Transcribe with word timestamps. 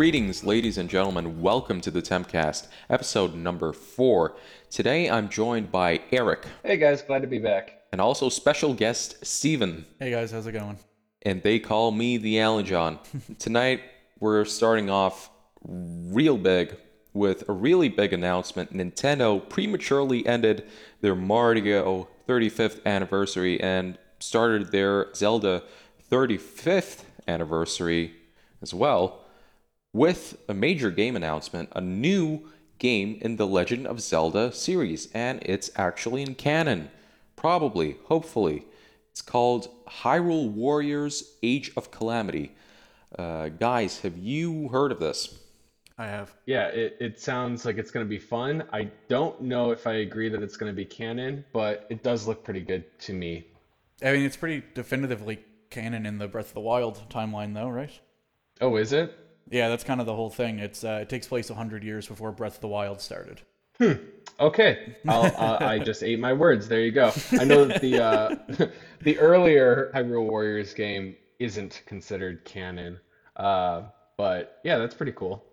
Greetings, 0.00 0.44
ladies 0.44 0.78
and 0.78 0.88
gentlemen. 0.88 1.42
Welcome 1.42 1.82
to 1.82 1.90
the 1.90 2.00
Tempcast, 2.00 2.68
episode 2.88 3.34
number 3.34 3.74
four. 3.74 4.34
Today 4.70 5.10
I'm 5.10 5.28
joined 5.28 5.70
by 5.70 6.00
Eric 6.10 6.46
Hey 6.64 6.78
guys, 6.78 7.02
glad 7.02 7.20
to 7.20 7.28
be 7.28 7.38
back. 7.38 7.82
and 7.92 8.00
also 8.00 8.30
special 8.30 8.72
guest 8.72 9.22
Steven, 9.26 9.84
Hey 9.98 10.10
guys, 10.10 10.32
how's 10.32 10.46
it 10.46 10.52
going? 10.52 10.78
and 11.20 11.42
they 11.42 11.58
call 11.58 11.92
me 11.92 12.16
the 12.16 12.40
Alan 12.40 12.64
John. 12.64 12.98
Tonight 13.38 13.82
we're 14.20 14.46
starting 14.46 14.88
off 14.88 15.28
real 15.68 16.38
big 16.38 16.78
with 17.12 17.46
a 17.50 17.52
really 17.52 17.90
big 17.90 18.14
announcement. 18.14 18.72
Nintendo 18.72 19.46
prematurely 19.50 20.26
ended 20.26 20.66
their 21.02 21.14
Mario 21.14 22.08
35th 22.26 22.82
anniversary 22.86 23.60
and 23.60 23.98
started 24.18 24.72
their 24.72 25.12
Zelda 25.14 25.62
35th 26.10 27.02
anniversary 27.28 28.14
as 28.62 28.72
well 28.72 29.19
with 29.92 30.38
a 30.48 30.54
major 30.54 30.90
game 30.90 31.16
announcement, 31.16 31.68
a 31.74 31.80
new 31.80 32.48
game 32.78 33.18
in 33.20 33.36
the 33.36 33.46
Legend 33.46 33.86
of 33.86 34.00
Zelda 34.00 34.52
series, 34.52 35.08
and 35.12 35.40
it's 35.42 35.70
actually 35.76 36.22
in 36.22 36.34
canon. 36.34 36.90
Probably, 37.36 37.96
hopefully. 38.04 38.66
It's 39.10 39.22
called 39.22 39.68
Hyrule 39.88 40.50
Warriors 40.50 41.36
Age 41.42 41.72
of 41.76 41.90
Calamity. 41.90 42.52
Uh, 43.18 43.48
guys, 43.48 44.00
have 44.00 44.16
you 44.16 44.68
heard 44.68 44.92
of 44.92 45.00
this? 45.00 45.36
I 45.98 46.06
have. 46.06 46.32
Yeah, 46.46 46.68
it, 46.68 46.96
it 47.00 47.20
sounds 47.20 47.66
like 47.66 47.76
it's 47.76 47.90
going 47.90 48.06
to 48.06 48.08
be 48.08 48.18
fun. 48.18 48.64
I 48.72 48.90
don't 49.08 49.38
know 49.42 49.70
if 49.70 49.86
I 49.86 49.94
agree 49.94 50.28
that 50.30 50.42
it's 50.42 50.56
going 50.56 50.72
to 50.72 50.76
be 50.76 50.84
canon, 50.84 51.44
but 51.52 51.86
it 51.90 52.02
does 52.02 52.26
look 52.26 52.42
pretty 52.44 52.60
good 52.60 52.98
to 53.00 53.12
me. 53.12 53.46
I 54.02 54.12
mean, 54.12 54.22
it's 54.22 54.36
pretty 54.36 54.62
definitively 54.74 55.40
canon 55.68 56.06
in 56.06 56.16
the 56.16 56.28
Breath 56.28 56.48
of 56.48 56.54
the 56.54 56.60
Wild 56.60 57.02
timeline, 57.10 57.52
though, 57.52 57.68
right? 57.68 57.92
Oh, 58.62 58.76
is 58.76 58.92
it? 58.94 59.14
Yeah, 59.50 59.68
that's 59.68 59.84
kind 59.84 60.00
of 60.00 60.06
the 60.06 60.14
whole 60.14 60.30
thing. 60.30 60.58
It's 60.60 60.84
uh, 60.84 61.00
it 61.02 61.08
takes 61.08 61.26
place 61.26 61.48
hundred 61.48 61.82
years 61.82 62.06
before 62.06 62.32
Breath 62.32 62.56
of 62.56 62.60
the 62.60 62.68
Wild 62.68 63.00
started. 63.00 63.40
Okay, 64.38 64.96
I'll, 65.08 65.24
uh, 65.24 65.58
I 65.60 65.78
just 65.78 66.02
ate 66.02 66.20
my 66.20 66.32
words. 66.32 66.68
There 66.68 66.80
you 66.80 66.92
go. 66.92 67.12
I 67.32 67.44
know 67.44 67.64
that 67.64 67.80
the 67.80 68.02
uh, 68.02 68.68
the 69.02 69.18
earlier 69.18 69.90
Hyrule 69.94 70.28
Warriors 70.28 70.72
game 70.72 71.16
isn't 71.38 71.82
considered 71.86 72.44
canon, 72.44 73.00
uh, 73.36 73.82
but 74.16 74.60
yeah, 74.64 74.78
that's 74.78 74.94
pretty 74.94 75.12
cool. 75.12 75.44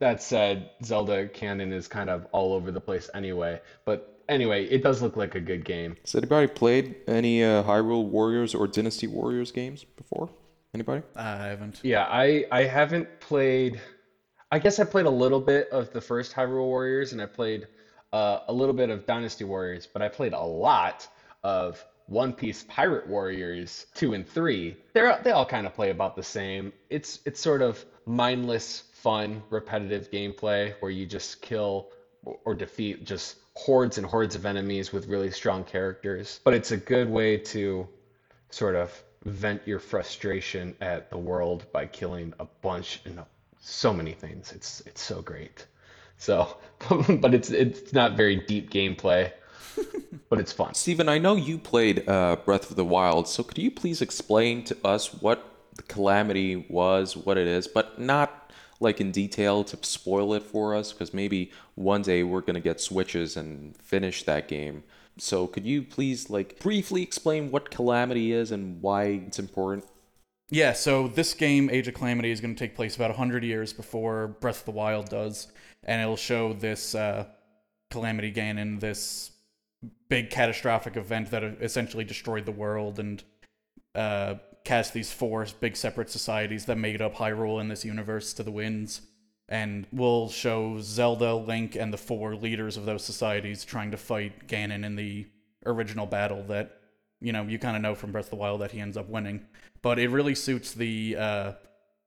That 0.00 0.20
said, 0.20 0.70
Zelda 0.84 1.28
canon 1.28 1.72
is 1.72 1.86
kind 1.86 2.10
of 2.10 2.26
all 2.32 2.52
over 2.52 2.72
the 2.72 2.80
place 2.80 3.08
anyway. 3.14 3.60
But 3.84 4.22
anyway, 4.28 4.64
it 4.64 4.82
does 4.82 5.02
look 5.02 5.16
like 5.16 5.36
a 5.36 5.40
good 5.40 5.64
game. 5.64 5.96
Has 6.02 6.16
anybody 6.16 6.48
played 6.48 6.96
any 7.06 7.44
uh, 7.44 7.62
Hyrule 7.62 8.06
Warriors 8.06 8.56
or 8.56 8.66
Dynasty 8.66 9.06
Warriors 9.06 9.52
games 9.52 9.84
before? 9.84 10.30
Anybody? 10.74 11.02
I 11.16 11.36
haven't. 11.36 11.80
Yeah, 11.82 12.06
I 12.08 12.44
I 12.50 12.64
haven't 12.64 13.08
played. 13.20 13.80
I 14.50 14.58
guess 14.58 14.78
I 14.78 14.84
played 14.84 15.06
a 15.06 15.10
little 15.10 15.40
bit 15.40 15.68
of 15.70 15.90
the 15.90 16.00
first 16.00 16.34
Hyrule 16.34 16.66
Warriors, 16.66 17.12
and 17.12 17.20
I 17.20 17.26
played 17.26 17.66
uh, 18.12 18.38
a 18.48 18.52
little 18.52 18.74
bit 18.74 18.90
of 18.90 19.06
Dynasty 19.06 19.44
Warriors, 19.44 19.86
but 19.86 20.02
I 20.02 20.08
played 20.08 20.32
a 20.32 20.40
lot 20.40 21.06
of 21.42 21.84
One 22.06 22.32
Piece 22.32 22.64
Pirate 22.68 23.06
Warriors 23.06 23.86
two 23.94 24.14
and 24.14 24.26
three. 24.26 24.76
They're 24.92 25.18
they 25.22 25.30
all 25.30 25.46
kind 25.46 25.66
of 25.66 25.74
play 25.74 25.90
about 25.90 26.16
the 26.16 26.22
same. 26.22 26.72
It's 26.90 27.20
it's 27.24 27.40
sort 27.40 27.62
of 27.62 27.84
mindless, 28.06 28.84
fun, 28.92 29.42
repetitive 29.50 30.10
gameplay 30.10 30.74
where 30.80 30.90
you 30.90 31.06
just 31.06 31.40
kill 31.40 31.90
or 32.44 32.54
defeat 32.54 33.04
just 33.04 33.36
hordes 33.54 33.98
and 33.98 34.06
hordes 34.06 34.34
of 34.34 34.44
enemies 34.46 34.92
with 34.92 35.06
really 35.06 35.30
strong 35.30 35.64
characters. 35.64 36.40
But 36.44 36.54
it's 36.54 36.72
a 36.72 36.76
good 36.76 37.08
way 37.08 37.38
to 37.38 37.88
sort 38.50 38.76
of 38.76 39.02
vent 39.24 39.62
your 39.66 39.78
frustration 39.78 40.74
at 40.80 41.10
the 41.10 41.18
world 41.18 41.66
by 41.72 41.86
killing 41.86 42.32
a 42.38 42.44
bunch 42.62 43.00
and 43.04 43.20
so 43.60 43.92
many 43.92 44.12
things. 44.12 44.52
It's 44.52 44.80
it's 44.86 45.00
so 45.00 45.22
great. 45.22 45.66
So, 46.16 46.56
but 47.20 47.34
it's 47.34 47.50
it's 47.50 47.92
not 47.92 48.16
very 48.16 48.36
deep 48.36 48.70
gameplay, 48.70 49.32
but 50.28 50.38
it's 50.38 50.52
fun. 50.52 50.74
Steven, 50.74 51.08
I 51.08 51.18
know 51.18 51.36
you 51.36 51.58
played 51.58 52.08
uh, 52.08 52.36
Breath 52.44 52.70
of 52.70 52.76
the 52.76 52.84
Wild, 52.84 53.28
so 53.28 53.42
could 53.42 53.58
you 53.58 53.70
please 53.70 54.02
explain 54.02 54.64
to 54.64 54.76
us 54.84 55.14
what 55.14 55.44
the 55.76 55.82
Calamity 55.82 56.66
was, 56.68 57.16
what 57.16 57.38
it 57.38 57.46
is, 57.46 57.68
but 57.68 58.00
not 58.00 58.50
like 58.80 59.00
in 59.00 59.10
detail 59.10 59.64
to 59.64 59.78
spoil 59.82 60.34
it 60.34 60.42
for 60.42 60.74
us, 60.74 60.92
because 60.92 61.12
maybe 61.12 61.50
one 61.74 62.02
day 62.02 62.22
we're 62.22 62.40
gonna 62.40 62.60
get 62.60 62.80
Switches 62.80 63.36
and 63.36 63.76
finish 63.76 64.24
that 64.24 64.48
game. 64.48 64.82
So 65.18 65.46
could 65.46 65.66
you 65.66 65.82
please 65.82 66.30
like 66.30 66.58
briefly 66.60 67.02
explain 67.02 67.50
what 67.50 67.70
Calamity 67.70 68.32
is 68.32 68.50
and 68.52 68.80
why 68.80 69.04
it's 69.26 69.38
important? 69.38 69.84
Yeah, 70.50 70.72
so 70.72 71.08
this 71.08 71.34
game, 71.34 71.68
Age 71.68 71.88
of 71.88 71.94
Calamity, 71.94 72.30
is 72.30 72.40
going 72.40 72.54
to 72.54 72.58
take 72.58 72.74
place 72.74 72.96
about 72.96 73.10
100 73.10 73.44
years 73.44 73.72
before 73.72 74.28
Breath 74.28 74.60
of 74.60 74.64
the 74.64 74.70
Wild 74.70 75.10
does, 75.10 75.48
and 75.84 76.00
it'll 76.00 76.16
show 76.16 76.54
this 76.54 76.94
uh, 76.94 77.26
Calamity 77.90 78.32
Ganon, 78.32 78.80
this 78.80 79.32
big 80.08 80.30
catastrophic 80.30 80.96
event 80.96 81.30
that 81.30 81.44
essentially 81.44 82.04
destroyed 82.04 82.46
the 82.46 82.52
world 82.52 82.98
and 82.98 83.22
uh, 83.94 84.36
cast 84.64 84.94
these 84.94 85.12
four 85.12 85.46
big 85.60 85.76
separate 85.76 86.10
societies 86.10 86.64
that 86.64 86.76
made 86.76 87.02
up 87.02 87.16
Hyrule 87.16 87.60
in 87.60 87.68
this 87.68 87.84
universe 87.84 88.32
to 88.34 88.42
the 88.42 88.50
winds. 88.50 89.02
And 89.48 89.86
we'll 89.92 90.28
show 90.28 90.78
Zelda, 90.80 91.34
Link, 91.34 91.74
and 91.74 91.92
the 91.92 91.98
four 91.98 92.34
leaders 92.34 92.76
of 92.76 92.84
those 92.84 93.04
societies 93.04 93.64
trying 93.64 93.90
to 93.92 93.96
fight 93.96 94.46
Ganon 94.46 94.84
in 94.84 94.94
the 94.94 95.26
original 95.64 96.06
battle 96.06 96.42
that, 96.48 96.80
you 97.20 97.32
know, 97.32 97.44
you 97.44 97.58
kind 97.58 97.74
of 97.74 97.82
know 97.82 97.94
from 97.94 98.12
Breath 98.12 98.26
of 98.26 98.30
the 98.30 98.36
Wild 98.36 98.60
that 98.60 98.72
he 98.72 98.80
ends 98.80 98.96
up 98.96 99.08
winning 99.08 99.46
but 99.82 99.98
it 99.98 100.10
really 100.10 100.34
suits 100.34 100.72
the 100.72 101.16
uh, 101.16 101.52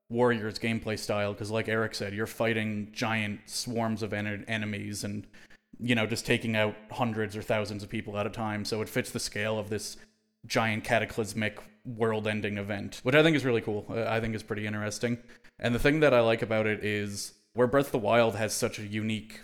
Warriors 0.09 0.59
gameplay 0.59 0.97
style 0.97 1.33
because, 1.33 1.51
like 1.51 1.67
Eric 1.69 1.95
said, 1.95 2.13
you're 2.13 2.27
fighting 2.27 2.89
giant 2.91 3.41
swarms 3.45 4.03
of 4.03 4.13
en- 4.13 4.45
enemies 4.47 5.03
and 5.03 5.25
you 5.79 5.95
know 5.95 6.05
just 6.05 6.25
taking 6.25 6.55
out 6.55 6.75
hundreds 6.91 7.35
or 7.35 7.41
thousands 7.41 7.83
of 7.83 7.89
people 7.89 8.17
at 8.17 8.27
a 8.27 8.29
time. 8.29 8.65
So 8.65 8.81
it 8.81 8.89
fits 8.89 9.11
the 9.11 9.19
scale 9.19 9.57
of 9.57 9.69
this 9.69 9.97
giant 10.45 10.83
cataclysmic 10.83 11.59
world-ending 11.85 12.57
event, 12.57 12.99
which 13.03 13.15
I 13.15 13.23
think 13.23 13.35
is 13.35 13.45
really 13.45 13.61
cool. 13.61 13.85
I 13.89 14.19
think 14.19 14.35
is 14.35 14.43
pretty 14.43 14.67
interesting. 14.67 15.17
And 15.61 15.75
the 15.75 15.79
thing 15.79 15.99
that 15.99 16.13
I 16.13 16.21
like 16.21 16.41
about 16.41 16.65
it 16.65 16.83
is 16.83 17.33
where 17.53 17.67
Breath 17.67 17.87
of 17.87 17.91
the 17.91 17.99
Wild 17.99 18.35
has 18.35 18.53
such 18.53 18.79
a 18.79 18.83
unique 18.83 19.39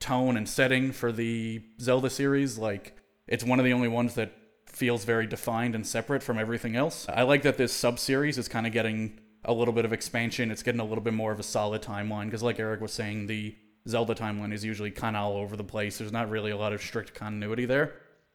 tone 0.00 0.36
and 0.36 0.48
setting 0.48 0.92
for 0.92 1.12
the 1.12 1.62
Zelda 1.78 2.08
series, 2.08 2.58
like 2.58 2.96
it's 3.28 3.44
one 3.44 3.58
of 3.58 3.64
the 3.64 3.72
only 3.72 3.88
ones 3.88 4.14
that 4.14 4.32
feels 4.66 5.04
very 5.04 5.26
defined 5.26 5.74
and 5.74 5.86
separate 5.86 6.22
from 6.22 6.38
everything 6.38 6.76
else. 6.76 7.06
I 7.08 7.22
like 7.22 7.42
that 7.42 7.58
this 7.58 7.72
sub 7.72 7.98
series 7.98 8.38
is 8.38 8.48
kind 8.48 8.66
of 8.66 8.72
getting 8.72 9.20
a 9.44 9.52
little 9.52 9.74
bit 9.74 9.84
of 9.84 9.92
expansion. 9.92 10.50
It's 10.50 10.62
getting 10.62 10.80
a 10.80 10.84
little 10.84 11.04
bit 11.04 11.14
more 11.14 11.32
of 11.32 11.40
a 11.40 11.44
solid 11.44 11.82
timeline 11.82 12.26
because, 12.26 12.42
like 12.42 12.58
Eric 12.58 12.80
was 12.80 12.92
saying, 12.92 13.26
the 13.26 13.54
Zelda 13.88 14.14
timeline 14.14 14.52
is 14.52 14.64
usually 14.64 14.90
kind 14.90 15.16
of 15.16 15.22
all 15.22 15.36
over 15.36 15.56
the 15.56 15.64
place. 15.64 15.98
There's 15.98 16.12
not 16.12 16.30
really 16.30 16.50
a 16.50 16.56
lot 16.56 16.72
of 16.72 16.80
strict 16.80 17.14
continuity 17.14 17.66
there. 17.66 17.94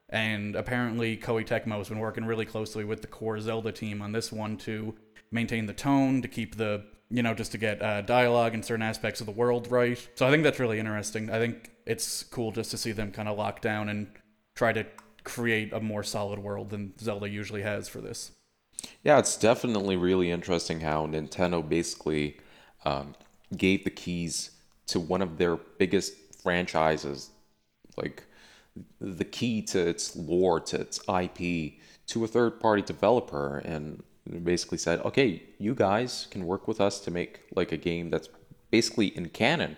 And 0.09 0.55
apparently, 0.55 1.17
Koei 1.17 1.45
Tecmo 1.47 1.77
has 1.77 1.89
been 1.89 1.99
working 1.99 2.25
really 2.25 2.45
closely 2.45 2.83
with 2.83 3.01
the 3.01 3.07
core 3.07 3.39
Zelda 3.39 3.71
team 3.71 4.01
on 4.01 4.11
this 4.11 4.31
one 4.31 4.57
to 4.57 4.95
maintain 5.31 5.65
the 5.65 5.73
tone, 5.73 6.21
to 6.21 6.27
keep 6.27 6.57
the, 6.57 6.85
you 7.09 7.21
know, 7.23 7.33
just 7.33 7.51
to 7.51 7.57
get 7.57 7.81
uh, 7.81 8.01
dialogue 8.01 8.53
and 8.53 8.66
certain 8.66 8.83
aspects 8.83 9.19
of 9.19 9.25
the 9.25 9.31
world 9.31 9.69
right. 9.71 10.07
So 10.16 10.28
I 10.28 10.31
think 10.31 10.43
that's 10.43 10.59
really 10.59 10.79
interesting. 10.79 11.29
I 11.29 11.40
think 11.40 11.72
it's 11.85 12.23
cool 12.23 12.52
just 12.52 12.72
to 12.72 12.78
see 12.78 12.91
them 12.91 13.11
kind 13.11 13.29
of 13.29 13.37
lock 13.37 13.61
down 13.61 13.90
and 13.90 14.07
try 14.55 14.73
to 14.73 14.85
create 15.23 15.73
a 15.73 15.79
more 15.79 16.03
solid 16.03 16.40
world 16.40 16.69
than 16.69 16.97
Zelda 16.99 17.29
usually 17.29 17.61
has 17.61 17.87
for 17.87 18.02
this. 18.02 18.31
Yeah, 19.03 19.19
it's 19.19 19.37
definitely 19.37 19.96
really 19.96 20.31
interesting 20.31 20.81
how 20.81 21.07
Nintendo 21.07 21.67
basically 21.67 22.37
um, 22.85 23.16
gave 23.55 23.84
the 23.84 23.90
keys 23.90 24.52
to 24.87 24.99
one 24.99 25.22
of 25.22 25.37
their 25.37 25.55
biggest 25.55 26.13
franchises, 26.41 27.29
like 27.97 28.23
the 28.99 29.25
key 29.25 29.61
to 29.63 29.87
its 29.87 30.16
lore, 30.16 30.59
to 30.59 30.81
its 30.81 30.99
IP, 31.07 31.73
to 32.07 32.23
a 32.23 32.28
third 32.28 32.59
party 32.59 32.81
developer, 32.81 33.59
and 33.59 34.03
basically 34.43 34.77
said, 34.77 34.99
okay, 35.01 35.43
you 35.59 35.75
guys 35.75 36.27
can 36.31 36.45
work 36.45 36.67
with 36.67 36.81
us 36.81 36.99
to 37.01 37.11
make 37.11 37.41
like 37.55 37.72
a 37.72 37.77
game 37.77 38.09
that's 38.09 38.29
basically 38.72 39.07
in 39.07 39.29
canon. 39.29 39.77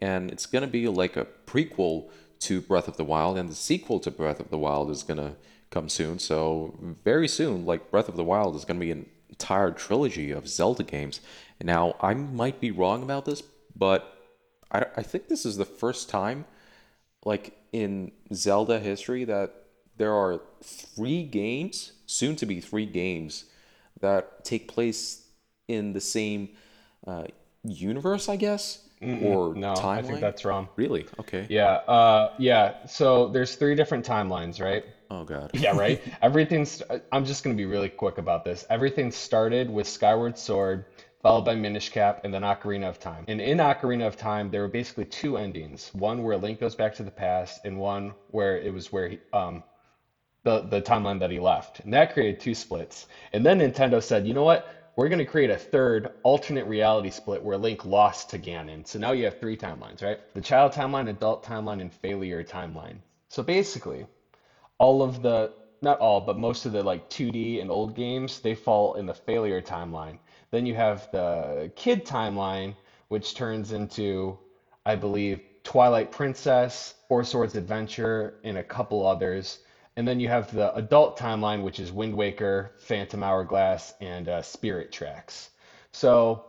And 0.00 0.30
it's 0.30 0.46
going 0.46 0.62
to 0.62 0.70
be 0.70 0.88
like 0.88 1.16
a 1.16 1.26
prequel 1.46 2.10
to 2.44 2.60
Breath 2.60 2.88
of 2.88 2.98
the 2.98 3.04
Wild, 3.04 3.38
and 3.38 3.48
the 3.48 3.54
sequel 3.54 4.00
to 4.00 4.10
Breath 4.10 4.38
of 4.38 4.50
the 4.50 4.58
Wild 4.58 4.90
is 4.90 5.02
gonna 5.02 5.36
come 5.70 5.88
soon. 5.88 6.18
So 6.18 6.74
very 7.02 7.26
soon, 7.26 7.64
like 7.64 7.90
Breath 7.90 8.08
of 8.08 8.16
the 8.16 8.24
Wild 8.24 8.54
is 8.54 8.66
gonna 8.66 8.80
be 8.80 8.90
an 8.90 9.06
entire 9.30 9.70
trilogy 9.70 10.30
of 10.30 10.46
Zelda 10.46 10.82
games. 10.82 11.20
Now 11.62 11.96
I 12.00 12.12
might 12.12 12.60
be 12.60 12.70
wrong 12.70 13.02
about 13.02 13.24
this, 13.24 13.42
but 13.74 14.18
I, 14.70 14.84
I 14.96 15.02
think 15.02 15.28
this 15.28 15.46
is 15.46 15.56
the 15.56 15.64
first 15.64 16.10
time, 16.10 16.44
like 17.24 17.56
in 17.72 18.12
Zelda 18.34 18.78
history, 18.78 19.24
that 19.24 19.54
there 19.96 20.12
are 20.12 20.42
three 20.62 21.22
games, 21.22 21.92
soon 22.04 22.36
to 22.36 22.44
be 22.44 22.60
three 22.60 22.86
games, 22.86 23.46
that 24.04 24.44
take 24.44 24.68
place 24.68 25.22
in 25.68 25.92
the 25.92 26.00
same 26.00 26.50
uh, 27.06 27.24
universe, 27.64 28.28
I 28.28 28.36
guess, 28.36 28.80
or 29.02 29.54
No, 29.54 29.74
I 29.76 30.02
think 30.02 30.20
that's 30.20 30.44
wrong. 30.44 30.68
Really? 30.76 31.06
Okay. 31.20 31.46
Yeah, 31.50 31.72
uh, 31.98 32.32
yeah. 32.38 32.86
So 32.86 33.28
there's 33.28 33.56
three 33.56 33.74
different 33.74 34.06
timelines, 34.06 34.60
right? 34.60 34.84
Oh 35.10 35.24
god. 35.24 35.50
Yeah, 35.54 35.76
right. 35.84 36.00
Everything's. 36.22 36.82
I'm 37.12 37.24
just 37.24 37.44
gonna 37.44 37.56
be 37.56 37.66
really 37.66 37.88
quick 37.88 38.18
about 38.18 38.44
this. 38.44 38.64
Everything 38.70 39.10
started 39.10 39.68
with 39.70 39.86
Skyward 39.86 40.38
Sword, 40.38 40.86
followed 41.22 41.44
by 41.44 41.54
Minish 41.54 41.90
Cap, 41.90 42.20
and 42.24 42.32
then 42.32 42.42
Ocarina 42.42 42.88
of 42.88 42.98
Time. 42.98 43.24
And 43.28 43.40
in 43.40 43.58
Ocarina 43.58 44.06
of 44.06 44.16
Time, 44.16 44.50
there 44.50 44.62
were 44.62 44.68
basically 44.80 45.06
two 45.06 45.36
endings. 45.36 45.90
One 45.92 46.22
where 46.22 46.36
Link 46.36 46.60
goes 46.60 46.74
back 46.74 46.94
to 46.96 47.02
the 47.02 47.10
past, 47.10 47.60
and 47.64 47.78
one 47.78 48.14
where 48.30 48.58
it 48.58 48.72
was 48.72 48.92
where 48.92 49.08
he, 49.08 49.18
um, 49.32 49.62
the 50.44 50.62
the 50.62 50.82
timeline 50.82 51.20
that 51.20 51.30
he 51.30 51.40
left, 51.40 51.80
and 51.80 51.94
that 51.94 52.14
created 52.14 52.40
two 52.40 52.54
splits. 52.54 53.06
And 53.34 53.46
then 53.46 53.60
Nintendo 53.60 54.02
said, 54.02 54.26
you 54.26 54.34
know 54.34 54.44
what? 54.44 54.66
We're 54.96 55.08
going 55.08 55.20
to 55.20 55.26
create 55.26 55.50
a 55.50 55.58
third 55.58 56.08
alternate 56.24 56.66
reality 56.66 57.10
split 57.10 57.42
where 57.42 57.58
Link 57.58 57.84
lost 57.86 58.30
to 58.30 58.38
Ganon. 58.40 58.86
So 58.86 58.98
now 59.00 59.12
you 59.12 59.24
have 59.24 59.40
three 59.40 59.56
timelines, 59.56 60.02
right? 60.02 60.18
The 60.34 60.42
child 60.42 60.72
timeline, 60.72 61.08
adult 61.10 61.44
timeline, 61.44 61.80
and 61.82 61.92
failure 61.92 62.44
timeline. 62.44 62.98
So 63.30 63.42
basically, 63.42 64.06
all 64.78 65.02
of 65.02 65.22
the 65.22 65.52
not 65.82 65.98
all, 66.00 66.20
but 66.20 66.36
most 66.36 66.66
of 66.66 66.72
the 66.72 66.82
like 66.82 67.08
2D 67.10 67.60
and 67.60 67.70
old 67.70 67.94
games, 67.94 68.40
they 68.40 68.54
fall 68.54 68.94
in 68.94 69.06
the 69.06 69.14
failure 69.14 69.62
timeline. 69.62 70.18
Then 70.50 70.66
you 70.66 70.74
have 70.74 71.08
the 71.12 71.70
kid 71.76 72.04
timeline, 72.06 72.76
which 73.08 73.34
turns 73.34 73.72
into, 73.72 74.38
I 74.86 74.96
believe, 74.96 75.40
Twilight 75.64 76.10
Princess, 76.10 76.94
Four 77.08 77.24
Swords 77.24 77.54
Adventure, 77.56 78.34
and 78.44 78.58
a 78.58 78.64
couple 78.64 79.06
others. 79.06 79.60
And 79.96 80.06
then 80.08 80.18
you 80.18 80.28
have 80.28 80.50
the 80.52 80.74
adult 80.74 81.18
timeline, 81.18 81.62
which 81.62 81.78
is 81.78 81.92
Wind 81.92 82.14
Waker, 82.14 82.72
Phantom 82.78 83.22
Hourglass, 83.22 83.94
and 84.00 84.28
uh, 84.28 84.42
Spirit 84.42 84.90
Tracks. 84.90 85.50
So 85.92 86.44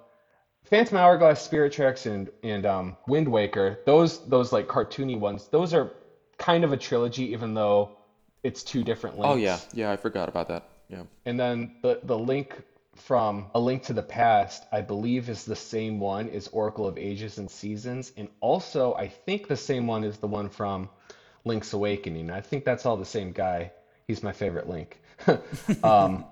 Phantom 0.65 0.97
Hourglass, 0.97 1.41
Spirit 1.41 1.71
Tracks, 1.71 2.07
and 2.07 2.29
and 2.43 2.65
um, 2.65 2.97
Wind 3.07 3.27
Waker, 3.27 3.79
those 3.85 4.27
those 4.27 4.51
like 4.51 4.67
cartoony 4.67 5.17
ones, 5.17 5.47
those 5.47 5.73
are 5.73 5.91
kind 6.37 6.63
of 6.63 6.73
a 6.73 6.77
trilogy, 6.77 7.31
even 7.33 7.53
though 7.53 7.97
it's 8.43 8.63
two 8.63 8.83
different 8.83 9.19
links. 9.19 9.33
Oh 9.33 9.37
yeah, 9.37 9.59
yeah, 9.73 9.91
I 9.91 9.97
forgot 9.97 10.27
about 10.27 10.47
that. 10.47 10.63
Yeah. 10.89 11.03
And 11.25 11.39
then 11.39 11.75
the 11.83 11.99
the 12.03 12.17
link 12.17 12.63
from 12.95 13.51
A 13.53 13.59
Link 13.59 13.83
to 13.83 13.93
the 13.93 14.01
Past, 14.01 14.65
I 14.71 14.81
believe, 14.81 15.29
is 15.29 15.43
the 15.43 15.55
same 15.55 15.99
one 15.99 16.29
as 16.29 16.47
Oracle 16.47 16.87
of 16.87 16.97
Ages 16.97 17.37
and 17.37 17.49
Seasons, 17.49 18.11
and 18.17 18.27
also 18.39 18.95
I 18.95 19.07
think 19.07 19.47
the 19.47 19.57
same 19.57 19.85
one 19.85 20.03
is 20.03 20.17
the 20.17 20.27
one 20.27 20.49
from 20.49 20.89
Link's 21.45 21.73
Awakening. 21.73 22.29
I 22.31 22.41
think 22.41 22.65
that's 22.65 22.85
all 22.85 22.97
the 22.97 23.05
same 23.05 23.31
guy. 23.31 23.71
He's 24.07 24.23
my 24.23 24.31
favorite 24.33 24.67
Link. 24.69 25.01
Um, 25.83 26.25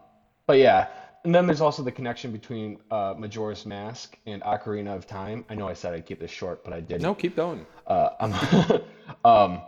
but 0.46 0.58
yeah, 0.58 0.88
and 1.24 1.34
then 1.34 1.48
there's 1.48 1.62
also 1.62 1.84
the 1.84 1.92
connection 1.92 2.32
between 2.32 2.80
uh, 2.92 3.14
Majora's 3.18 3.66
Mask 3.66 4.18
and 4.26 4.42
Ocarina 4.42 4.94
of 4.94 5.08
Time. 5.08 5.46
I 5.50 5.56
know 5.56 5.68
I 5.70 5.74
said 5.74 5.94
I'd 5.94 6.06
keep 6.06 6.20
this 6.20 6.32
short, 6.32 6.64
but 6.66 6.74
I 6.74 6.82
didn't. 6.82 7.02
No, 7.02 7.16
keep 7.16 7.36
going. 7.36 7.66
Uh, 7.88 8.10
I'm 8.20 8.82
um, 9.26 9.62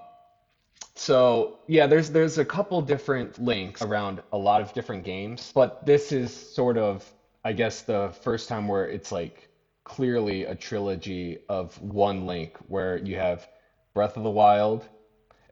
so 0.95 1.59
yeah, 1.67 1.87
there's 1.87 2.09
there's 2.09 2.37
a 2.37 2.45
couple 2.45 2.81
different 2.81 3.41
links 3.41 3.81
around 3.81 4.21
a 4.33 4.37
lot 4.37 4.61
of 4.61 4.73
different 4.73 5.03
games, 5.03 5.51
but 5.55 5.85
this 5.85 6.11
is 6.11 6.33
sort 6.33 6.77
of, 6.77 7.05
I 7.43 7.53
guess, 7.53 7.81
the 7.83 8.13
first 8.21 8.49
time 8.49 8.67
where 8.67 8.87
it's 8.87 9.11
like 9.11 9.49
clearly 9.85 10.43
a 10.45 10.55
trilogy 10.55 11.39
of 11.47 11.79
one 11.81 12.25
link, 12.25 12.57
where 12.67 12.97
you 12.97 13.15
have 13.15 13.47
Breath 13.93 14.17
of 14.17 14.23
the 14.23 14.29
Wild, 14.29 14.87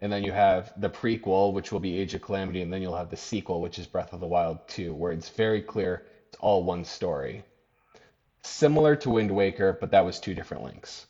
and 0.03 0.11
then 0.11 0.21
you 0.21 0.33
have 0.33 0.73
the 0.81 0.89
prequel, 0.89 1.53
which 1.53 1.71
will 1.71 1.79
be 1.79 1.97
Age 1.97 2.13
of 2.13 2.21
Calamity, 2.21 2.61
and 2.61 2.71
then 2.71 2.81
you'll 2.81 2.97
have 2.97 3.09
the 3.09 3.15
sequel, 3.15 3.61
which 3.61 3.79
is 3.79 3.87
Breath 3.87 4.11
of 4.11 4.19
the 4.19 4.27
Wild 4.27 4.59
2, 4.67 4.93
where 4.93 5.13
it's 5.13 5.29
very 5.29 5.61
clear 5.61 6.05
it's 6.27 6.37
all 6.41 6.61
one 6.65 6.83
story. 6.83 7.41
Similar 8.43 8.97
to 8.97 9.09
Wind 9.09 9.31
Waker, 9.31 9.77
but 9.79 9.91
that 9.91 10.03
was 10.03 10.19
two 10.19 10.33
different 10.33 10.61
links. 10.61 11.05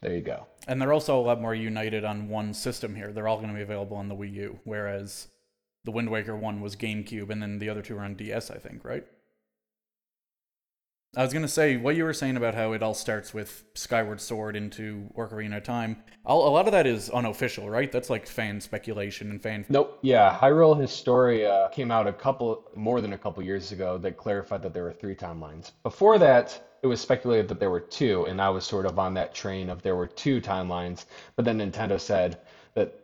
There 0.00 0.14
you 0.14 0.22
go. 0.22 0.46
And 0.66 0.80
they're 0.80 0.94
also 0.94 1.20
a 1.20 1.20
lot 1.20 1.38
more 1.38 1.54
united 1.54 2.02
on 2.02 2.30
one 2.30 2.54
system 2.54 2.94
here. 2.94 3.12
They're 3.12 3.28
all 3.28 3.36
going 3.36 3.50
to 3.50 3.54
be 3.54 3.60
available 3.60 3.98
on 3.98 4.08
the 4.08 4.16
Wii 4.16 4.32
U, 4.32 4.58
whereas 4.64 5.28
the 5.84 5.90
Wind 5.90 6.08
Waker 6.08 6.34
one 6.34 6.62
was 6.62 6.76
GameCube, 6.76 7.28
and 7.28 7.42
then 7.42 7.58
the 7.58 7.68
other 7.68 7.82
two 7.82 7.96
were 7.96 8.04
on 8.04 8.14
DS, 8.14 8.50
I 8.50 8.56
think, 8.56 8.86
right? 8.86 9.06
I 11.16 11.22
was 11.22 11.32
to 11.32 11.46
say 11.46 11.76
what 11.76 11.94
you 11.94 12.04
were 12.04 12.12
saying 12.12 12.36
about 12.36 12.54
how 12.54 12.72
it 12.72 12.82
all 12.82 12.94
starts 12.94 13.32
with 13.32 13.64
Skyward 13.74 14.20
Sword 14.20 14.56
into 14.56 15.08
Ocarina 15.16 15.62
Time. 15.62 16.02
All, 16.26 16.48
a 16.48 16.50
lot 16.50 16.66
of 16.66 16.72
that 16.72 16.86
is 16.86 17.08
unofficial, 17.10 17.70
right? 17.70 17.90
That's 17.90 18.10
like 18.10 18.26
fan 18.26 18.60
speculation 18.60 19.30
and 19.30 19.40
fan. 19.40 19.64
Nope. 19.68 19.98
Yeah, 20.02 20.36
Hyrule 20.36 20.80
Historia 20.80 21.68
came 21.72 21.92
out 21.92 22.08
a 22.08 22.12
couple, 22.12 22.70
more 22.74 23.00
than 23.00 23.12
a 23.12 23.18
couple 23.18 23.42
years 23.44 23.70
ago 23.70 23.96
that 23.98 24.16
clarified 24.16 24.62
that 24.62 24.74
there 24.74 24.82
were 24.82 24.92
three 24.92 25.14
timelines. 25.14 25.70
Before 25.84 26.18
that, 26.18 26.78
it 26.82 26.88
was 26.88 27.00
speculated 27.00 27.48
that 27.48 27.60
there 27.60 27.70
were 27.70 27.80
two, 27.80 28.26
and 28.26 28.40
I 28.40 28.50
was 28.50 28.64
sort 28.64 28.84
of 28.84 28.98
on 28.98 29.14
that 29.14 29.34
train 29.34 29.70
of 29.70 29.82
there 29.82 29.96
were 29.96 30.08
two 30.08 30.40
timelines. 30.40 31.04
But 31.36 31.44
then 31.44 31.58
Nintendo 31.58 32.00
said 32.00 32.40
that 32.74 33.00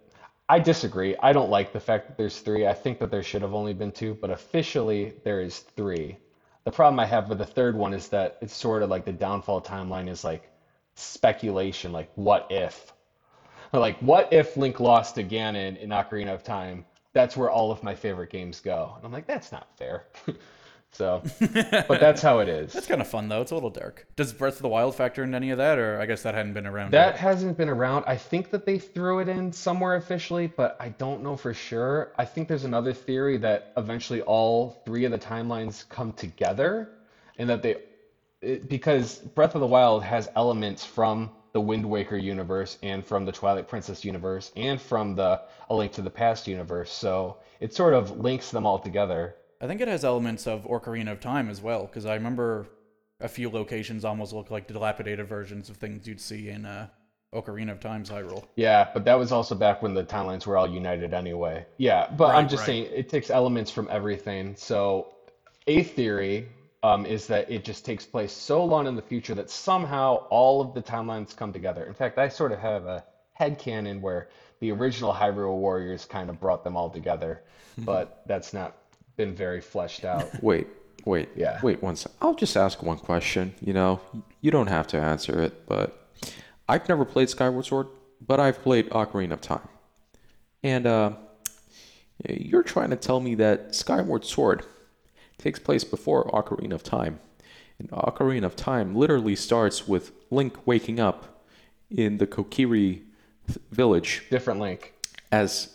I 0.49 0.59
disagree. 0.59 1.17
I 1.23 1.33
don't 1.33 1.51
like 1.51 1.73
the 1.73 1.81
fact 1.81 2.09
that 2.09 2.17
there's 2.17 2.41
three. 2.41 2.67
I 2.67 2.75
think 2.75 2.99
that 2.99 3.13
there 3.13 3.23
should 3.23 3.43
have 3.43 3.55
only 3.55 3.73
been 3.73 3.93
two, 3.93 4.19
but 4.21 4.31
officially 4.31 5.15
there 5.23 5.41
is 5.41 5.61
three. 5.61 6.19
The 6.65 6.71
problem 6.73 6.99
I 7.01 7.07
have 7.07 7.29
with 7.29 7.39
the 7.39 7.47
third 7.47 7.77
one 7.77 7.93
is 7.95 8.09
that 8.09 8.37
it's 8.41 8.55
sort 8.55 8.83
of 8.83 8.91
like 8.91 9.05
the 9.05 9.12
downfall 9.12 9.61
timeline 9.62 10.09
is 10.09 10.25
like 10.25 10.51
speculation, 10.95 11.93
like 11.93 12.09
what 12.15 12.47
if? 12.51 12.93
Like, 13.73 13.99
what 14.01 14.29
if 14.33 14.57
Link 14.57 14.81
lost 14.81 15.17
to 15.17 15.25
Ganon 15.25 15.77
in 15.77 15.91
Ocarina 15.91 16.35
of 16.35 16.43
Time? 16.43 16.85
That's 17.12 17.37
where 17.37 17.51
all 17.51 17.71
of 17.71 17.83
my 17.83 17.95
favorite 17.95 18.31
games 18.31 18.61
go. 18.61 18.93
And 18.97 19.05
I'm 19.05 19.12
like, 19.12 19.27
that's 19.27 19.53
not 19.53 19.67
fair. 19.77 20.05
So, 20.93 21.23
but 21.41 22.01
that's 22.01 22.21
how 22.21 22.41
it 22.41 22.49
is. 22.49 22.73
That's 22.73 22.87
kind 22.87 23.01
of 23.01 23.07
fun 23.07 23.29
though. 23.29 23.41
It's 23.41 23.53
a 23.53 23.55
little 23.55 23.71
dark. 23.71 24.07
Does 24.17 24.33
Breath 24.33 24.57
of 24.57 24.63
the 24.63 24.69
Wild 24.69 24.95
factor 24.97 25.23
into 25.23 25.37
any 25.37 25.51
of 25.51 25.59
that, 25.59 25.79
or 25.79 26.01
I 26.01 26.07
guess 26.07 26.23
that 26.23 26.35
hadn't 26.35 26.53
been 26.53 26.67
around 26.67 26.91
That 26.93 27.15
yet? 27.15 27.21
hasn't 27.21 27.57
been 27.57 27.69
around. 27.69 28.05
I 28.07 28.17
think 28.17 28.51
that 28.51 28.67
they 28.67 28.79
threw 28.79 29.21
it 29.21 29.29
in 29.29 29.53
somewhere 29.53 29.95
officially, 29.97 30.49
but 30.49 30.77
I 30.81 30.89
don't 30.91 31.23
know 31.23 31.37
for 31.37 31.55
sure. 31.55 32.13
I 32.19 32.25
think 32.25 32.49
there's 32.49 32.65
another 32.65 32.93
theory 32.93 33.37
that 33.39 33.73
eventually 33.77 34.21
all 34.23 34.83
three 34.85 35.05
of 35.05 35.13
the 35.13 35.19
timelines 35.19 35.89
come 35.89 36.13
together 36.13 36.91
and 37.39 37.49
that 37.49 37.63
they, 37.63 37.77
it, 38.43 38.69
because 38.69 39.17
Breath 39.19 39.55
of 39.55 39.61
the 39.61 39.67
Wild 39.67 40.03
has 40.03 40.29
elements 40.35 40.85
from 40.85 41.31
the 41.53 41.61
Wind 41.61 41.85
Waker 41.89 42.17
universe 42.17 42.79
and 42.82 43.05
from 43.05 43.25
the 43.25 43.32
Twilight 43.32 43.69
Princess 43.69 44.05
universe 44.05 44.53
and 44.56 44.81
from 44.81 45.15
the 45.15 45.41
A 45.69 45.75
Link 45.75 45.93
to 45.93 46.03
the 46.03 46.11
Past 46.11 46.47
universe. 46.47 46.93
So 46.93 47.39
it 47.61 47.75
sort 47.75 47.94
of 47.94 48.19
links 48.19 48.51
them 48.51 48.67
all 48.67 48.79
together. 48.79 49.35
I 49.60 49.67
think 49.67 49.81
it 49.81 49.88
has 49.88 50.05
elements 50.05 50.46
of 50.46 50.64
Ocarina 50.64 51.12
of 51.12 51.20
Time 51.20 51.50
as 51.50 51.60
well, 51.60 51.84
because 51.86 52.06
I 52.06 52.14
remember 52.14 52.67
a 53.20 53.29
few 53.29 53.50
locations 53.50 54.05
almost 54.05 54.32
look 54.32 54.50
like 54.50 54.67
dilapidated 54.67 55.29
versions 55.29 55.69
of 55.69 55.76
things 55.76 56.06
you'd 56.06 56.20
see 56.20 56.48
in 56.48 56.64
uh, 56.64 56.86
Ocarina 57.34 57.72
of 57.72 57.81
Time's 57.81 58.08
Hyrule. 58.08 58.44
Yeah, 58.56 58.88
but 58.94 59.05
that 59.05 59.19
was 59.19 59.32
also 59.32 59.55
back 59.55 59.82
when 59.82 59.93
the 59.93 60.02
timelines 60.02 60.46
were 60.46 60.56
all 60.56 60.69
united 60.69 61.12
anyway. 61.12 61.67
Yeah, 61.76 62.10
but 62.17 62.34
I'm 62.34 62.48
just 62.48 62.62
right. 62.62 62.67
saying 62.67 62.88
it 62.94 63.10
takes 63.10 63.29
elements 63.29 63.70
from 63.70 63.86
everything. 63.90 64.56
So 64.56 65.12
a 65.67 65.82
theory 65.82 66.48
um, 66.82 67.05
is 67.05 67.26
that 67.26 67.50
it 67.50 67.62
just 67.62 67.84
takes 67.84 68.06
place 68.06 68.32
so 68.32 68.64
long 68.64 68.86
in 68.86 68.96
the 68.96 69.02
future 69.02 69.34
that 69.34 69.50
somehow 69.50 70.26
all 70.31 70.62
of 70.62 70.72
the 70.72 70.82
timelines 70.82 71.36
come 71.36 71.52
together. 71.52 71.84
In 71.84 71.93
fact, 71.93 72.17
I 72.17 72.29
sort 72.29 72.52
of 72.52 72.60
have 72.60 72.86
a 72.86 73.05
headcanon 73.38 74.00
where 74.00 74.29
the 74.60 74.72
original 74.72 75.12
Hyrule 75.12 75.58
Warriors 75.58 76.06
kind 76.06 76.31
of 76.31 76.40
brought 76.40 76.64
them 76.64 76.79
all 76.79 76.88
together, 76.88 77.43
but 77.79 78.22
that's 78.26 78.55
not 78.55 78.80
been 79.20 79.34
very 79.34 79.60
fleshed 79.60 80.05
out. 80.05 80.27
Wait, 80.43 80.67
wait, 81.05 81.29
Yeah. 81.36 81.60
wait 81.62 81.82
one 81.82 81.94
sec. 81.96 82.10
I'll 82.22 82.34
just 82.34 82.56
ask 82.56 82.82
one 82.82 82.96
question. 82.98 83.55
You 83.60 83.74
know, 83.74 84.00
you 84.41 84.50
don't 84.50 84.69
have 84.69 84.86
to 84.89 84.96
answer 84.98 85.41
it, 85.43 85.67
but 85.67 86.08
I've 86.69 86.89
never 86.89 87.05
played 87.05 87.29
Skyward 87.29 87.67
Sword, 87.67 87.89
but 88.27 88.41
I've 88.41 88.62
played 88.62 88.89
Ocarina 88.91 89.32
of 89.32 89.41
Time. 89.43 89.69
And 90.62 90.86
uh, 90.86 91.12
you're 92.29 92.62
trying 92.62 92.91
to 92.91 92.96
tell 92.96 93.20
me 93.20 93.34
that 93.36 93.74
Skyward 93.74 94.24
Sword 94.24 94.65
takes 95.36 95.58
place 95.58 95.84
before 95.84 96.24
Ocarina 96.31 96.72
of 96.72 96.82
Time. 96.82 97.20
And 97.79 97.91
Ocarina 97.91 98.44
of 98.44 98.56
Time 98.56 98.94
literally 98.94 99.36
starts 99.36 99.86
with 99.89 100.12
Link 100.31 100.67
waking 100.67 100.98
up 101.00 101.43
in 101.91 102.17
the 102.19 102.27
Kokiri 102.27 103.03
village 103.70 104.24
Different 104.31 104.60
link. 104.60 104.94
as 105.32 105.74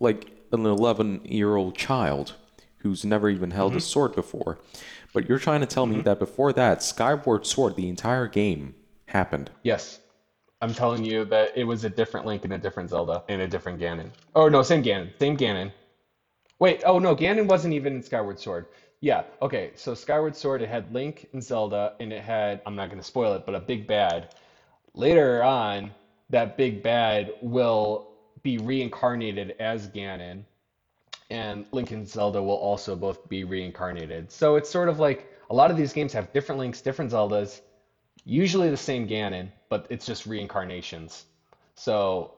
like 0.00 0.30
an 0.52 0.64
11 0.66 1.24
year 1.24 1.56
old 1.56 1.76
child 1.76 2.34
who's 2.78 3.04
never 3.04 3.28
even 3.28 3.50
held 3.50 3.72
a 3.72 3.76
mm-hmm. 3.76 3.80
sword 3.80 4.14
before. 4.14 4.58
But 5.12 5.28
you're 5.28 5.38
trying 5.38 5.60
to 5.60 5.66
tell 5.66 5.86
me 5.86 5.96
mm-hmm. 5.96 6.04
that 6.04 6.18
before 6.18 6.52
that, 6.52 6.82
Skyward 6.82 7.46
Sword, 7.46 7.76
the 7.76 7.88
entire 7.88 8.26
game, 8.28 8.74
happened. 9.06 9.50
Yes. 9.62 10.00
I'm 10.60 10.74
telling 10.74 11.04
you 11.04 11.24
that 11.26 11.56
it 11.56 11.64
was 11.64 11.84
a 11.84 11.90
different 11.90 12.26
Link 12.26 12.44
and 12.44 12.52
a 12.52 12.58
different 12.58 12.90
Zelda 12.90 13.22
and 13.28 13.40
a 13.40 13.46
different 13.46 13.80
Ganon. 13.80 14.10
Oh 14.34 14.48
no, 14.48 14.62
same 14.62 14.82
Ganon. 14.82 15.10
Same 15.18 15.36
Ganon. 15.36 15.72
Wait, 16.58 16.82
oh 16.84 16.98
no, 16.98 17.14
Ganon 17.14 17.46
wasn't 17.46 17.74
even 17.74 17.94
in 17.96 18.02
Skyward 18.02 18.40
Sword. 18.40 18.66
Yeah, 19.00 19.22
okay, 19.40 19.70
so 19.76 19.94
Skyward 19.94 20.34
Sword, 20.34 20.60
it 20.60 20.68
had 20.68 20.92
Link 20.92 21.28
and 21.32 21.42
Zelda, 21.42 21.94
and 22.00 22.12
it 22.12 22.22
had, 22.22 22.60
I'm 22.66 22.74
not 22.74 22.88
going 22.88 23.00
to 23.00 23.06
spoil 23.06 23.34
it, 23.34 23.46
but 23.46 23.54
a 23.54 23.60
big 23.60 23.86
bad. 23.86 24.34
Later 24.94 25.44
on, 25.44 25.92
that 26.30 26.56
big 26.56 26.82
bad 26.82 27.32
will 27.40 28.08
be 28.42 28.58
reincarnated 28.58 29.54
as 29.58 29.88
Ganon, 29.88 30.44
and 31.30 31.66
Link 31.72 31.90
and 31.90 32.08
Zelda 32.08 32.42
will 32.42 32.56
also 32.56 32.96
both 32.96 33.28
be 33.28 33.44
reincarnated. 33.44 34.30
So 34.30 34.56
it's 34.56 34.70
sort 34.70 34.88
of 34.88 34.98
like 34.98 35.32
a 35.50 35.54
lot 35.54 35.70
of 35.70 35.76
these 35.76 35.92
games 35.92 36.12
have 36.12 36.32
different 36.32 36.58
Links, 36.58 36.80
different 36.80 37.10
Zeldas, 37.10 37.60
usually 38.24 38.70
the 38.70 38.76
same 38.76 39.08
Ganon, 39.08 39.48
but 39.68 39.86
it's 39.90 40.06
just 40.06 40.26
reincarnations. 40.26 41.24
So 41.74 42.34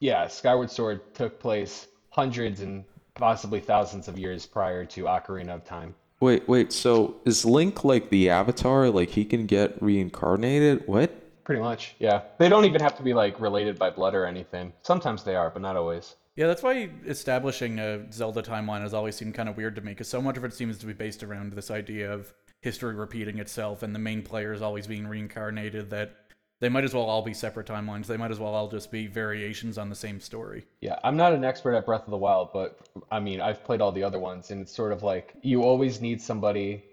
yeah, 0.00 0.26
Skyward 0.28 0.70
Sword 0.70 1.14
took 1.14 1.40
place 1.40 1.88
hundreds 2.10 2.60
and 2.60 2.84
possibly 3.14 3.60
thousands 3.60 4.08
of 4.08 4.18
years 4.18 4.46
prior 4.46 4.84
to 4.84 5.04
Ocarina 5.04 5.50
of 5.50 5.64
Time. 5.64 5.94
Wait, 6.20 6.48
wait. 6.48 6.72
So 6.72 7.16
is 7.24 7.44
Link 7.44 7.84
like 7.84 8.10
the 8.10 8.30
Avatar? 8.30 8.90
Like 8.90 9.10
he 9.10 9.24
can 9.24 9.46
get 9.46 9.80
reincarnated? 9.82 10.86
What? 10.86 11.12
Pretty 11.48 11.62
much, 11.62 11.94
yeah. 11.98 12.24
They 12.36 12.50
don't 12.50 12.66
even 12.66 12.82
have 12.82 12.94
to 12.98 13.02
be 13.02 13.14
like 13.14 13.40
related 13.40 13.78
by 13.78 13.88
blood 13.88 14.14
or 14.14 14.26
anything. 14.26 14.70
Sometimes 14.82 15.24
they 15.24 15.34
are, 15.34 15.48
but 15.48 15.62
not 15.62 15.76
always. 15.76 16.16
Yeah, 16.36 16.46
that's 16.46 16.62
why 16.62 16.90
establishing 17.06 17.78
a 17.78 18.12
Zelda 18.12 18.42
timeline 18.42 18.82
has 18.82 18.92
always 18.92 19.16
seemed 19.16 19.32
kind 19.32 19.48
of 19.48 19.56
weird 19.56 19.74
to 19.76 19.80
me, 19.80 19.92
because 19.92 20.08
so 20.08 20.20
much 20.20 20.36
of 20.36 20.44
it 20.44 20.52
seems 20.52 20.76
to 20.76 20.84
be 20.84 20.92
based 20.92 21.22
around 21.22 21.54
this 21.54 21.70
idea 21.70 22.12
of 22.12 22.34
history 22.60 22.94
repeating 22.94 23.38
itself 23.38 23.82
and 23.82 23.94
the 23.94 23.98
main 23.98 24.20
players 24.20 24.60
always 24.60 24.86
being 24.86 25.06
reincarnated 25.06 25.88
that 25.88 26.16
they 26.60 26.68
might 26.68 26.84
as 26.84 26.92
well 26.92 27.04
all 27.04 27.22
be 27.22 27.32
separate 27.32 27.66
timelines. 27.66 28.04
They 28.04 28.18
might 28.18 28.30
as 28.30 28.38
well 28.38 28.54
all 28.54 28.68
just 28.68 28.92
be 28.92 29.06
variations 29.06 29.78
on 29.78 29.88
the 29.88 29.96
same 29.96 30.20
story. 30.20 30.66
Yeah, 30.82 30.98
I'm 31.02 31.16
not 31.16 31.32
an 31.32 31.46
expert 31.46 31.74
at 31.76 31.86
Breath 31.86 32.04
of 32.04 32.10
the 32.10 32.18
Wild, 32.18 32.50
but 32.52 32.78
I 33.10 33.20
mean, 33.20 33.40
I've 33.40 33.64
played 33.64 33.80
all 33.80 33.92
the 33.92 34.04
other 34.04 34.18
ones, 34.18 34.50
and 34.50 34.60
it's 34.60 34.76
sort 34.76 34.92
of 34.92 35.02
like 35.02 35.32
you 35.40 35.62
always 35.62 36.02
need 36.02 36.20
somebody 36.20 36.84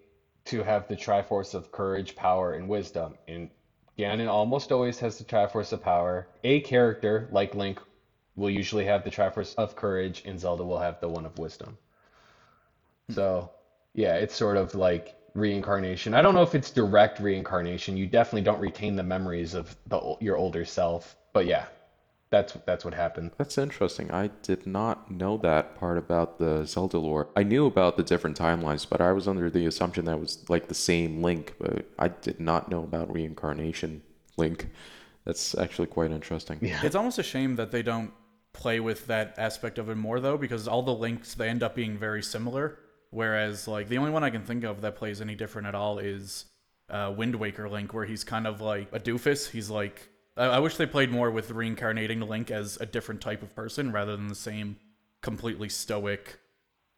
to 0.45 0.63
have 0.63 0.87
the 0.87 0.95
Triforce 0.95 1.53
of 1.53 1.73
courage, 1.73 2.15
power, 2.15 2.53
and 2.53 2.69
wisdom. 2.69 3.15
And 3.27 3.49
Ganon 3.97 4.27
almost 4.27 4.71
always 4.71 4.99
has 4.99 5.17
the 5.17 5.23
Triforce 5.23 5.71
of 5.71 5.81
power. 5.81 6.27
A 6.43 6.61
character, 6.61 7.27
like 7.31 7.55
Link, 7.55 7.79
will 8.35 8.49
usually 8.49 8.85
have 8.85 9.03
the 9.03 9.11
Triforce 9.11 9.55
of 9.55 9.75
courage, 9.75 10.23
and 10.25 10.39
Zelda 10.39 10.63
will 10.63 10.79
have 10.79 10.99
the 10.99 11.07
one 11.07 11.25
of 11.25 11.37
wisdom. 11.37 11.77
So, 13.09 13.51
yeah, 13.93 14.15
it's 14.15 14.35
sort 14.35 14.57
of 14.57 14.75
like 14.75 15.15
reincarnation. 15.33 16.13
I 16.13 16.21
don't 16.21 16.33
know 16.33 16.41
if 16.41 16.55
it's 16.55 16.71
direct 16.71 17.19
reincarnation. 17.19 17.97
You 17.97 18.07
definitely 18.07 18.41
don't 18.41 18.59
retain 18.59 18.95
the 18.95 19.03
memories 19.03 19.53
of 19.53 19.75
the 19.87 20.15
your 20.19 20.37
older 20.37 20.65
self, 20.65 21.15
but 21.33 21.45
yeah, 21.45 21.65
that's 22.35 22.57
that's 22.65 22.83
what 22.83 22.93
happened. 22.93 23.31
That's 23.37 23.57
interesting. 23.57 24.11
I 24.11 24.29
did 24.43 24.67
not 24.67 25.09
know 25.09 25.37
that 25.37 25.75
part 25.79 25.97
about 25.97 26.37
the 26.37 26.65
Zelda 26.65 26.99
lore. 26.99 27.29
I 27.35 27.43
knew 27.43 27.65
about 27.65 27.95
the 27.95 28.03
different 28.03 28.37
timelines, 28.37 28.85
but 28.87 28.99
I 28.99 29.13
was 29.13 29.27
under 29.27 29.49
the 29.49 29.65
assumption 29.65 30.05
that 30.05 30.19
was 30.19 30.43
like 30.49 30.67
the 30.67 30.73
same 30.73 31.23
Link, 31.23 31.53
but 31.57 31.85
I 31.97 32.09
did 32.09 32.39
not 32.41 32.69
know 32.69 32.83
about 32.83 33.11
reincarnation 33.11 34.01
Link. 34.35 34.69
That's 35.23 35.57
actually 35.57 35.87
quite 35.87 36.11
interesting. 36.11 36.59
Yeah. 36.61 36.81
It's 36.83 36.95
almost 36.95 37.19
a 37.19 37.23
shame 37.23 37.55
that 37.55 37.71
they 37.71 37.81
don't 37.81 38.11
play 38.53 38.79
with 38.79 39.07
that 39.07 39.35
aspect 39.37 39.77
of 39.79 39.89
it 39.89 39.95
more 39.95 40.19
though, 40.19 40.37
because 40.37 40.67
all 40.67 40.81
the 40.81 40.93
links 40.93 41.35
they 41.35 41.47
end 41.47 41.63
up 41.63 41.73
being 41.73 41.97
very 41.97 42.21
similar. 42.21 42.79
Whereas 43.11 43.65
like 43.65 43.87
the 43.87 43.97
only 43.97 44.11
one 44.11 44.25
I 44.25 44.29
can 44.29 44.43
think 44.43 44.65
of 44.65 44.81
that 44.81 44.97
plays 44.97 45.21
any 45.21 45.35
different 45.35 45.69
at 45.69 45.75
all 45.75 45.99
is 45.99 46.45
uh, 46.89 47.13
Wind 47.15 47.35
Waker 47.35 47.69
Link, 47.69 47.93
where 47.93 48.05
he's 48.05 48.25
kind 48.25 48.45
of 48.45 48.59
like 48.59 48.89
a 48.91 48.99
doofus. 48.99 49.49
He's 49.49 49.69
like 49.69 50.09
I, 50.37 50.45
I 50.45 50.59
wish 50.59 50.77
they 50.77 50.85
played 50.85 51.11
more 51.11 51.31
with 51.31 51.51
reincarnating 51.51 52.21
Link 52.21 52.51
as 52.51 52.77
a 52.79 52.85
different 52.85 53.21
type 53.21 53.41
of 53.41 53.55
person 53.55 53.91
rather 53.91 54.15
than 54.15 54.27
the 54.27 54.35
same 54.35 54.77
completely 55.21 55.69
stoic, 55.69 56.39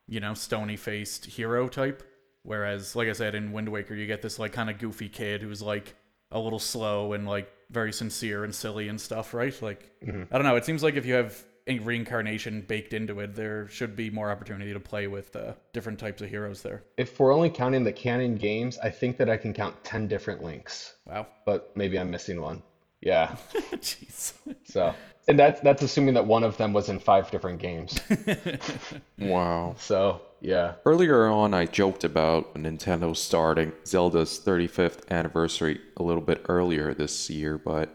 you 0.08 0.20
know, 0.20 0.34
stony 0.34 0.76
faced 0.78 1.26
hero 1.26 1.68
type. 1.68 2.04
Whereas, 2.44 2.96
like 2.96 3.10
I 3.10 3.14
said, 3.14 3.36
in 3.36 3.52
Wind 3.52 3.70
Waker, 3.70 3.94
you 3.96 4.08
get 4.08 4.22
this 4.22 4.40
like 4.40 4.54
kind 4.54 4.70
of 4.70 4.80
goofy 4.80 5.10
kid 5.10 5.42
who's 5.42 5.62
like 5.62 5.96
a 6.32 6.40
little 6.40 6.60
slow 6.60 7.14
and 7.14 7.28
like 7.28 7.52
very 7.70 7.92
sincere 7.92 8.44
and 8.46 8.56
silly 8.56 8.88
and 8.88 9.00
stuff, 9.00 9.34
right? 9.34 9.60
Like, 9.62 9.92
I 10.02 10.12
don't 10.38 10.44
know. 10.44 10.56
It 10.56 10.64
seems 10.64 10.82
like 10.84 10.96
if 10.96 11.06
you 11.06 11.14
have 11.16 11.44
a 11.68 11.80
reincarnation 11.80 12.62
baked 12.62 12.94
into 12.94 13.20
it, 13.20 13.36
there 13.36 13.68
should 13.68 13.98
be 13.98 14.10
more 14.10 14.32
opportunity 14.32 14.72
to 14.72 14.80
play 14.80 15.08
with 15.08 15.36
uh, 15.36 15.54
different 15.74 16.00
types 16.00 16.22
of 16.22 16.30
heroes 16.30 16.62
there. 16.62 16.84
If 16.96 17.20
we're 17.20 17.34
only 17.34 17.50
counting 17.50 17.84
the 17.84 17.92
canon 17.92 18.36
games, 18.36 18.78
I 18.78 18.90
think 18.90 19.18
that 19.18 19.30
I 19.30 19.36
can 19.36 19.54
count 19.54 19.84
10 19.84 20.08
different 20.08 20.42
links, 20.42 20.96
Wow. 21.06 21.28
but 21.46 21.76
maybe 21.76 22.00
I'm 22.00 22.10
missing 22.10 22.40
one. 22.40 22.64
Yeah. 23.08 23.38
Jeez. 23.76 24.34
So, 24.66 24.94
and 25.30 25.40
that's 25.40 25.62
that's 25.62 25.82
assuming 25.82 26.16
that 26.16 26.28
one 26.28 26.44
of 26.44 26.58
them 26.58 26.74
was 26.74 26.90
in 26.90 27.00
five 27.00 27.32
different 27.32 27.60
games. 27.60 28.00
Wow. 29.18 29.76
So, 29.80 30.22
yeah. 30.42 30.74
Earlier 30.86 31.28
on, 31.28 31.54
I 31.54 31.66
joked 31.66 32.04
about 32.04 32.54
Nintendo 32.56 33.16
starting 33.16 33.72
Zelda's 33.86 34.40
35th 34.46 35.10
anniversary 35.10 35.80
a 35.96 36.04
little 36.04 36.22
bit 36.22 36.46
earlier 36.50 36.94
this 36.94 37.30
year, 37.30 37.58
but 37.58 37.90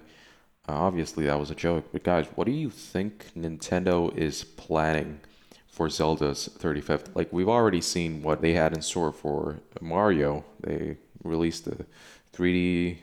uh, 0.68 0.72
obviously 0.72 1.26
that 1.26 1.38
was 1.38 1.50
a 1.50 1.54
joke. 1.54 1.84
But 1.92 2.02
guys, 2.02 2.26
what 2.34 2.46
do 2.46 2.52
you 2.52 2.70
think 2.70 3.32
Nintendo 3.36 4.16
is 4.16 4.42
planning 4.42 5.20
for 5.68 5.88
Zelda's 5.88 6.48
35th? 6.58 7.14
Like, 7.14 7.32
we've 7.32 7.48
already 7.48 7.80
seen 7.80 8.22
what 8.22 8.42
they 8.42 8.54
had 8.54 8.74
in 8.74 8.82
store 8.82 9.12
for 9.12 9.60
Mario. 9.80 10.44
They 10.60 10.96
released 11.22 11.66
the 11.66 11.86
3D 12.34 12.98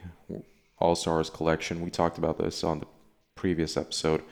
All 0.80 0.96
Stars 0.96 1.30
collection. 1.30 1.80
We 1.80 1.90
talked 1.90 2.18
about 2.18 2.38
this 2.38 2.64
on 2.64 2.80
the 2.80 2.86
previous 3.34 3.76
episode. 3.76 4.22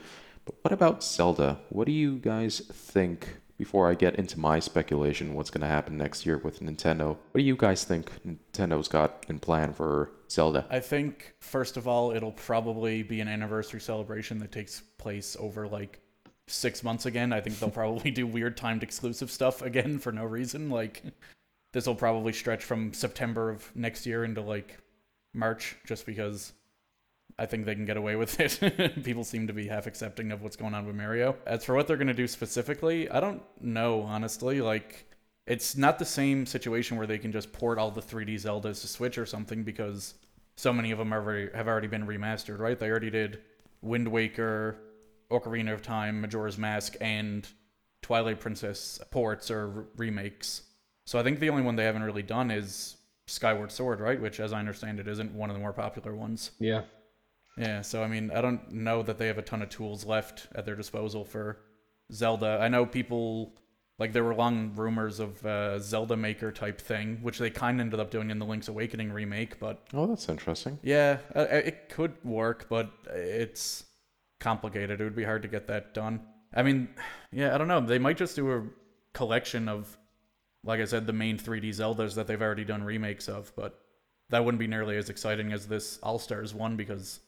But 0.45 0.55
what 0.61 0.71
about 0.71 1.03
Zelda? 1.03 1.59
What 1.69 1.85
do 1.85 1.91
you 1.91 2.17
guys 2.17 2.59
think? 2.59 3.37
Before 3.57 3.91
I 3.91 3.93
get 3.93 4.15
into 4.15 4.39
my 4.39 4.59
speculation, 4.59 5.33
what's 5.33 5.49
going 5.49 5.59
to 5.59 5.67
happen 5.67 5.97
next 5.97 6.25
year 6.25 6.37
with 6.37 6.61
Nintendo? 6.61 7.09
What 7.09 7.39
do 7.39 7.41
you 7.41 7.57
guys 7.57 7.83
think 7.83 8.09
Nintendo's 8.25 8.87
got 8.87 9.25
in 9.27 9.37
plan 9.37 9.73
for 9.73 10.11
Zelda? 10.31 10.65
I 10.69 10.79
think 10.79 11.33
first 11.41 11.75
of 11.75 11.85
all, 11.85 12.11
it'll 12.11 12.31
probably 12.31 13.03
be 13.03 13.19
an 13.19 13.27
anniversary 13.27 13.81
celebration 13.81 14.39
that 14.39 14.53
takes 14.53 14.79
place 14.97 15.35
over 15.37 15.67
like 15.67 15.99
six 16.47 16.85
months 16.85 17.05
again. 17.05 17.33
I 17.33 17.41
think 17.41 17.59
they'll 17.59 17.69
probably 17.81 18.11
do 18.11 18.25
weird 18.25 18.55
timed 18.55 18.81
exclusive 18.81 19.29
stuff 19.29 19.61
again 19.61 19.99
for 19.99 20.13
no 20.13 20.23
reason. 20.23 20.69
Like 20.69 21.03
this 21.73 21.85
will 21.85 21.95
probably 21.95 22.31
stretch 22.31 22.63
from 22.63 22.93
September 22.93 23.49
of 23.49 23.75
next 23.75 24.05
year 24.05 24.23
into 24.23 24.41
like 24.41 24.77
March, 25.33 25.75
just 25.85 26.05
because 26.05 26.53
I 27.37 27.45
think 27.45 27.65
they 27.65 27.75
can 27.75 27.85
get 27.85 27.97
away 27.97 28.15
with 28.15 28.39
it. 28.61 29.03
People 29.03 29.23
seem 29.23 29.47
to 29.47 29.53
be 29.53 29.67
half 29.67 29.87
accepting 29.87 30.31
of 30.31 30.41
what's 30.41 30.55
going 30.55 30.73
on 30.73 30.85
with 30.85 30.95
Mario. 30.95 31.35
As 31.45 31.63
for 31.63 31.75
what 31.75 31.87
they're 31.87 31.97
gonna 31.97 32.13
do 32.13 32.27
specifically, 32.27 33.09
I 33.09 33.19
don't 33.19 33.41
know 33.61 34.01
honestly. 34.01 34.61
Like 34.61 35.05
it's 35.47 35.75
not 35.75 35.97
the 35.97 36.05
same 36.05 36.45
situation 36.45 36.97
where 36.97 37.07
they 37.07 37.17
can 37.17 37.31
just 37.31 37.51
port 37.51 37.79
all 37.79 37.91
the 37.91 38.01
3D 38.01 38.35
Zeldas 38.35 38.81
to 38.81 38.87
Switch 38.87 39.17
or 39.17 39.25
something 39.25 39.63
because 39.63 40.13
so 40.57 40.73
many 40.73 40.91
of 40.91 40.97
them 40.97 41.13
are 41.13 41.21
already, 41.21 41.49
have 41.55 41.67
already 41.67 41.87
been 41.87 42.05
remastered, 42.05 42.59
right? 42.59 42.77
They 42.77 42.89
already 42.89 43.09
did 43.09 43.39
Wind 43.81 44.07
Waker, 44.07 44.77
Ocarina 45.31 45.73
of 45.73 45.81
Time, 45.81 46.21
Majora's 46.21 46.57
Mask, 46.57 46.95
and 46.99 47.47
Twilight 48.01 48.39
Princess 48.39 48.99
ports 49.11 49.49
or 49.49 49.87
remakes. 49.95 50.63
So 51.05 51.17
I 51.17 51.23
think 51.23 51.39
the 51.39 51.49
only 51.49 51.63
one 51.63 51.75
they 51.75 51.85
haven't 51.85 52.03
really 52.03 52.23
done 52.23 52.51
is 52.51 52.97
Skyward 53.29 53.71
Sword, 53.71 53.99
right? 53.99 54.19
Which, 54.19 54.39
as 54.39 54.53
I 54.53 54.59
understand 54.59 54.99
it, 54.99 55.07
isn't 55.07 55.33
one 55.33 55.49
of 55.49 55.55
the 55.55 55.59
more 55.61 55.73
popular 55.73 56.15
ones. 56.15 56.51
Yeah. 56.59 56.81
Yeah, 57.57 57.81
so 57.81 58.03
I 58.03 58.07
mean, 58.07 58.31
I 58.31 58.41
don't 58.41 58.71
know 58.71 59.03
that 59.03 59.17
they 59.17 59.27
have 59.27 59.37
a 59.37 59.41
ton 59.41 59.61
of 59.61 59.69
tools 59.69 60.05
left 60.05 60.47
at 60.55 60.65
their 60.65 60.75
disposal 60.75 61.25
for 61.25 61.57
Zelda. 62.11 62.57
I 62.61 62.69
know 62.69 62.85
people 62.85 63.53
like 63.97 64.13
there 64.13 64.23
were 64.23 64.33
long 64.33 64.71
rumors 64.75 65.19
of 65.19 65.45
uh, 65.45 65.77
Zelda 65.79 66.15
Maker 66.15 66.53
type 66.53 66.79
thing, 66.79 67.19
which 67.21 67.37
they 67.37 67.49
kind 67.49 67.79
of 67.81 67.85
ended 67.85 67.99
up 67.99 68.11
doing 68.11 68.29
in 68.29 68.39
the 68.39 68.45
Link's 68.45 68.69
Awakening 68.69 69.11
remake. 69.11 69.59
But 69.59 69.83
Oh, 69.93 70.07
that's 70.07 70.29
interesting. 70.29 70.79
yeah, 70.83 71.17
uh, 71.35 71.41
it 71.51 71.89
could 71.89 72.13
work, 72.23 72.67
but 72.69 72.89
it's 73.07 73.83
complicated. 74.39 75.01
It 75.01 75.03
would 75.03 75.15
be 75.17 75.25
hard 75.25 75.41
to 75.41 75.49
get 75.49 75.67
that 75.67 75.93
done. 75.93 76.21
I 76.55 76.63
mean, 76.63 76.87
yeah, 77.33 77.53
I 77.53 77.57
don't 77.57 77.67
know. 77.67 77.81
They 77.81 77.99
might 77.99 78.15
just 78.17 78.37
do 78.37 78.51
a 78.53 78.63
collection 79.13 79.67
of, 79.67 79.97
like 80.63 80.79
I 80.79 80.85
said, 80.85 81.07
the 81.07 81.13
main 81.13 81.37
3D 81.37 81.69
Zeldas 81.69 82.15
that 82.15 82.27
they've 82.27 82.41
already 82.41 82.65
done 82.65 82.83
remakes 82.83 83.27
of, 83.27 83.51
but 83.55 83.79
that 84.29 84.43
wouldn't 84.43 84.59
be 84.59 84.67
nearly 84.67 84.97
as 84.97 85.09
exciting 85.09 85.51
as 85.53 85.67
this 85.67 85.99
All 86.03 86.19
Stars 86.19 86.53
one 86.53 86.75
because 86.75 87.19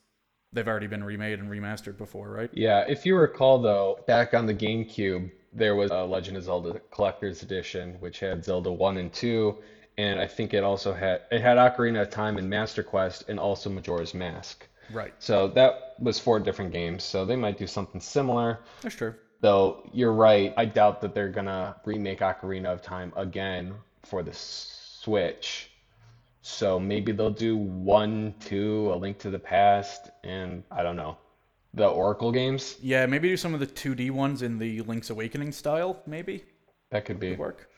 they've 0.54 0.68
already 0.68 0.88
been 0.88 1.04
remade 1.04 1.40
and 1.40 1.50
remastered 1.50 1.98
before, 1.98 2.30
right? 2.30 2.50
Yeah. 2.54 2.86
If 2.88 3.06
you 3.06 3.16
recall, 3.16 3.62
though, 3.62 4.00
back 4.06 4.34
on 4.34 4.46
the 4.46 4.54
GameCube, 4.54 5.32
there 5.54 5.76
was 5.76 5.92
a 5.92 6.04
Legend 6.04 6.38
of 6.38 6.44
Zelda 6.44 6.80
Collector's 6.92 7.44
Edition, 7.44 7.96
which 8.00 8.20
had 8.20 8.44
Zelda 8.44 8.72
1 8.72 8.98
and 8.98 9.12
2, 9.12 9.58
and 9.98 10.20
I 10.20 10.28
think 10.28 10.54
it 10.54 10.64
also 10.64 10.94
had 10.94 11.22
it 11.32 11.42
had 11.42 11.58
Ocarina 11.58 12.02
of 12.02 12.10
Time 12.10 12.38
and 12.38 12.50
Master 12.50 12.84
Quest, 12.84 13.26
and 13.28 13.40
also 13.40 13.70
Majora's 13.70 14.14
Mask. 14.14 14.68
Right. 14.92 15.14
So 15.20 15.48
that 15.50 15.96
was 16.00 16.20
four 16.20 16.40
different 16.40 16.72
games. 16.72 17.04
So 17.04 17.26
they 17.26 17.36
might 17.36 17.58
do 17.58 17.68
something 17.68 18.02
similar. 18.02 18.60
That's 18.82 18.96
true. 18.96 19.16
Though 19.42 19.90
you're 19.92 20.14
right, 20.14 20.54
I 20.56 20.66
doubt 20.66 21.02
that 21.02 21.14
they're 21.16 21.30
gonna 21.30 21.76
remake 21.84 22.20
Ocarina 22.20 22.68
of 22.68 22.82
Time 22.82 23.12
again 23.16 23.74
for 24.04 24.22
the 24.24 24.34
Switch. 24.34 25.72
So 26.44 26.80
maybe 26.80 27.12
they'll 27.12 27.30
do 27.30 27.56
one, 27.58 28.34
two, 28.40 28.92
A 28.94 28.96
Link 28.96 29.18
to 29.20 29.30
the 29.30 29.40
Past, 29.40 30.10
and 30.24 30.64
I 30.72 30.82
don't 30.84 30.96
know, 30.96 31.18
the 31.74 31.88
Oracle 31.88 32.32
games. 32.32 32.78
Yeah, 32.82 33.06
maybe 33.06 33.30
do 33.30 33.38
some 33.38 33.54
of 33.54 33.60
the 33.60 33.68
2D 33.68 34.12
ones 34.12 34.42
in 34.42 34.58
the 34.58 34.82
Link's 34.82 35.10
Awakening 35.10 35.52
style, 35.52 36.02
maybe 36.06 36.44
That 36.90 37.06
could 37.06 37.20
be. 37.20 37.32
would 37.32 37.40
work. 37.40 37.70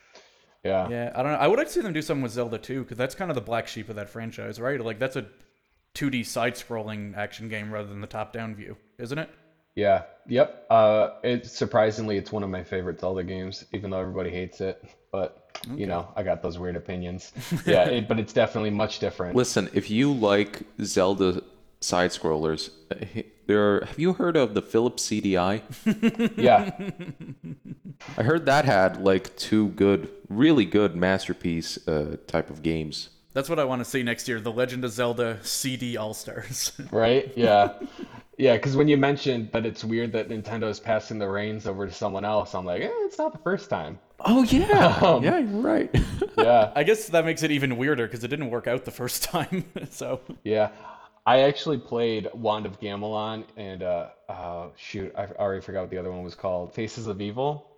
Yeah. 0.64 0.88
Yeah, 0.90 1.12
I 1.14 1.24
don't 1.24 1.34
know. 1.34 1.38
I 1.38 1.48
would 1.48 1.60
like 1.60 1.68
to 1.68 1.74
see 1.74 1.82
them 1.82 1.92
do 1.92 2.02
something 2.02 2.24
with 2.24 2.32
Zelda 2.32 2.58
too, 2.58 2.84
because 2.84 2.98
that's 2.98 3.16
kind 3.16 3.30
of 3.30 3.36
the 3.36 3.42
black 3.42 3.68
sheep 3.68 3.90
of 3.90 3.96
that 3.98 4.10
franchise, 4.10 4.60
right? 4.62 4.80
Like 4.80 4.98
that's 5.00 5.18
a 5.18 5.26
2D 5.94 6.26
side-scrolling 6.26 7.16
action 7.18 7.50
game 7.50 7.72
rather 7.72 7.88
than 7.90 8.00
the 8.02 8.08
top-down 8.08 8.56
view, 8.56 8.78
isn't 8.98 9.18
it? 9.18 9.30
Yeah. 9.76 10.04
Yep. 10.28 10.68
Uh, 10.70 11.10
it 11.24 11.46
surprisingly, 11.46 12.18
it's 12.18 12.32
one 12.32 12.44
of 12.44 12.50
my 12.50 12.64
favorite 12.64 13.00
Zelda 13.00 13.24
games, 13.24 13.66
even 13.74 13.90
though 13.92 14.00
everybody 14.00 14.30
hates 14.30 14.62
it. 14.62 14.84
But 15.12 15.52
you 15.76 15.86
know, 15.86 16.08
I 16.16 16.24
got 16.24 16.42
those 16.42 16.58
weird 16.58 16.76
opinions. 16.76 17.32
Yeah, 17.66 17.86
it, 17.86 18.08
but 18.08 18.20
it's 18.20 18.34
definitely 18.34 18.72
much 18.72 19.00
different. 19.00 19.36
Listen, 19.36 19.70
if 19.74 19.90
you 19.90 20.12
like 20.12 20.64
Zelda 20.82 21.44
side 21.80 22.12
scrollers, 22.12 22.72
there. 23.48 23.84
Have 23.86 24.00
you 24.00 24.14
heard 24.14 24.38
of 24.38 24.54
the 24.54 24.62
Philips 24.62 25.08
CDI? 25.08 25.62
Yeah. 26.38 26.72
I 28.18 28.24
heard 28.24 28.46
that 28.48 28.66
had 28.66 29.02
like 29.02 29.36
two 29.38 29.70
good, 29.70 30.10
really 30.28 30.66
good 30.66 30.96
masterpiece 30.96 31.88
uh, 31.88 32.18
type 32.28 32.50
of 32.50 32.62
games. 32.62 33.10
That's 33.34 33.50
what 33.50 33.60
I 33.60 33.64
want 33.66 33.80
to 33.82 33.86
see 33.86 34.04
next 34.04 34.28
year: 34.28 34.40
The 34.40 34.52
Legend 34.52 34.86
of 34.86 34.92
Zelda 34.92 35.40
CD 35.44 35.98
All 35.98 36.14
Stars. 36.14 36.72
Right? 36.92 37.32
Yeah. 37.36 37.74
Yeah, 38.38 38.56
because 38.56 38.76
when 38.76 38.88
you 38.88 38.98
mentioned 38.98 39.52
that 39.52 39.66
it's 39.66 39.84
weird 39.84 40.12
that 40.14 40.30
Nintendo 40.30 40.68
is 40.68 40.80
passing 40.80 41.20
the 41.20 41.28
reins 41.30 41.68
over 41.68 41.86
to 41.86 41.94
someone 41.94 42.26
else, 42.26 42.56
I'm 42.56 42.66
like, 42.66 42.82
eh, 42.82 42.90
it's 42.92 43.20
not 43.20 43.32
the 43.32 43.38
first 43.40 43.70
time. 43.70 44.00
Oh 44.22 44.44
yeah, 44.44 44.98
Um, 45.02 45.24
yeah, 45.24 45.38
you're 45.40 45.62
right. 45.62 45.96
Yeah, 46.38 46.72
I 46.76 46.84
guess 46.84 47.10
that 47.10 47.26
makes 47.26 47.44
it 47.44 47.52
even 47.52 47.78
weirder 47.78 48.08
because 48.08 48.24
it 48.24 48.30
didn't 48.30 48.50
work 48.50 48.66
out 48.66 48.86
the 48.86 48.92
first 48.92 49.24
time. 49.24 49.66
so 49.92 50.20
yeah. 50.44 50.70
I 51.28 51.42
actually 51.42 51.78
played 51.78 52.28
Wand 52.34 52.66
of 52.66 52.80
Gamelon 52.82 53.46
and 53.56 53.84
uh, 53.84 54.08
uh 54.28 54.68
shoot, 54.76 55.14
I 55.16 55.28
already 55.28 55.62
forgot 55.62 55.82
what 55.82 55.90
the 55.92 55.98
other 56.00 56.12
one 56.12 56.24
was 56.24 56.36
called. 56.36 56.74
Faces 56.74 57.06
of 57.08 57.22
Evil. 57.22 57.70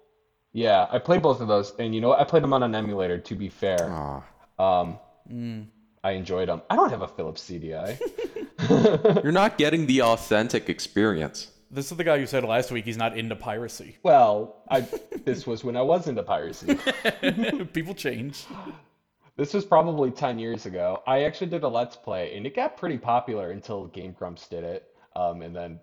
Yeah, 0.54 0.88
I 0.90 1.00
played 1.00 1.22
both 1.22 1.42
of 1.42 1.50
those, 1.50 1.74
and 1.80 1.94
you 1.94 2.00
know 2.00 2.10
what? 2.10 2.20
I 2.22 2.24
played 2.24 2.42
them 2.42 2.54
on 2.54 2.64
an 2.64 2.74
emulator. 2.74 3.18
To 3.18 3.36
be 3.36 3.50
fair, 3.50 3.92
Aw. 3.92 4.24
um, 4.58 4.98
mm. 5.32 5.66
I 6.04 6.12
enjoyed 6.12 6.50
them. 6.50 6.62
I 6.70 6.76
don't 6.76 6.90
have 6.90 7.02
a 7.02 7.08
Philips 7.08 7.50
CDI. 7.50 8.00
You're 9.24 9.32
not 9.32 9.58
getting 9.58 9.88
the 9.88 10.04
authentic 10.04 10.70
experience. 10.70 11.52
this 11.72 11.92
is 11.92 11.98
the 11.98 12.04
guy 12.04 12.20
who 12.20 12.26
said 12.28 12.44
last 12.44 12.72
week 12.72 12.86
he's 12.86 12.98
not 12.98 13.18
into 13.18 13.36
piracy. 13.36 13.98
Well, 14.04 14.64
I 14.70 14.82
this 15.26 15.48
was 15.48 15.64
when 15.64 15.76
I 15.76 15.82
was 15.82 16.08
into 16.08 16.24
piracy. 16.24 16.78
People 17.74 17.96
change. 17.96 18.46
This 19.38 19.54
was 19.54 19.66
probably 19.66 20.12
10 20.12 20.40
years 20.40 20.66
ago. 20.66 21.04
I 21.06 21.24
actually 21.24 21.48
did 21.48 21.64
a 21.64 21.68
Let's 21.68 21.98
Play, 21.98 22.38
and 22.38 22.46
it 22.46 22.56
got 22.56 22.78
pretty 22.78 22.98
popular 22.98 23.52
until 23.52 23.88
Game 23.88 24.14
Grumps 24.14 24.48
did 24.48 24.64
it, 24.64 24.96
um, 25.16 25.42
and 25.42 25.54
then 25.54 25.80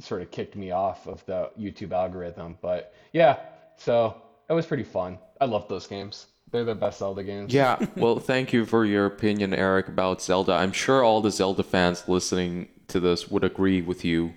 sort 0.00 0.22
of 0.22 0.30
kicked 0.30 0.56
me 0.56 0.72
off 0.72 1.06
of 1.06 1.24
the 1.26 1.50
YouTube 1.58 1.92
algorithm. 1.92 2.58
But 2.60 2.94
yeah, 3.12 3.38
so 3.76 4.20
it 4.48 4.54
was 4.54 4.66
pretty 4.66 4.82
fun. 4.82 5.18
I 5.40 5.44
loved 5.44 5.68
those 5.68 5.86
games. 5.86 6.26
They're 6.50 6.64
the 6.64 6.74
best 6.74 7.00
Zelda 7.00 7.24
games. 7.24 7.52
Yeah, 7.52 7.84
well, 7.96 8.18
thank 8.18 8.52
you 8.52 8.64
for 8.64 8.84
your 8.84 9.06
opinion, 9.06 9.52
Eric, 9.52 9.88
about 9.88 10.22
Zelda. 10.22 10.52
I'm 10.52 10.72
sure 10.72 11.02
all 11.02 11.20
the 11.20 11.30
Zelda 11.30 11.62
fans 11.62 12.08
listening 12.08 12.68
to 12.88 13.00
this 13.00 13.28
would 13.28 13.44
agree 13.44 13.82
with 13.82 14.04
you, 14.04 14.34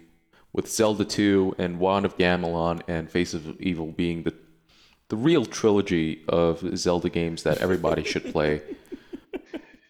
with 0.52 0.68
Zelda 0.68 1.06
2 1.06 1.56
and 1.58 1.80
Wand 1.80 2.06
of 2.06 2.18
Gamelon 2.18 2.82
and 2.88 3.10
Face 3.10 3.34
of 3.34 3.60
Evil 3.62 3.92
being 3.92 4.24
the 4.24 4.34
the 5.10 5.18
real 5.18 5.44
trilogy 5.44 6.24
of 6.28 6.78
Zelda 6.78 7.10
games 7.10 7.42
that 7.42 7.58
everybody 7.58 8.04
should 8.04 8.32
play. 8.32 8.62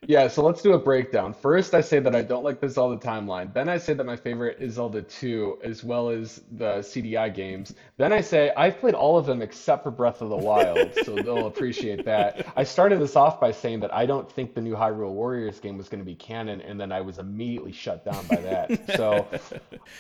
Yeah, 0.10 0.28
so 0.28 0.42
let's 0.42 0.63
do 0.63 0.74
a 0.74 0.80
breakdown. 0.80 1.36
First, 1.36 1.75
I 1.75 1.82
say 1.82 2.00
that 2.00 2.16
I 2.16 2.24
don't 2.24 2.44
like 2.44 2.60
the 2.60 2.68
Zelda 2.68 2.98
timeline. 2.98 3.54
Then 3.54 3.70
I 3.70 3.78
say 3.78 3.94
that 3.94 4.04
my 4.06 4.16
favorite 4.16 4.58
is 4.60 4.74
Zelda 4.74 5.04
2, 5.04 5.60
as 5.63 5.84
well 5.84 6.10
as 6.10 6.42
the 6.54 6.80
CDI 6.80 7.32
games. 7.32 7.75
Then 7.98 8.12
I 8.12 8.20
say 8.20 8.51
I've 8.58 8.80
played 8.80 8.96
all 8.96 9.20
of 9.20 9.28
them 9.28 9.44
except 9.44 9.84
for 9.84 9.92
Breath 9.92 10.24
of 10.24 10.30
the 10.30 10.36
Wild, 10.36 10.96
so 11.06 11.13
they'll 11.13 11.46
appreciate 11.46 12.06
that. 12.06 12.51
I 12.56 12.63
started 12.63 13.00
this 13.00 13.16
off 13.16 13.39
by 13.39 13.51
saying 13.51 13.82
that 13.82 13.94
I 13.94 14.08
don't 14.08 14.28
think 14.32 14.56
the 14.56 14.62
new 14.62 14.74
Hyrule 14.74 15.12
Warriors 15.12 15.60
game 15.60 15.78
was 15.78 15.89
going 15.89 16.00
to 16.00 16.06
be 16.06 16.16
canon, 16.16 16.60
and 16.62 16.82
then 16.82 16.92
I 16.92 17.01
was 17.01 17.20
immediately 17.20 17.72
shut 17.72 18.04
down 18.04 18.25
by 18.25 18.38
that. 18.38 18.96
So, 18.98 19.28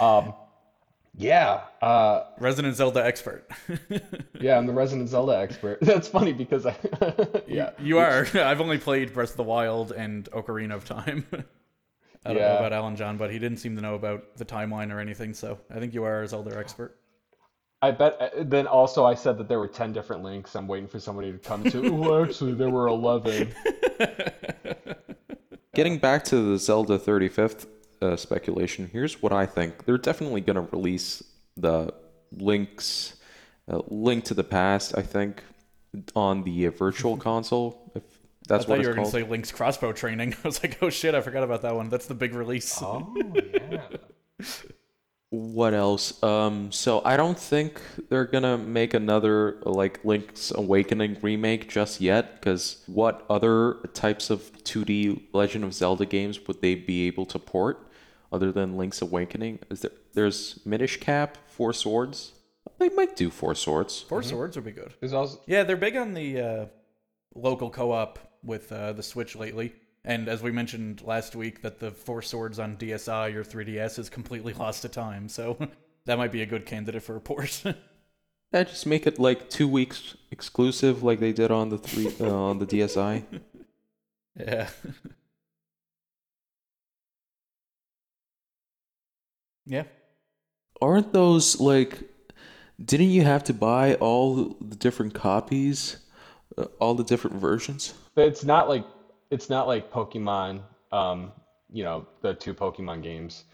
um, 0.03 0.33
yeah, 1.15 1.61
uh, 1.81 2.23
Resident 2.39 2.75
Zelda 2.75 3.05
expert. 3.05 3.49
yeah, 4.39 4.57
I'm 4.57 4.65
the 4.67 4.73
Resident 4.73 5.09
Zelda 5.09 5.37
expert. 5.37 5.79
That's 5.81 6.07
funny 6.07 6.33
because 6.33 6.65
I, 6.65 6.75
yeah, 7.47 7.71
you 7.79 7.97
are. 7.97 8.27
I've 8.35 8.61
only 8.61 8.77
played 8.77 9.13
Breath 9.13 9.31
of 9.31 9.37
the 9.37 9.43
Wild 9.43 9.91
and 9.91 10.29
Ocarina 10.31 10.75
of 10.75 10.85
Time. 10.85 11.25
I 12.25 12.33
don't 12.33 12.41
know 12.41 12.57
about 12.57 12.73
Alan 12.73 12.95
John, 12.95 13.17
but 13.17 13.31
he 13.31 13.39
didn't 13.39 13.57
seem 13.59 13.75
to 13.75 13.81
know 13.81 13.95
about 13.95 14.35
the 14.37 14.45
timeline 14.45 14.93
or 14.93 14.99
anything, 14.99 15.33
so 15.33 15.57
I 15.73 15.79
think 15.79 15.93
you 15.93 16.03
are 16.03 16.21
a 16.23 16.27
Zelda 16.27 16.57
expert. 16.57 16.97
I 17.81 17.91
bet. 17.91 18.17
uh, 18.19 18.29
Then 18.43 18.67
also, 18.67 19.05
I 19.05 19.13
said 19.13 19.37
that 19.37 19.47
there 19.47 19.59
were 19.59 19.67
ten 19.69 19.93
different 19.93 20.21
links. 20.23 20.55
I'm 20.55 20.67
waiting 20.67 20.87
for 20.87 20.99
somebody 20.99 21.31
to 21.31 21.37
come 21.37 21.63
to. 21.63 21.87
Oh, 21.93 22.23
actually, 22.23 22.53
there 22.53 22.69
were 22.69 22.87
eleven. 22.87 23.53
Getting 25.73 25.97
back 25.99 26.23
to 26.25 26.51
the 26.51 26.57
Zelda 26.57 26.97
35th 26.99 27.67
uh, 28.01 28.15
speculation, 28.15 28.89
here's 28.91 29.21
what 29.21 29.33
I 29.33 29.45
think. 29.45 29.85
They're 29.85 29.97
definitely 29.97 30.41
going 30.41 30.55
to 30.55 30.75
release 30.75 31.23
the 31.57 31.93
links, 32.31 33.15
uh, 33.71 33.81
Link 33.87 34.25
to 34.25 34.33
the 34.33 34.43
Past, 34.43 34.97
I 34.97 35.01
think, 35.01 35.43
on 36.15 36.43
the 36.43 36.67
uh, 36.67 36.71
Virtual 36.71 37.17
Console, 37.29 37.91
if 37.95 38.03
I 38.03 38.05
that's 38.47 38.65
thought 38.65 38.71
what 38.71 38.75
you 38.77 38.81
it's 38.81 38.87
were 38.87 38.93
going 38.95 39.05
to 39.05 39.11
say 39.11 39.23
Link's 39.23 39.51
crossbow 39.51 39.93
training. 39.93 40.35
I 40.43 40.47
was 40.47 40.61
like, 40.63 40.77
oh 40.81 40.89
shit, 40.89 41.15
I 41.15 41.21
forgot 41.21 41.43
about 41.43 41.61
that 41.61 41.75
one. 41.75 41.89
That's 41.89 42.07
the 42.07 42.15
big 42.15 42.33
release. 42.33 42.81
Oh 42.81 43.15
yeah. 43.35 43.81
What 45.31 45.75
else? 45.75 46.23
Um, 46.23 46.71
so 46.71 47.03
I 47.05 47.15
don't 47.15 47.37
think 47.37 47.79
they're 48.09 48.25
gonna 48.25 48.57
make 48.57 48.95
another 48.95 49.59
like 49.61 50.03
Link's 50.03 50.49
Awakening 50.49 51.17
remake 51.21 51.69
just 51.69 52.01
yet, 52.01 52.41
because 52.41 52.83
what 52.87 53.25
other 53.29 53.75
types 53.93 54.31
of 54.31 54.51
2D 54.63 55.27
Legend 55.31 55.65
of 55.65 55.75
Zelda 55.75 56.07
games 56.07 56.39
would 56.47 56.61
they 56.61 56.73
be 56.73 57.05
able 57.05 57.27
to 57.27 57.37
port 57.37 57.88
other 58.31 58.51
than 58.51 58.77
Link's 58.77 59.01
Awakening? 59.01 59.59
Is 59.69 59.81
there? 59.81 59.91
There's 60.13 60.59
Minish 60.65 60.99
Cap, 60.99 61.37
Four 61.47 61.73
Swords. 61.73 62.33
They 62.77 62.89
might 62.89 63.15
do 63.15 63.29
Four 63.29 63.55
Swords. 63.55 64.01
4 64.01 64.23
swords 64.23 64.55
would 64.55 64.65
be 64.65 64.71
good. 64.71 64.93
There's 64.99 65.13
also 65.13 65.39
Yeah, 65.47 65.63
they're 65.63 65.75
big 65.77 65.95
on 65.97 66.13
the 66.13 66.39
uh, 66.41 66.65
local 67.35 67.69
co-op 67.69 68.19
with 68.43 68.71
uh, 68.71 68.93
the 68.93 69.03
Switch 69.03 69.35
lately. 69.35 69.73
And 70.05 70.29
as 70.29 70.41
we 70.41 70.51
mentioned 70.51 71.01
last 71.03 71.35
week, 71.35 71.61
that 71.61 71.79
the 71.79 71.91
Four 71.91 72.21
Swords 72.21 72.57
on 72.59 72.77
DSi 72.77 73.35
or 73.35 73.43
3DS 73.43 73.99
is 73.99 74.09
completely 74.09 74.53
lost 74.59 74.83
to 74.83 74.89
time. 74.89 75.27
So 75.27 75.57
that 76.05 76.17
might 76.17 76.31
be 76.31 76.41
a 76.41 76.45
good 76.45 76.65
candidate 76.65 77.03
for 77.03 77.15
a 77.15 77.21
port. 77.21 77.63
Yeah, 78.51 78.63
just 78.63 78.87
make 78.87 79.05
it 79.05 79.19
like 79.19 79.51
two 79.51 79.67
weeks 79.67 80.15
exclusive, 80.31 81.03
like 81.03 81.19
they 81.19 81.33
did 81.33 81.51
on 81.51 81.69
the 81.69 81.77
three 81.77 82.11
uh, 82.19 82.33
on 82.33 82.57
the 82.57 82.65
DSi. 82.65 83.23
yeah. 84.35 84.69
Yeah. 89.69 89.83
Aren't 90.81 91.13
those 91.13 91.59
like? 91.59 91.99
Didn't 92.83 93.09
you 93.09 93.23
have 93.23 93.43
to 93.45 93.53
buy 93.53 93.95
all 93.95 94.57
the 94.59 94.75
different 94.75 95.13
copies, 95.13 95.97
uh, 96.57 96.65
all 96.79 96.95
the 96.95 97.03
different 97.03 97.37
versions? 97.37 97.93
but 98.15 98.27
it's 98.27 98.43
not 98.43 98.67
like 98.67 98.85
it's 99.29 99.49
not 99.49 99.65
like 99.67 99.91
Pokemon. 99.91 100.61
Um, 100.91 101.31
you 101.71 101.83
know 101.83 102.05
the 102.21 102.33
two 102.33 102.53
Pokemon 102.53 103.01
games. 103.01 103.45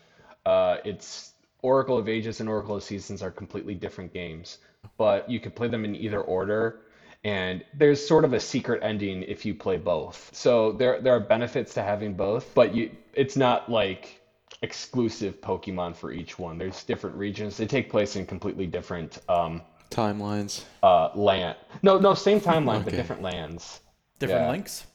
Uh, 0.46 0.78
it's 0.84 1.34
Oracle 1.62 1.98
of 1.98 2.08
Ages 2.10 2.40
and 2.40 2.50
Oracle 2.50 2.76
of 2.76 2.84
Seasons 2.84 3.22
are 3.22 3.32
completely 3.32 3.76
different 3.76 4.14
games, 4.14 4.60
but 4.98 5.30
you 5.30 5.40
can 5.40 5.52
play 5.52 5.68
them 5.68 5.86
in 5.86 5.96
either 5.96 6.22
order. 6.22 6.82
And 7.24 7.64
there's 7.74 8.06
sort 8.06 8.24
of 8.24 8.34
a 8.34 8.40
secret 8.40 8.82
ending 8.84 9.24
if 9.24 9.46
you 9.46 9.56
play 9.56 9.78
both. 9.78 10.30
So 10.34 10.72
there 10.72 11.02
there 11.02 11.16
are 11.16 11.20
benefits 11.20 11.74
to 11.76 11.84
having 11.84 12.14
both, 12.14 12.54
but 12.56 12.74
you 12.74 12.92
it's 13.14 13.36
not 13.36 13.70
like 13.70 14.22
exclusive 14.62 15.42
Pokemon 15.42 15.96
for 15.96 16.12
each 16.12 16.40
one. 16.40 16.58
There's 16.58 16.84
different 16.84 17.16
regions. 17.16 17.58
They 17.58 17.66
take 17.68 17.90
place 17.90 18.16
in 18.16 18.26
completely 18.26 18.66
different 18.68 19.20
um, 19.30 19.62
Timelines. 19.90 20.64
uh, 20.84 21.10
land. 21.16 21.58
No, 21.84 22.00
no, 22.00 22.14
same 22.14 22.40
timeline, 22.42 22.84
but 22.84 22.94
different 22.94 23.22
lands. 23.22 23.82
Different 24.20 24.42
Yeah. 24.44 24.52
links? 24.52 24.86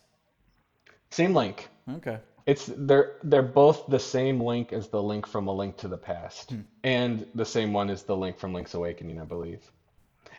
Same 1.11 1.35
link. 1.35 1.69
Okay. 1.97 2.19
It's 2.47 2.71
they're 2.77 3.17
they're 3.23 3.43
both 3.43 3.87
the 3.87 3.99
same 3.99 4.41
link 4.41 4.73
as 4.73 4.89
the 4.89 5.03
link 5.03 5.27
from 5.27 5.47
A 5.47 5.53
Link 5.53 5.77
to 5.79 5.89
the 5.89 5.97
Past, 5.99 6.55
and 6.83 7.27
the 7.35 7.45
same 7.45 7.73
one 7.73 7.91
as 7.91 8.03
the 8.03 8.17
link 8.17 8.39
from 8.39 8.53
Link's 8.55 8.75
Awakening, 8.75 9.21
I 9.21 9.25
believe, 9.25 9.71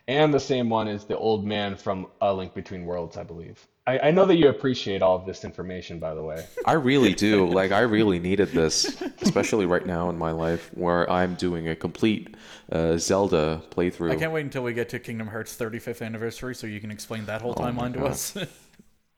and 0.07 0.33
the 0.33 0.39
same 0.39 0.69
one 0.69 0.87
is 0.87 1.05
the 1.05 1.17
old 1.17 1.45
man 1.45 1.75
from 1.75 2.07
A 2.21 2.33
Link 2.33 2.53
Between 2.53 2.85
Worlds, 2.85 3.17
I 3.17 3.23
believe. 3.23 3.67
I, 3.87 3.99
I 3.99 4.11
know 4.11 4.25
that 4.25 4.35
you 4.35 4.47
appreciate 4.47 5.01
all 5.01 5.15
of 5.15 5.25
this 5.25 5.43
information, 5.43 5.97
by 5.97 6.13
the 6.13 6.21
way. 6.21 6.45
I 6.65 6.73
really 6.73 7.13
do. 7.13 7.47
Like, 7.49 7.71
I 7.71 7.79
really 7.79 8.19
needed 8.19 8.49
this, 8.49 9.01
especially 9.21 9.65
right 9.65 9.85
now 9.85 10.09
in 10.09 10.17
my 10.17 10.31
life 10.31 10.69
where 10.75 11.09
I'm 11.09 11.33
doing 11.35 11.67
a 11.69 11.75
complete 11.75 12.35
uh, 12.71 12.97
Zelda 12.97 13.61
playthrough. 13.71 14.11
I 14.11 14.15
can't 14.15 14.31
wait 14.31 14.45
until 14.45 14.63
we 14.63 14.73
get 14.73 14.89
to 14.89 14.99
Kingdom 14.99 15.27
Hearts 15.27 15.57
35th 15.57 16.05
anniversary 16.05 16.53
so 16.53 16.67
you 16.67 16.79
can 16.79 16.91
explain 16.91 17.25
that 17.25 17.41
whole 17.41 17.55
timeline 17.55 17.93
to 17.93 18.05
us. 18.05 18.37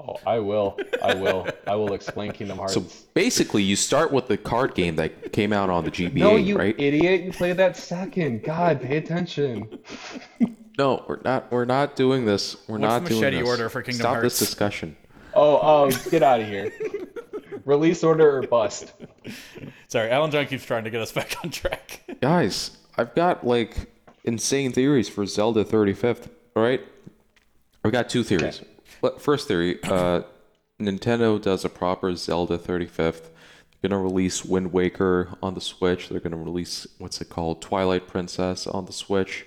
Oh, 0.06 0.18
I 0.26 0.39
will, 0.39 0.78
I 1.02 1.13
will, 1.16 1.48
I 1.66 1.76
will 1.76 1.94
explain 1.94 2.32
Kingdom 2.34 2.58
Hearts. 2.58 2.74
So 2.74 2.84
basically, 3.13 3.63
you 3.63 3.76
start 3.78 4.12
with 4.12 4.28
the 4.28 4.38
card 4.38 4.76
game 4.76 4.98
that 4.98 5.32
came 5.32 5.54
out 5.54 5.70
on 5.70 5.86
the 5.86 5.92
GBA, 5.92 6.13
no, 6.16 6.36
you 6.36 6.58
right? 6.58 6.76
idiot! 6.78 7.22
You 7.22 7.32
play 7.32 7.54
that 7.54 7.78
second. 7.78 8.44
God, 8.44 8.82
pay 8.82 8.98
attention. 8.98 9.80
No, 10.78 11.06
we're 11.08 11.22
not. 11.24 11.52
We're 11.52 11.66
not 11.66 11.96
doing 11.96 12.26
this. 12.26 12.58
We're 12.68 12.80
What's 12.80 12.82
not 12.89 13.04
the 13.04 13.10
doing 13.10 13.22
machete 13.22 13.39
this. 13.42 13.48
order 13.48 13.70
for 13.70 13.82
Kingdom 13.82 14.00
Stop 14.02 14.13
Hearts? 14.16 14.39
this 14.39 14.50
discussion. 14.50 14.98
Oh, 15.36 15.60
oh, 15.62 16.10
get 16.10 16.24
out 16.24 16.42
of 16.42 16.48
here. 16.48 16.72
Release 17.66 18.04
order 18.04 18.38
or 18.39 18.42
bust. 18.48 18.92
Sorry, 19.88 20.10
Alan 20.10 20.32
John 20.32 20.48
keeps 20.48 20.66
trying 20.66 20.84
to 20.84 20.89
get 20.89 21.00
us 21.02 21.12
back 21.12 21.36
on 21.44 21.50
track. 21.50 22.02
Guys, 22.22 22.78
I've 22.98 23.13
got 23.16 23.46
like 23.46 23.92
insane 24.26 24.72
theories 24.74 25.08
for 25.08 25.26
Zelda 25.26 25.63
35th. 25.63 26.28
All 26.56 26.63
right, 26.63 26.82
I've 27.86 27.92
got 27.92 28.10
two 28.10 28.24
theories. 28.24 28.60
But 28.60 28.68
First 29.20 29.48
theory: 29.48 29.80
uh, 29.84 30.24
Nintendo 30.82 31.42
does 31.42 31.66
a 31.66 31.70
proper 31.70 32.16
Zelda 32.16 32.58
35th 32.58 33.30
They're 33.82 33.89
gonna 33.89 34.02
release 34.02 34.44
Wind 34.46 34.74
Waker 34.74 35.38
on 35.42 35.54
the 35.54 35.62
Switch. 35.62 36.10
They're 36.10 36.20
gonna 36.20 36.38
release 36.38 36.88
what's 36.98 37.22
it 37.22 37.30
called, 37.30 37.62
Twilight 37.62 38.08
Princess 38.08 38.68
on 38.68 38.86
the 38.86 38.94
Switch. 38.94 39.46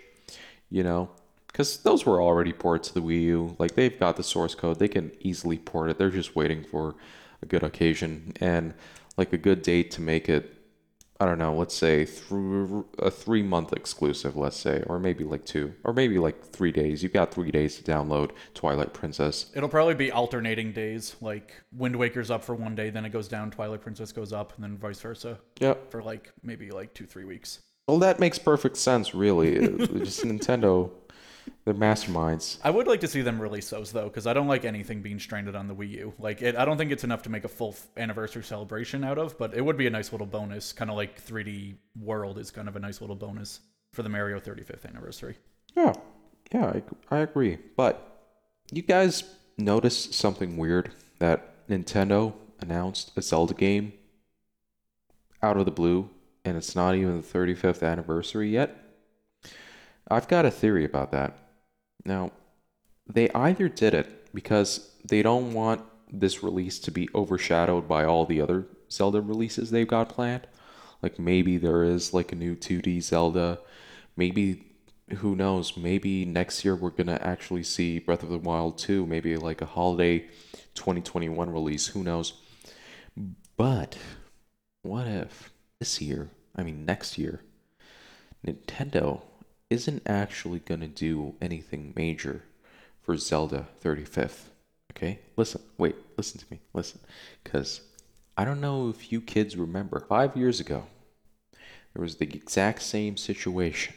You 0.69 0.83
know, 0.83 1.11
because 1.47 1.79
those 1.79 2.05
were 2.05 2.21
already 2.21 2.53
ports 2.53 2.88
to 2.88 2.95
the 2.95 3.01
Wii 3.01 3.23
U. 3.23 3.57
Like 3.59 3.75
they've 3.75 3.99
got 3.99 4.16
the 4.16 4.23
source 4.23 4.55
code, 4.55 4.79
they 4.79 4.88
can 4.88 5.12
easily 5.21 5.59
port 5.59 5.90
it. 5.90 5.99
They're 5.99 6.11
just 6.11 6.37
waiting 6.37 6.64
for 6.64 6.97
a 7.42 7.47
good 7.47 7.62
occasion 7.62 8.33
and 8.40 8.75
like 9.16 9.33
a 9.33 9.38
good 9.38 9.62
date 9.62 9.90
to 9.92 10.01
make 10.03 10.29
it. 10.29 10.56
I 11.18 11.24
don't 11.24 11.38
know. 11.38 11.55
Let's 11.55 11.74
say 11.74 12.05
through 12.05 12.87
a 12.98 13.11
three 13.11 13.42
month 13.42 13.72
exclusive. 13.72 14.37
Let's 14.37 14.57
say, 14.57 14.83
or 14.87 14.98
maybe 14.98 15.24
like 15.24 15.44
two, 15.46 15.74
or 15.85 15.92
maybe 15.92 16.18
like 16.18 16.44
three 16.44 16.72
days. 16.72 17.02
You've 17.02 17.12
got 17.14 17.33
three 17.33 17.50
days 17.50 17.76
to 17.76 17.83
download 17.83 18.33
Twilight 18.55 18.92
Princess. 18.92 19.50
It'll 19.55 19.68
probably 19.68 19.94
be 19.94 20.12
alternating 20.12 20.72
days. 20.72 21.16
Like 21.20 21.52
Wind 21.72 21.96
Waker's 21.96 22.31
up 22.31 22.44
for 22.44 22.55
one 22.55 22.74
day, 22.74 22.90
then 22.90 23.05
it 23.05 23.11
goes 23.11 23.29
down. 23.29 23.50
Twilight 23.50 23.81
Princess 23.81 24.12
goes 24.12 24.33
up, 24.33 24.52
and 24.57 24.64
then 24.64 24.76
vice 24.76 25.00
versa 25.00 25.38
Yep. 25.61 25.90
for 25.90 26.02
like 26.02 26.33
maybe 26.42 26.70
like 26.70 26.92
two 26.92 27.07
three 27.07 27.24
weeks. 27.24 27.61
Well, 27.88 27.98
that 28.00 28.18
makes 28.18 28.38
perfect 28.38 28.76
sense, 28.76 29.14
really. 29.14 29.55
Just 29.79 30.24
Nintendo, 30.24 30.90
they're 31.65 31.75
masterminds. 31.75 32.59
I 32.63 32.71
would 32.71 32.87
like 32.87 33.01
to 33.01 33.09
see 33.09 33.23
them 33.23 33.41
release 33.41 33.71
those 33.71 33.93
though, 33.93 34.05
because 34.05 34.27
I 34.27 34.33
don't 34.33 34.47
like 34.47 34.65
anything 34.65 35.03
being 35.03 35.19
stranded 35.19 35.57
on 35.57 35.67
the 35.67 35.75
Wii 35.75 35.91
U. 35.91 36.15
Like, 36.19 36.43
it, 36.43 36.57
I 36.57 36.65
don't 36.65 36.77
think 36.77 36.93
it's 36.93 37.05
enough 37.05 37.23
to 37.23 37.31
make 37.31 37.45
a 37.45 37.49
full 37.49 37.71
f- 37.71 37.87
anniversary 37.97 38.45
celebration 38.45 39.05
out 39.05 39.19
of, 39.19 39.37
but 39.39 39.55
it 39.55 39.65
would 39.65 39.77
be 39.77 39.87
a 39.87 39.91
nice 39.91 40.13
little 40.13 40.27
bonus. 40.27 40.73
Kind 40.73 40.91
of 40.91 40.97
like 40.97 41.25
3D 41.25 41.75
World 42.01 42.39
is 42.39 42.51
kind 42.51 42.69
of 42.69 42.77
a 42.77 42.79
nice 42.79 43.01
little 43.01 43.17
bonus 43.17 43.61
for 43.93 44.03
the 44.03 44.09
Mario 44.09 44.39
35th 44.39 44.87
anniversary. 44.87 45.37
Yeah, 45.75 45.93
yeah, 46.53 46.67
I, 46.67 46.83
I 47.11 47.19
agree. 47.19 47.59
But 47.77 48.29
you 48.71 48.83
guys 48.83 49.25
notice 49.59 50.15
something 50.15 50.57
weird 50.57 50.93
that 51.19 51.67
Nintendo 51.69 52.33
announced 52.61 53.13
a 53.17 53.23
Zelda 53.23 53.55
game 53.55 53.93
out 55.43 55.57
of 55.57 55.65
the 55.65 55.71
blue, 55.71 56.11
and 56.45 56.57
it's 56.57 56.77
not 56.77 56.95
even 56.95 57.21
the 57.21 57.27
35th 57.27 57.83
anniversary 57.83 58.51
yet? 58.51 58.86
I've 60.09 60.29
got 60.29 60.47
a 60.47 60.51
theory 60.51 60.85
about 60.85 61.12
that. 61.12 61.37
Now, 62.05 62.33
they 63.07 63.31
either 63.31 63.69
did 63.69 63.95
it 63.95 64.33
because 64.35 64.90
they 65.05 65.23
don't 65.23 65.53
want 65.53 65.83
this 66.11 66.42
release 66.42 66.79
to 66.81 66.90
be 66.90 67.09
overshadowed 67.14 67.88
by 67.88 68.05
all 68.05 68.25
the 68.25 68.40
other 68.40 68.66
Zelda 68.90 69.21
releases 69.21 69.71
they've 69.71 69.87
got 69.87 70.09
planned. 70.09 70.47
Like 71.03 71.19
maybe 71.19 71.57
there 71.57 71.85
is 71.85 72.14
like 72.14 72.33
a 72.33 72.37
new 72.37 72.55
2D 72.55 73.03
Zelda. 73.03 73.59
Maybe 74.16 74.66
who 75.19 75.37
knows, 75.37 75.77
maybe 75.77 76.25
next 76.25 76.64
year 76.64 76.75
we're 76.75 76.90
going 76.90 77.07
to 77.07 77.25
actually 77.25 77.62
see 77.62 77.99
Breath 77.99 78.23
of 78.23 78.31
the 78.31 78.38
Wild 78.38 78.79
2, 78.79 79.07
maybe 79.07 79.37
like 79.37 79.61
a 79.61 79.66
holiday 79.66 80.21
2021 80.75 81.51
release, 81.51 81.88
who 81.88 82.03
knows. 82.03 82.35
But 83.57 83.97
what 84.83 85.07
if 85.07 85.53
this 85.79 86.01
year, 86.01 86.31
I 86.55 86.62
mean 86.62 86.85
next 86.85 87.19
year, 87.19 87.40
Nintendo 88.47 89.23
isn't 89.70 90.02
actually 90.07 90.61
going 90.61 90.81
to 90.81 90.87
do 90.87 91.35
anything 91.40 91.92
major 91.96 92.44
for 93.02 93.16
Zelda 93.16 93.66
35th. 93.83 94.50
Okay? 94.92 95.20
Listen, 95.37 95.62
wait, 95.79 95.96
listen 96.16 96.38
to 96.40 96.46
me. 96.50 96.61
Listen. 96.72 97.00
Because 97.42 97.81
I 98.37 98.44
don't 98.44 98.61
know 98.61 98.88
if 98.88 99.12
you 99.12 99.20
kids 99.20 99.57
remember, 99.57 100.00
five 100.00 100.37
years 100.37 100.61
ago, 100.61 100.85
there 101.92 102.02
was 102.02 102.16
the 102.16 102.26
exact 102.26 102.83
same 102.83 103.16
situation. 103.16 103.94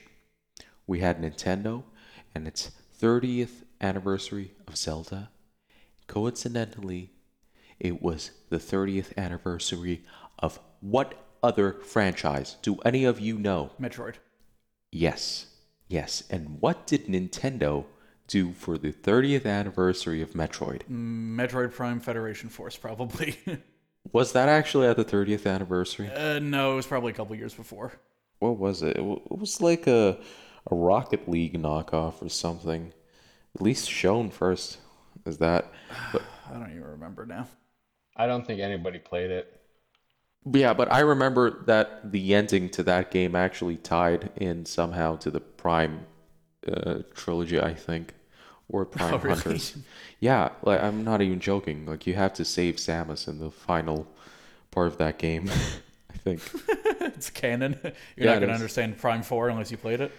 We 0.87 0.99
had 0.99 1.21
Nintendo 1.21 1.83
and 2.33 2.47
its 2.47 2.71
30th 3.01 3.63
anniversary 3.81 4.51
of 4.67 4.77
Zelda. 4.77 5.29
Coincidentally, 6.07 7.11
it 7.79 8.01
was 8.01 8.31
the 8.49 8.57
30th 8.57 9.15
anniversary 9.17 10.03
of 10.39 10.59
what 10.81 11.15
other 11.43 11.73
franchise? 11.73 12.57
Do 12.61 12.77
any 12.85 13.05
of 13.05 13.19
you 13.19 13.37
know? 13.37 13.71
Metroid. 13.79 14.15
Yes. 14.91 15.47
Yes. 15.89 16.23
And 16.29 16.61
what 16.61 16.87
did 16.87 17.07
Nintendo 17.07 17.85
do 18.27 18.53
for 18.53 18.77
the 18.77 18.93
30th 18.93 19.45
anniversary 19.45 20.21
of 20.21 20.31
Metroid? 20.33 20.83
Metroid 20.89 21.73
Prime 21.73 21.99
Federation 21.99 22.47
Force, 22.47 22.77
probably. 22.77 23.37
Was 24.13 24.31
that 24.33 24.47
actually 24.47 24.87
at 24.87 24.95
the 24.95 25.03
30th 25.03 25.45
anniversary? 25.45 26.09
uh, 26.09 26.39
no, 26.39 26.71
it 26.73 26.75
was 26.75 26.87
probably 26.87 27.11
a 27.11 27.15
couple 27.15 27.35
years 27.35 27.53
before. 27.53 27.91
What 28.39 28.57
was 28.57 28.81
it? 28.81 28.97
It 28.97 29.03
was 29.03 29.59
like 29.61 29.85
a, 29.85 30.17
a 30.71 30.75
Rocket 30.75 31.27
League 31.27 31.61
knockoff 31.61 32.21
or 32.21 32.29
something. 32.29 32.93
At 33.53 33.61
least 33.61 33.89
shown 33.89 34.29
first. 34.31 34.77
Is 35.25 35.37
that? 35.39 35.71
But, 36.13 36.21
I 36.49 36.53
don't 36.53 36.71
even 36.71 36.85
remember 36.85 37.25
now. 37.25 37.47
I 38.15 38.25
don't 38.25 38.47
think 38.47 38.61
anybody 38.61 38.99
played 38.99 39.31
it. 39.31 39.58
Yeah, 40.45 40.73
but 40.73 40.91
I 40.91 40.99
remember 41.01 41.63
that 41.65 42.11
the 42.11 42.33
ending 42.33 42.69
to 42.71 42.83
that 42.83 43.11
game 43.11 43.35
actually 43.35 43.77
tied 43.77 44.31
in 44.35 44.65
somehow 44.65 45.17
to 45.17 45.31
the 45.31 45.39
Prime 45.41 46.05
uh, 46.71 46.99
trilogy, 47.13 47.59
I 47.59 47.73
think, 47.73 48.13
or 48.69 48.85
Prime 48.85 49.17
Oh, 49.17 49.17
really? 49.19 49.41
Hunters. 49.41 49.77
Yeah, 50.19 50.51
like 50.63 50.81
I'm 50.81 51.03
not 51.03 51.21
even 51.21 51.39
joking. 51.39 51.85
Like 51.85 52.07
you 52.07 52.15
have 52.15 52.33
to 52.35 52.45
save 52.45 52.77
Samus 52.77 53.27
in 53.27 53.39
the 53.39 53.51
final 53.51 54.07
part 54.71 54.87
of 54.87 54.97
that 54.99 55.19
game. 55.19 55.49
I 56.13 56.17
think. 56.17 56.43
it's 56.67 57.29
canon. 57.29 57.79
You're 58.15 58.25
Yeah, 58.25 58.31
not 58.31 58.39
going 58.39 58.49
to 58.49 58.53
understand 58.53 58.97
Prime 58.97 59.23
4 59.23 59.49
unless 59.49 59.71
you 59.71 59.77
played 59.77 60.01
it. 60.01 60.11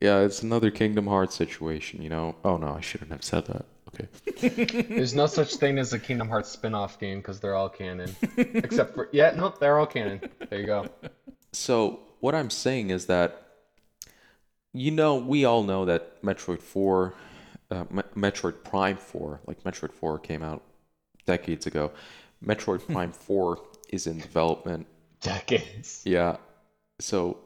Yeah, 0.00 0.20
it's 0.20 0.42
another 0.42 0.70
Kingdom 0.70 1.06
Hearts 1.06 1.34
situation, 1.34 2.02
you 2.02 2.08
know. 2.08 2.36
Oh 2.44 2.56
no, 2.56 2.74
I 2.74 2.80
shouldn't 2.80 3.12
have 3.12 3.24
said 3.24 3.46
that. 3.46 3.66
Okay. 3.94 4.82
There's 4.82 5.14
no 5.14 5.26
such 5.26 5.56
thing 5.56 5.78
as 5.78 5.92
a 5.92 5.98
Kingdom 5.98 6.28
Hearts 6.28 6.48
spin-off 6.48 6.98
game 6.98 7.18
because 7.18 7.40
they're 7.40 7.54
all 7.54 7.68
canon. 7.68 8.14
Except 8.36 8.94
for 8.94 9.08
yeah, 9.12 9.32
nope, 9.36 9.58
they're 9.58 9.78
all 9.78 9.86
canon. 9.86 10.20
There 10.48 10.60
you 10.60 10.66
go. 10.66 10.88
So 11.52 12.00
what 12.20 12.34
I'm 12.34 12.50
saying 12.50 12.90
is 12.90 13.06
that, 13.06 13.46
you 14.72 14.90
know, 14.90 15.16
we 15.16 15.44
all 15.44 15.62
know 15.62 15.84
that 15.86 16.22
Metroid 16.22 16.62
Four, 16.62 17.14
uh, 17.70 17.84
Me- 17.90 18.02
Metroid 18.14 18.62
Prime 18.62 18.96
Four, 18.96 19.40
like 19.46 19.62
Metroid 19.64 19.92
Four 19.92 20.18
came 20.18 20.42
out 20.42 20.62
decades 21.26 21.66
ago. 21.66 21.90
Metroid 22.44 22.86
Prime 22.92 23.12
Four 23.12 23.60
is 23.88 24.06
in 24.06 24.18
development. 24.18 24.86
Decades. 25.20 26.02
Yeah, 26.04 26.36
so 27.00 27.38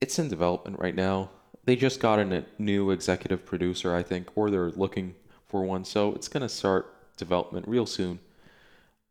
it's 0.00 0.18
in 0.18 0.28
development 0.28 0.78
right 0.80 0.94
now. 0.94 1.30
They 1.64 1.76
just 1.76 2.00
got 2.00 2.18
in 2.18 2.32
a 2.32 2.44
new 2.58 2.90
executive 2.90 3.44
producer, 3.44 3.94
I 3.94 4.02
think, 4.02 4.28
or 4.34 4.50
they're 4.50 4.70
looking 4.70 5.14
for 5.50 5.62
one. 5.64 5.84
So 5.84 6.14
it's 6.14 6.28
gonna 6.28 6.48
start 6.48 7.16
development 7.16 7.66
real 7.68 7.86
soon. 7.86 8.20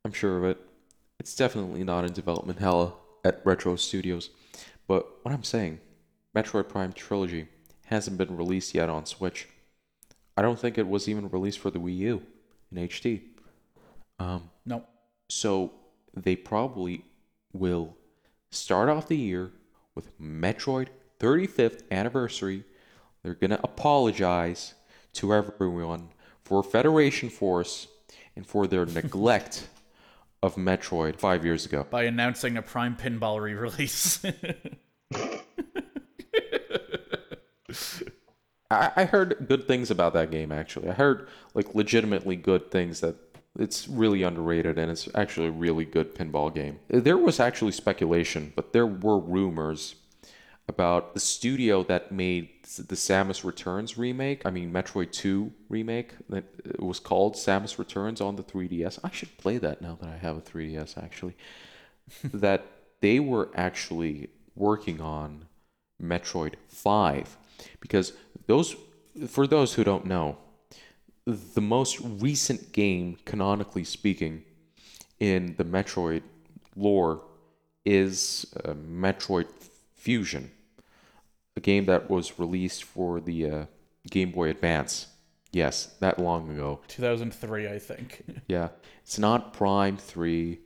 I'm 0.05 0.13
sure 0.13 0.37
of 0.37 0.43
it. 0.45 0.57
It's 1.19 1.35
definitely 1.35 1.83
not 1.83 2.05
in 2.05 2.13
development 2.13 2.59
hell 2.59 3.01
at 3.25 3.41
Retro 3.45 3.75
Studios. 3.75 4.29
But 4.87 5.05
what 5.23 5.33
I'm 5.33 5.43
saying, 5.43 5.79
Metroid 6.35 6.69
Prime 6.69 6.93
Trilogy 6.93 7.47
hasn't 7.85 8.17
been 8.17 8.35
released 8.37 8.73
yet 8.73 8.89
on 8.89 9.05
Switch. 9.05 9.47
I 10.37 10.41
don't 10.41 10.57
think 10.57 10.77
it 10.77 10.87
was 10.87 11.09
even 11.09 11.27
released 11.29 11.59
for 11.59 11.69
the 11.69 11.79
Wii 11.79 11.97
U 11.97 12.21
in 12.71 12.87
HD. 12.87 13.21
Um, 14.19 14.49
No. 14.65 14.85
so 15.27 15.73
they 16.15 16.35
probably 16.35 17.03
will 17.51 17.97
start 18.51 18.89
off 18.89 19.07
the 19.07 19.17
year 19.17 19.51
with 19.95 20.17
Metroid 20.19 20.87
35th 21.19 21.83
anniversary. 21.91 22.63
They're 23.21 23.33
going 23.33 23.51
to 23.51 23.61
apologize 23.63 24.75
to 25.13 25.33
everyone 25.33 26.09
for 26.49 26.61
Federation 26.63 27.29
Force 27.29 27.87
and 28.35 28.45
for 28.45 28.65
their 28.65 28.85
neglect 28.97 29.69
of 30.41 30.55
Metroid 30.55 31.17
5 31.17 31.45
years 31.45 31.67
ago. 31.67 31.85
By 31.89 32.03
announcing 32.03 32.57
a 32.57 32.63
Prime 32.63 32.97
Pinball 32.97 33.39
re 33.39 33.53
release. 33.53 34.25
I, 38.71 38.91
I 38.95 39.05
heard 39.05 39.45
good 39.47 39.67
things 39.67 39.91
about 39.91 40.13
that 40.13 40.31
game 40.31 40.51
actually. 40.51 40.89
I 40.89 40.93
heard 40.93 41.27
like 41.53 41.75
legitimately 41.75 42.35
good 42.35 42.71
things 42.71 43.01
that 43.01 43.15
it's 43.59 43.87
really 43.87 44.23
underrated 44.23 44.79
and 44.79 44.89
it's 44.89 45.07
actually 45.13 45.47
a 45.47 45.51
really 45.51 45.85
good 45.85 46.15
pinball 46.15 46.53
game. 46.53 46.79
There 46.87 47.17
was 47.17 47.39
actually 47.39 47.73
speculation, 47.73 48.53
but 48.55 48.73
there 48.73 48.87
were 48.87 49.19
rumors 49.19 49.95
about 50.67 51.13
the 51.13 51.19
studio 51.19 51.83
that 51.83 52.11
made 52.11 52.49
the 52.77 52.95
Samus 52.95 53.43
Returns 53.43 53.97
remake. 53.97 54.45
I 54.45 54.51
mean 54.51 54.71
Metroid 54.71 55.11
2 55.11 55.51
remake 55.69 56.13
that 56.29 56.45
it 56.63 56.81
was 56.81 56.99
called 56.99 57.35
Samus 57.35 57.77
Returns 57.77 58.21
on 58.21 58.35
the 58.35 58.43
3DS. 58.43 58.99
I 59.03 59.09
should 59.09 59.37
play 59.37 59.57
that 59.57 59.81
now 59.81 59.97
that 60.01 60.09
I 60.09 60.17
have 60.17 60.37
a 60.37 60.41
3DS 60.41 61.01
actually. 61.01 61.35
that 62.23 62.65
they 63.01 63.19
were 63.19 63.49
actually 63.55 64.29
working 64.55 65.01
on 65.01 65.45
Metroid 66.01 66.55
5 66.67 67.37
because 67.79 68.13
those 68.47 68.75
for 69.27 69.47
those 69.47 69.73
who 69.73 69.83
don't 69.83 70.05
know 70.05 70.37
the 71.25 71.61
most 71.61 71.99
recent 72.01 72.71
game 72.71 73.17
canonically 73.25 73.83
speaking 73.83 74.43
in 75.19 75.55
the 75.57 75.65
Metroid 75.65 76.23
lore 76.75 77.21
is 77.85 78.45
uh, 78.63 78.73
Metroid 78.73 79.47
Fusion 79.95 80.51
a 81.59 81.61
game 81.61 81.85
that 81.85 82.09
was 82.09 82.39
released 82.39 82.85
for 82.85 83.19
the 83.19 83.49
uh, 83.49 83.65
Game 84.09 84.31
Boy 84.31 84.49
Advance 84.49 85.07
yes 85.51 85.95
that 85.99 86.17
long 86.19 86.49
ago 86.49 86.79
2003, 86.87 87.67
I 87.67 87.77
think. 87.79 88.23
yeah, 88.47 88.69
it's 89.03 89.19
not 89.19 89.53
Prime 89.53 89.97
3. 89.97 90.59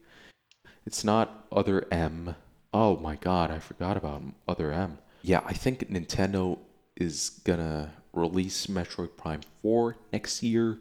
It's 0.85 1.03
not 1.03 1.47
Other 1.51 1.87
M. 1.91 2.35
Oh 2.73 2.97
my 2.97 3.15
god, 3.15 3.49
I 3.49 3.59
forgot 3.59 3.97
about 3.97 4.21
Other 4.47 4.71
M. 4.71 4.99
Yeah, 5.23 5.41
I 5.45 5.53
think 5.53 5.89
Nintendo 5.89 6.59
is 6.95 7.41
gonna 7.43 7.93
release 8.13 8.67
Metroid 8.67 9.17
Prime 9.17 9.41
4 9.63 9.97
next 10.11 10.43
year. 10.43 10.77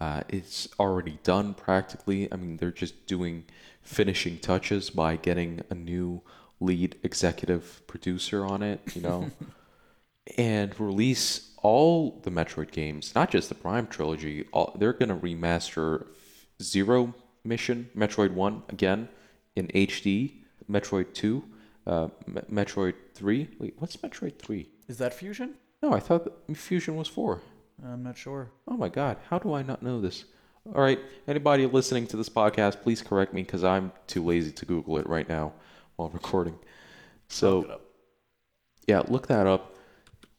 Uh, 0.00 0.22
it's 0.28 0.66
already 0.80 1.18
done 1.22 1.54
practically. 1.54 2.32
I 2.32 2.36
mean, 2.36 2.56
they're 2.56 2.72
just 2.72 3.06
doing 3.06 3.44
finishing 3.82 4.38
touches 4.38 4.90
by 4.90 5.16
getting 5.16 5.60
a 5.68 5.74
new 5.74 6.22
lead 6.62 6.96
executive 7.02 7.82
producer 7.86 8.44
on 8.44 8.62
it, 8.62 8.80
you 8.94 9.02
know, 9.02 9.30
and 10.38 10.78
release 10.78 11.52
all 11.62 12.20
the 12.22 12.30
Metroid 12.30 12.70
games, 12.70 13.14
not 13.14 13.30
just 13.30 13.48
the 13.48 13.54
Prime 13.54 13.86
trilogy. 13.86 14.46
All, 14.52 14.74
they're 14.78 14.92
gonna 14.92 15.16
remaster 15.16 16.06
Zero 16.62 17.14
Mission, 17.44 17.90
Metroid 17.96 18.32
One 18.32 18.62
again 18.68 19.08
in 19.56 19.68
HD, 19.68 20.42
Metroid 20.70 21.12
Two, 21.12 21.44
uh, 21.86 22.08
M- 22.26 22.44
Metroid 22.50 22.94
Three. 23.14 23.48
Wait, 23.58 23.74
what's 23.78 23.96
Metroid 23.96 24.38
Three? 24.38 24.68
Is 24.88 24.98
that 24.98 25.14
Fusion? 25.14 25.54
No, 25.82 25.92
I 25.92 26.00
thought 26.00 26.32
Fusion 26.54 26.96
was 26.96 27.08
four. 27.08 27.40
I'm 27.84 28.02
not 28.02 28.16
sure. 28.16 28.50
Oh 28.68 28.76
my 28.76 28.88
god, 28.88 29.18
how 29.28 29.38
do 29.38 29.54
I 29.54 29.62
not 29.62 29.82
know 29.82 30.00
this? 30.00 30.24
All 30.64 30.80
right, 30.80 31.00
anybody 31.26 31.66
listening 31.66 32.06
to 32.08 32.16
this 32.16 32.28
podcast, 32.28 32.82
please 32.82 33.02
correct 33.02 33.34
me 33.34 33.42
because 33.42 33.64
I'm 33.64 33.90
too 34.06 34.24
lazy 34.24 34.52
to 34.52 34.64
Google 34.64 34.98
it 34.98 35.08
right 35.08 35.28
now 35.28 35.52
while 35.96 36.08
recording. 36.10 36.58
So, 37.28 37.80
yeah, 38.86 39.02
look 39.08 39.26
that 39.28 39.46
up, 39.46 39.74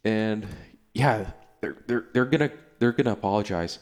and 0.04 0.46
yeah, 0.94 1.32
they're 1.62 1.78
they're 1.88 2.06
they're 2.14 2.26
gonna 2.26 2.52
they're 2.80 2.92
gonna 2.92 3.14
apologize. 3.14 3.80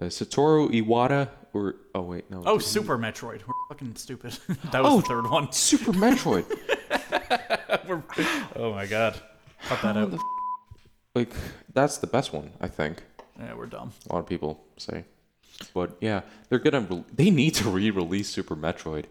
Uh, 0.00 0.06
Satoru 0.06 0.70
Iwata 0.70 1.28
or 1.52 1.74
oh 1.94 2.02
wait 2.02 2.30
no 2.30 2.42
Oh, 2.46 2.58
Super 2.58 2.96
Metroid. 2.96 3.40
We're 3.46 3.54
fucking 3.68 3.96
stupid. 3.96 4.32
that 4.72 4.82
was 4.82 4.92
Oh, 4.92 5.00
the 5.00 5.06
third 5.06 5.28
one. 5.30 5.50
Super 5.52 5.92
Metroid. 5.92 6.46
We're- 7.88 8.02
oh 8.56 8.72
my 8.72 8.86
god. 8.86 9.20
Cut 9.64 9.82
that 9.82 9.96
out. 9.96 10.14
f- 10.14 10.20
like 11.14 11.32
that's 11.74 11.98
the 11.98 12.06
best 12.06 12.32
one 12.32 12.52
I 12.60 12.68
think. 12.68 13.02
Yeah, 13.38 13.54
we're 13.54 13.66
dumb. 13.66 13.92
A 14.08 14.12
lot 14.14 14.20
of 14.20 14.26
people 14.26 14.62
say, 14.76 15.04
but 15.74 15.96
yeah, 16.00 16.20
they're 16.48 16.58
gonna 16.60 16.80
re- 16.82 17.04
they 17.12 17.30
need 17.30 17.54
to 17.56 17.68
re-release 17.68 18.28
Super 18.28 18.54
Metroid. 18.56 19.04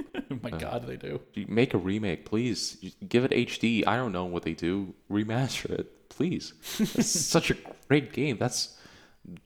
Oh 0.00 0.38
my 0.42 0.50
god, 0.50 0.86
they 0.86 0.96
do. 0.96 1.20
Make 1.48 1.74
a 1.74 1.78
remake, 1.78 2.24
please. 2.24 2.92
Give 3.08 3.24
it 3.24 3.30
HD. 3.30 3.86
I 3.86 3.96
don't 3.96 4.12
know 4.12 4.24
what 4.24 4.42
they 4.42 4.54
do. 4.54 4.94
Remaster 5.10 5.70
it, 5.70 6.08
please. 6.08 6.54
It's 6.78 7.08
such 7.20 7.50
a 7.50 7.56
great 7.88 8.12
game. 8.12 8.36
That's 8.38 8.76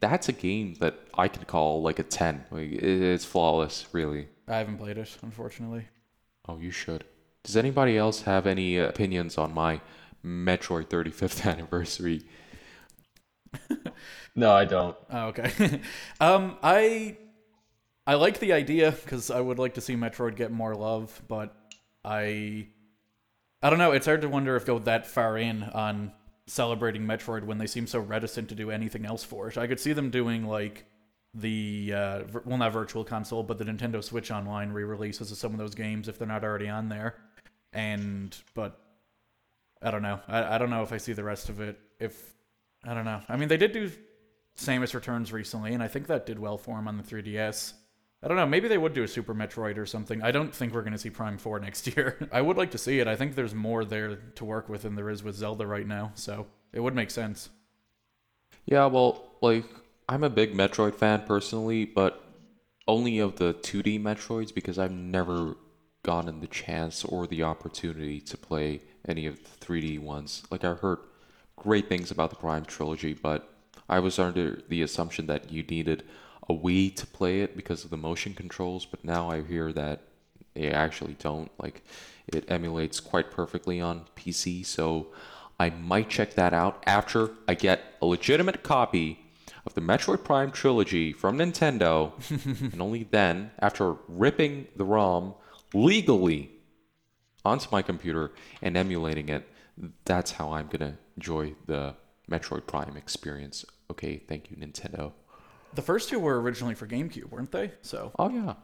that's 0.00 0.28
a 0.28 0.32
game 0.32 0.74
that 0.80 0.98
I 1.14 1.28
could 1.28 1.46
call 1.46 1.82
like 1.82 1.98
a 1.98 2.02
ten. 2.02 2.44
Like 2.50 2.72
it's 2.72 3.24
flawless, 3.24 3.86
really. 3.92 4.28
I 4.46 4.56
haven't 4.56 4.78
played 4.78 4.98
it, 4.98 5.16
unfortunately. 5.22 5.86
Oh, 6.48 6.58
you 6.58 6.70
should. 6.70 7.04
Does 7.44 7.56
anybody 7.56 7.96
else 7.96 8.22
have 8.22 8.46
any 8.46 8.80
uh, 8.80 8.88
opinions 8.88 9.36
on 9.38 9.52
my 9.52 9.80
Metroid 10.24 10.86
35th 10.88 11.46
anniversary? 11.50 12.22
No, 14.34 14.52
I 14.52 14.64
don't. 14.66 14.96
Oh, 15.10 15.26
okay. 15.28 15.80
um, 16.20 16.56
I 16.62 17.16
I 18.08 18.14
like 18.14 18.38
the 18.38 18.54
idea 18.54 18.90
because 18.90 19.30
I 19.30 19.38
would 19.38 19.58
like 19.58 19.74
to 19.74 19.82
see 19.82 19.94
Metroid 19.94 20.34
get 20.34 20.50
more 20.50 20.74
love, 20.74 21.20
but 21.28 21.54
I 22.02 22.68
I 23.62 23.68
don't 23.68 23.78
know. 23.78 23.92
It's 23.92 24.06
hard 24.06 24.22
to 24.22 24.30
wonder 24.30 24.56
if 24.56 24.64
go 24.64 24.78
that 24.78 25.06
far 25.06 25.36
in 25.36 25.62
on 25.62 26.12
celebrating 26.46 27.02
Metroid 27.02 27.44
when 27.44 27.58
they 27.58 27.66
seem 27.66 27.86
so 27.86 28.00
reticent 28.00 28.48
to 28.48 28.54
do 28.54 28.70
anything 28.70 29.04
else 29.04 29.22
for 29.22 29.48
it. 29.48 29.58
I 29.58 29.66
could 29.66 29.78
see 29.78 29.92
them 29.92 30.08
doing 30.08 30.46
like 30.46 30.86
the 31.34 31.92
uh, 31.94 32.22
well, 32.46 32.56
not 32.56 32.72
Virtual 32.72 33.04
Console, 33.04 33.42
but 33.42 33.58
the 33.58 33.66
Nintendo 33.66 34.02
Switch 34.02 34.30
Online 34.30 34.70
re-releases 34.70 35.30
of 35.30 35.36
some 35.36 35.52
of 35.52 35.58
those 35.58 35.74
games 35.74 36.08
if 36.08 36.18
they're 36.18 36.26
not 36.26 36.44
already 36.44 36.70
on 36.70 36.88
there. 36.88 37.16
And 37.74 38.34
but 38.54 38.80
I 39.82 39.90
don't 39.90 40.00
know. 40.00 40.20
I, 40.26 40.54
I 40.54 40.56
don't 40.56 40.70
know 40.70 40.82
if 40.82 40.94
I 40.94 40.96
see 40.96 41.12
the 41.12 41.24
rest 41.24 41.50
of 41.50 41.60
it. 41.60 41.78
If 42.00 42.18
I 42.84 42.94
don't 42.94 43.04
know. 43.04 43.20
I 43.28 43.36
mean, 43.36 43.48
they 43.50 43.58
did 43.58 43.72
do 43.72 43.90
Samus 44.56 44.94
Returns 44.94 45.30
recently, 45.30 45.74
and 45.74 45.82
I 45.82 45.88
think 45.88 46.06
that 46.06 46.24
did 46.24 46.38
well 46.38 46.56
for 46.56 46.78
him 46.78 46.88
on 46.88 46.96
the 46.96 47.02
3DS. 47.02 47.74
I 48.22 48.26
don't 48.26 48.36
know. 48.36 48.46
Maybe 48.46 48.66
they 48.66 48.78
would 48.78 48.94
do 48.94 49.04
a 49.04 49.08
Super 49.08 49.32
Metroid 49.32 49.76
or 49.76 49.86
something. 49.86 50.22
I 50.22 50.32
don't 50.32 50.52
think 50.52 50.74
we're 50.74 50.82
going 50.82 50.92
to 50.92 50.98
see 50.98 51.10
Prime 51.10 51.38
4 51.38 51.60
next 51.60 51.86
year. 51.96 52.28
I 52.32 52.40
would 52.40 52.56
like 52.56 52.72
to 52.72 52.78
see 52.78 52.98
it. 52.98 53.06
I 53.06 53.14
think 53.14 53.34
there's 53.34 53.54
more 53.54 53.84
there 53.84 54.16
to 54.16 54.44
work 54.44 54.68
with 54.68 54.82
than 54.82 54.96
there 54.96 55.08
is 55.08 55.22
with 55.22 55.36
Zelda 55.36 55.66
right 55.66 55.86
now, 55.86 56.12
so 56.14 56.46
it 56.72 56.80
would 56.80 56.94
make 56.94 57.10
sense. 57.10 57.50
Yeah, 58.66 58.86
well, 58.86 59.36
like 59.40 59.66
I'm 60.08 60.24
a 60.24 60.30
big 60.30 60.54
Metroid 60.54 60.94
fan 60.94 61.22
personally, 61.26 61.84
but 61.84 62.24
only 62.88 63.18
of 63.18 63.36
the 63.36 63.54
2D 63.54 64.02
Metroids 64.02 64.52
because 64.52 64.78
I've 64.78 64.92
never 64.92 65.56
gotten 66.02 66.40
the 66.40 66.46
chance 66.46 67.04
or 67.04 67.26
the 67.26 67.42
opportunity 67.42 68.20
to 68.20 68.36
play 68.36 68.80
any 69.06 69.26
of 69.26 69.38
the 69.42 69.64
3D 69.64 70.00
ones. 70.00 70.42
Like 70.50 70.64
I 70.64 70.74
heard 70.74 70.98
great 71.56 71.88
things 71.88 72.10
about 72.10 72.30
the 72.30 72.36
Prime 72.36 72.64
trilogy, 72.64 73.14
but 73.14 73.52
I 73.88 74.00
was 74.00 74.18
under 74.18 74.62
the 74.68 74.82
assumption 74.82 75.26
that 75.26 75.52
you 75.52 75.62
needed 75.62 76.04
a 76.48 76.54
Wii 76.54 76.94
to 76.96 77.06
play 77.06 77.40
it 77.42 77.56
because 77.56 77.84
of 77.84 77.90
the 77.90 77.96
motion 77.96 78.34
controls, 78.34 78.86
but 78.86 79.04
now 79.04 79.30
I 79.30 79.42
hear 79.42 79.72
that 79.72 80.02
they 80.54 80.70
actually 80.70 81.16
don't. 81.18 81.50
Like 81.60 81.82
it 82.26 82.50
emulates 82.50 83.00
quite 83.00 83.30
perfectly 83.30 83.80
on 83.80 84.06
PC, 84.16 84.64
so 84.64 85.08
I 85.60 85.70
might 85.70 86.08
check 86.08 86.34
that 86.34 86.52
out 86.52 86.82
after 86.86 87.30
I 87.46 87.54
get 87.54 87.80
a 88.00 88.06
legitimate 88.06 88.62
copy 88.62 89.20
of 89.66 89.74
the 89.74 89.80
Metroid 89.80 90.24
Prime 90.24 90.50
trilogy 90.50 91.12
from 91.12 91.38
Nintendo, 91.38 92.12
and 92.72 92.80
only 92.80 93.04
then, 93.10 93.50
after 93.58 93.96
ripping 94.08 94.68
the 94.76 94.84
ROM 94.84 95.34
legally 95.74 96.50
onto 97.44 97.68
my 97.70 97.82
computer 97.82 98.32
and 98.62 98.76
emulating 98.76 99.28
it, 99.28 99.46
that's 100.04 100.32
how 100.32 100.52
I'm 100.52 100.68
gonna 100.68 100.98
enjoy 101.16 101.54
the 101.66 101.94
Metroid 102.30 102.66
Prime 102.66 102.96
experience. 102.96 103.64
Okay, 103.90 104.16
thank 104.16 104.50
you, 104.50 104.56
Nintendo. 104.56 105.12
The 105.74 105.82
first 105.82 106.08
two 106.08 106.18
were 106.18 106.40
originally 106.40 106.74
for 106.74 106.86
GameCube, 106.86 107.30
weren't 107.30 107.52
they? 107.52 107.72
So 107.82 108.12
Oh 108.18 108.28
yeah, 108.30 108.54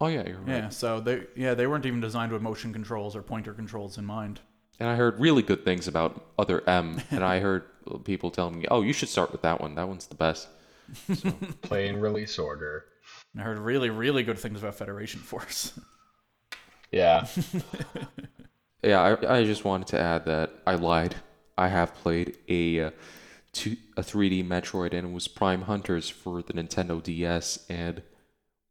oh 0.00 0.08
yeah, 0.08 0.26
you're 0.26 0.38
right. 0.38 0.48
yeah, 0.48 0.68
so 0.68 1.00
they 1.00 1.24
yeah 1.36 1.54
they 1.54 1.66
weren't 1.66 1.86
even 1.86 2.00
designed 2.00 2.32
with 2.32 2.42
motion 2.42 2.72
controls 2.72 3.16
or 3.16 3.22
pointer 3.22 3.52
controls 3.54 3.98
in 3.98 4.04
mind. 4.04 4.40
And 4.80 4.88
I 4.88 4.96
heard 4.96 5.20
really 5.20 5.42
good 5.42 5.64
things 5.64 5.86
about 5.86 6.24
Other 6.38 6.62
M, 6.68 7.00
and 7.10 7.22
I 7.24 7.40
heard 7.40 7.64
people 8.04 8.30
telling 8.30 8.58
me, 8.58 8.66
"Oh, 8.70 8.82
you 8.82 8.92
should 8.92 9.08
start 9.08 9.30
with 9.32 9.42
that 9.42 9.60
one. 9.60 9.74
That 9.76 9.88
one's 9.88 10.06
the 10.06 10.14
best." 10.16 10.48
So. 11.14 11.30
Play 11.62 11.88
in 11.88 12.00
release 12.00 12.38
order. 12.38 12.86
And 13.32 13.40
I 13.42 13.44
heard 13.44 13.58
really 13.58 13.90
really 13.90 14.22
good 14.22 14.38
things 14.38 14.60
about 14.60 14.74
Federation 14.74 15.20
Force. 15.20 15.78
Yeah. 16.90 17.26
Yeah, 18.84 19.00
I, 19.00 19.38
I 19.38 19.44
just 19.44 19.64
wanted 19.64 19.86
to 19.88 20.00
add 20.00 20.24
that 20.24 20.50
I 20.66 20.74
lied. 20.74 21.14
I 21.56 21.68
have 21.68 21.94
played 21.94 22.38
a 22.48 22.80
uh, 22.86 22.90
two, 23.52 23.76
a 23.96 24.02
3D 24.02 24.46
Metroid, 24.46 24.92
and 24.94 25.08
it 25.08 25.12
was 25.12 25.28
Prime 25.28 25.62
Hunters 25.62 26.08
for 26.08 26.42
the 26.42 26.52
Nintendo 26.52 27.02
DS. 27.02 27.64
And 27.68 28.02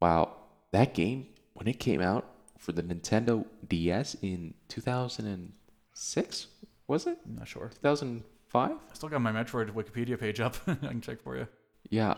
wow, 0.00 0.34
that 0.72 0.94
game 0.94 1.28
when 1.54 1.68
it 1.68 1.78
came 1.78 2.00
out 2.00 2.26
for 2.58 2.72
the 2.72 2.82
Nintendo 2.82 3.44
DS 3.66 4.14
in 4.22 4.54
2006, 4.68 6.46
was 6.88 7.06
it 7.06 7.18
I'm 7.24 7.36
not 7.36 7.48
sure. 7.48 7.70
2005? 7.82 8.70
I 8.70 8.76
still 8.94 9.08
got 9.08 9.20
my 9.20 9.32
Metroid 9.32 9.70
Wikipedia 9.70 10.18
page 10.18 10.40
up. 10.40 10.56
I 10.66 10.74
can 10.74 11.00
check 11.00 11.22
for 11.22 11.36
you. 11.36 11.48
Yeah, 11.90 12.14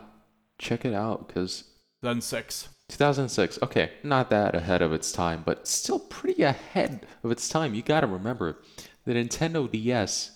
check 0.57 0.85
it 0.85 0.93
out 0.93 1.27
because 1.27 1.65
Then 2.01 2.21
six. 2.21 2.69
2006. 2.89 3.59
Okay, 3.63 3.91
not 4.03 4.29
that 4.29 4.53
ahead 4.55 4.81
of 4.81 4.93
its 4.93 5.11
time, 5.11 5.41
but 5.43 5.67
still 5.67 5.99
pretty 5.99 6.43
ahead 6.43 7.05
of 7.23 7.31
its 7.31 7.49
time. 7.49 7.73
You 7.73 7.81
got 7.81 8.01
to 8.01 8.07
remember, 8.07 8.59
the 9.05 9.13
Nintendo 9.13 9.69
DS 9.71 10.31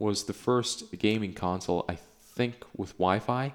was 0.00 0.24
the 0.24 0.32
first 0.32 0.98
gaming 0.98 1.34
console, 1.34 1.84
I 1.88 1.98
think, 2.34 2.64
with 2.76 2.92
Wi-Fi. 2.98 3.52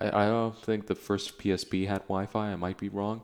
I, 0.00 0.06
I 0.06 0.26
don't 0.26 0.56
think 0.56 0.86
the 0.86 0.94
first 0.94 1.38
PSP 1.38 1.88
had 1.88 2.02
Wi-Fi. 2.02 2.52
I 2.52 2.56
might 2.56 2.78
be 2.78 2.88
wrong. 2.88 3.22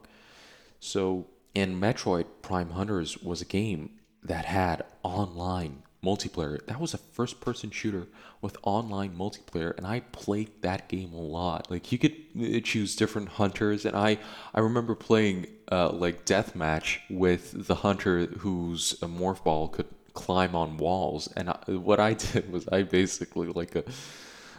So, 0.80 1.26
in 1.54 1.80
Metroid 1.80 2.26
Prime 2.42 2.70
Hunters 2.70 3.18
was 3.18 3.40
a 3.40 3.44
game 3.44 3.90
that 4.22 4.46
had 4.46 4.84
online 5.02 5.82
multiplayer. 6.04 6.64
That 6.66 6.80
was 6.80 6.94
a 6.94 6.98
first 6.98 7.40
person 7.40 7.70
shooter 7.70 8.08
with 8.40 8.56
online 8.64 9.16
multiplayer 9.16 9.76
and 9.76 9.86
I 9.86 10.00
played 10.00 10.62
that 10.62 10.88
game 10.88 11.12
a 11.12 11.20
lot. 11.20 11.70
Like 11.70 11.92
you 11.92 11.98
could 11.98 12.16
uh, 12.40 12.60
choose 12.64 12.96
different 12.96 13.28
hunters 13.28 13.84
and 13.84 13.96
I 13.96 14.18
I 14.52 14.60
remember 14.60 14.96
playing 14.96 15.46
uh 15.70 15.90
like 15.90 16.24
deathmatch 16.24 16.98
with 17.08 17.68
the 17.68 17.76
hunter 17.76 18.26
whose 18.26 19.00
uh, 19.00 19.06
morph 19.06 19.44
ball 19.44 19.68
could 19.68 19.86
climb 20.14 20.54
on 20.54 20.76
walls 20.76 21.28
and 21.36 21.50
I, 21.50 21.58
what 21.68 22.00
I 22.00 22.14
did 22.32 22.52
was 22.52 22.68
I 22.68 22.82
basically 22.82 23.48
like 23.48 23.76
a 23.76 23.84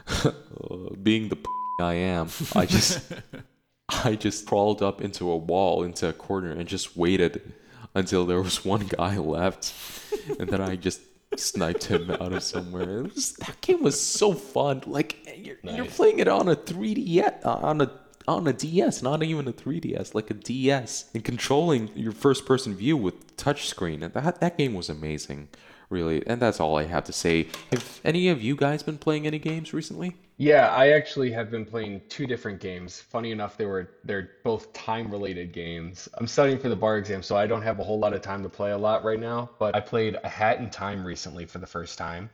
being 1.02 1.30
the 1.30 1.38
I 1.80 1.94
am, 1.94 2.30
I 2.56 2.66
just 2.66 3.02
I 3.90 4.16
just 4.16 4.46
crawled 4.46 4.84
up 4.84 5.02
into 5.02 5.30
a 5.32 5.38
wall, 5.38 5.84
into 5.84 6.08
a 6.08 6.14
corner, 6.14 6.52
and 6.52 6.68
just 6.68 6.96
waited 6.96 7.54
until 7.96 8.26
there 8.26 8.42
was 8.42 8.64
one 8.64 8.88
guy 8.88 9.18
left, 9.18 9.74
and 10.40 10.48
then 10.50 10.62
I 10.62 10.76
just 10.76 11.02
sniped 11.36 11.86
him 11.86 12.12
out 12.12 12.32
of 12.32 12.44
somewhere. 12.44 13.00
It 13.00 13.16
was, 13.16 13.34
that 13.34 13.60
game 13.62 13.82
was 13.82 14.00
so 14.00 14.34
fun. 14.34 14.84
Like 14.86 15.28
you're, 15.36 15.58
you're 15.64 15.86
playing 15.86 16.20
it 16.20 16.28
on 16.28 16.48
a 16.48 16.56
3D 16.56 17.02
yet 17.06 17.42
on 17.44 17.82
a 17.82 17.92
on 18.28 18.48
a 18.48 18.54
DS, 18.54 19.02
not 19.02 19.24
even 19.24 19.48
a 19.48 19.54
3DS, 19.54 20.14
like 20.14 20.30
a 20.30 20.34
DS, 20.34 21.10
and 21.14 21.24
controlling 21.24 21.90
your 21.96 22.12
first 22.12 22.46
person 22.46 22.76
view 22.76 22.98
with 22.98 23.36
touchscreen. 23.38 24.04
And 24.04 24.14
that 24.14 24.40
that 24.40 24.58
game 24.58 24.74
was 24.74 24.90
amazing, 24.90 25.50
really. 25.90 26.26
And 26.26 26.42
that's 26.42 26.60
all 26.60 26.78
I 26.78 26.86
have 26.86 27.04
to 27.06 27.14
say. 27.14 27.48
Have 27.72 28.02
any 28.04 28.30
of 28.30 28.42
you 28.42 28.56
guys 28.56 28.84
been 28.84 28.98
playing 28.98 29.28
any 29.28 29.40
games 29.40 29.74
recently? 29.74 30.16
Yeah, 30.38 30.70
I 30.70 30.90
actually 30.90 31.32
have 31.32 31.52
been 31.52 31.64
playing 31.64 32.02
two 32.10 32.26
different 32.26 32.60
games. 32.60 33.00
Funny 33.00 33.32
enough, 33.32 33.56
they 33.56 33.66
were 33.66 33.92
they're 34.04 34.32
both 34.44 34.74
time-related 34.74 35.52
games. 35.52 36.10
I'm 36.16 36.28
studying 36.28 36.58
for 36.58 36.70
the 36.70 36.76
bar 36.76 36.98
exam, 36.98 37.22
so 37.22 37.38
I 37.38 37.46
don't 37.46 37.62
have 37.62 37.80
a 37.80 37.84
whole 37.84 38.00
lot 38.00 38.14
of 38.14 38.22
time 38.22 38.42
to 38.44 38.50
play 38.50 38.72
a 38.72 38.78
lot 38.78 39.04
right 39.04 39.20
now, 39.20 39.52
but 39.60 39.76
I 39.76 39.80
played 39.80 40.18
A 40.24 40.30
Hat 40.30 40.60
in 40.60 40.70
Time 40.70 41.06
recently 41.06 41.46
for 41.46 41.60
the 41.60 41.68
first 41.68 41.98
time. 41.98 42.30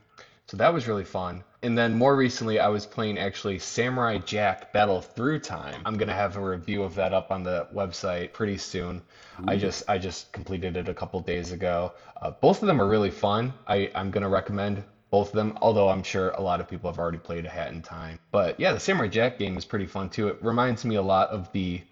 So 0.49 0.57
that 0.57 0.73
was 0.73 0.87
really 0.87 1.03
fun. 1.03 1.43
And 1.61 1.77
then 1.77 1.93
more 1.93 2.15
recently, 2.15 2.59
I 2.59 2.69
was 2.69 2.83
playing 2.83 3.19
actually 3.19 3.59
Samurai 3.59 4.17
Jack 4.17 4.73
Battle 4.73 4.99
Through 4.99 5.39
Time. 5.39 5.79
I'm 5.85 5.95
gonna 5.95 6.15
have 6.15 6.37
a 6.37 6.41
review 6.41 6.81
of 6.81 6.95
that 6.95 7.13
up 7.13 7.29
on 7.29 7.43
the 7.43 7.67
website 7.71 8.33
pretty 8.33 8.57
soon. 8.57 9.03
I 9.47 9.57
just 9.57 9.83
I 9.87 9.99
just 9.99 10.31
completed 10.31 10.75
it 10.75 10.89
a 10.89 10.93
couple 10.95 11.19
days 11.19 11.51
ago. 11.51 11.93
Uh, 12.19 12.31
both 12.31 12.63
of 12.63 12.67
them 12.67 12.81
are 12.81 12.87
really 12.87 13.11
fun. 13.11 13.53
I 13.67 13.91
I'm 13.93 14.09
gonna 14.09 14.27
recommend 14.27 14.83
both 15.11 15.27
of 15.27 15.35
them, 15.35 15.55
although 15.61 15.87
I'm 15.87 16.01
sure 16.01 16.31
a 16.31 16.41
lot 16.41 16.61
of 16.61 16.67
people 16.67 16.89
have 16.89 16.97
already 16.97 17.19
played 17.19 17.45
A 17.45 17.49
Hat 17.49 17.71
in 17.71 17.83
Time. 17.83 18.17
But 18.31 18.59
yeah, 18.59 18.73
the 18.73 18.79
Samurai 18.79 19.07
Jack 19.07 19.37
game 19.37 19.55
is 19.55 19.65
pretty 19.65 19.85
fun 19.85 20.09
too. 20.09 20.29
It 20.29 20.43
reminds 20.43 20.83
me 20.83 20.95
a 20.95 21.01
lot 21.03 21.29
of 21.29 21.51
the 21.51 21.83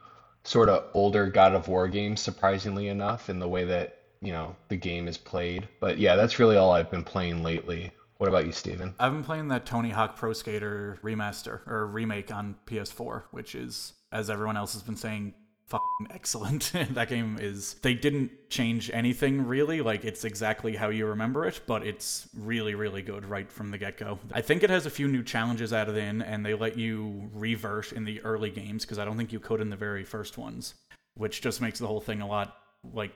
sort 0.45 0.69
of 0.69 0.85
older 0.95 1.27
God 1.27 1.53
of 1.53 1.67
War 1.67 1.87
games, 1.87 2.21
surprisingly 2.21 2.87
enough, 2.87 3.29
in 3.29 3.37
the 3.37 3.47
way 3.47 3.65
that, 3.65 3.99
you 4.19 4.31
know, 4.31 4.55
the 4.69 4.77
game 4.77 5.07
is 5.07 5.17
played. 5.19 5.67
But 5.79 5.99
yeah, 5.99 6.15
that's 6.15 6.39
really 6.39 6.57
all 6.57 6.71
I've 6.71 6.89
been 6.89 7.03
playing 7.03 7.43
lately. 7.43 7.91
What 8.17 8.29
about 8.29 8.45
you, 8.45 8.51
Steven? 8.51 8.95
I've 8.99 9.13
been 9.13 9.23
playing 9.23 9.49
that 9.49 9.65
Tony 9.65 9.91
Hawk 9.91 10.15
Pro 10.15 10.33
Skater 10.33 10.97
remaster 11.03 11.65
or 11.67 11.85
remake 11.85 12.33
on 12.33 12.55
PS4, 12.65 13.23
which 13.31 13.53
is, 13.53 13.93
as 14.11 14.29
everyone 14.29 14.57
else 14.57 14.73
has 14.73 14.81
been 14.81 14.95
saying, 14.95 15.35
fucking 15.67 16.07
excellent. 16.09 16.71
that 16.91 17.09
game 17.09 17.37
is. 17.39 17.75
They 17.75 17.93
didn't 17.93 18.31
change 18.49 18.89
anything 18.91 19.45
really. 19.45 19.81
Like 19.81 20.03
it's 20.03 20.25
exactly 20.25 20.75
how 20.75 20.89
you 20.89 21.05
remember 21.05 21.45
it, 21.45 21.61
but 21.67 21.85
it's 21.85 22.27
really, 22.35 22.73
really 22.73 23.01
good 23.01 23.25
right 23.25 23.51
from 23.51 23.69
the 23.69 23.77
get 23.77 23.97
go. 23.97 24.17
I 24.33 24.41
think 24.41 24.63
it 24.63 24.69
has 24.69 24.85
a 24.85 24.89
few 24.89 25.07
new 25.07 25.23
challenges 25.23 25.71
added 25.71 25.97
in, 25.97 26.21
and 26.21 26.45
they 26.45 26.55
let 26.55 26.77
you 26.77 27.29
revert 27.33 27.91
in 27.91 28.03
the 28.03 28.21
early 28.21 28.49
games 28.49 28.83
because 28.83 28.97
I 28.97 29.05
don't 29.05 29.17
think 29.17 29.31
you 29.31 29.39
could 29.39 29.61
in 29.61 29.69
the 29.69 29.75
very 29.75 30.03
first 30.03 30.37
ones, 30.37 30.73
which 31.15 31.41
just 31.41 31.61
makes 31.61 31.79
the 31.79 31.87
whole 31.87 32.01
thing 32.01 32.21
a 32.21 32.27
lot 32.27 32.55
like 32.93 33.11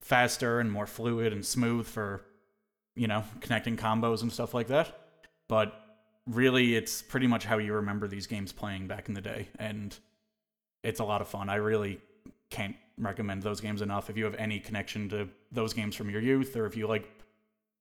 faster 0.00 0.60
and 0.60 0.70
more 0.70 0.86
fluid 0.86 1.32
and 1.32 1.46
smooth 1.46 1.86
for 1.86 2.24
you 2.94 3.06
know, 3.06 3.24
connecting 3.40 3.76
combos 3.76 4.22
and 4.22 4.32
stuff 4.32 4.54
like 4.54 4.68
that. 4.68 4.98
But 5.48 5.74
really, 6.26 6.76
it's 6.76 7.02
pretty 7.02 7.26
much 7.26 7.44
how 7.44 7.58
you 7.58 7.74
remember 7.74 8.08
these 8.08 8.26
games 8.26 8.52
playing 8.52 8.86
back 8.86 9.08
in 9.08 9.14
the 9.14 9.20
day. 9.20 9.48
And 9.58 9.96
it's 10.82 11.00
a 11.00 11.04
lot 11.04 11.20
of 11.20 11.28
fun. 11.28 11.48
I 11.48 11.56
really 11.56 12.00
can't 12.50 12.76
recommend 12.98 13.42
those 13.42 13.60
games 13.60 13.82
enough. 13.82 14.10
If 14.10 14.16
you 14.16 14.24
have 14.24 14.34
any 14.34 14.60
connection 14.60 15.08
to 15.10 15.28
those 15.50 15.72
games 15.72 15.96
from 15.96 16.10
your 16.10 16.20
youth, 16.20 16.56
or 16.56 16.66
if 16.66 16.76
you 16.76 16.86
like 16.86 17.08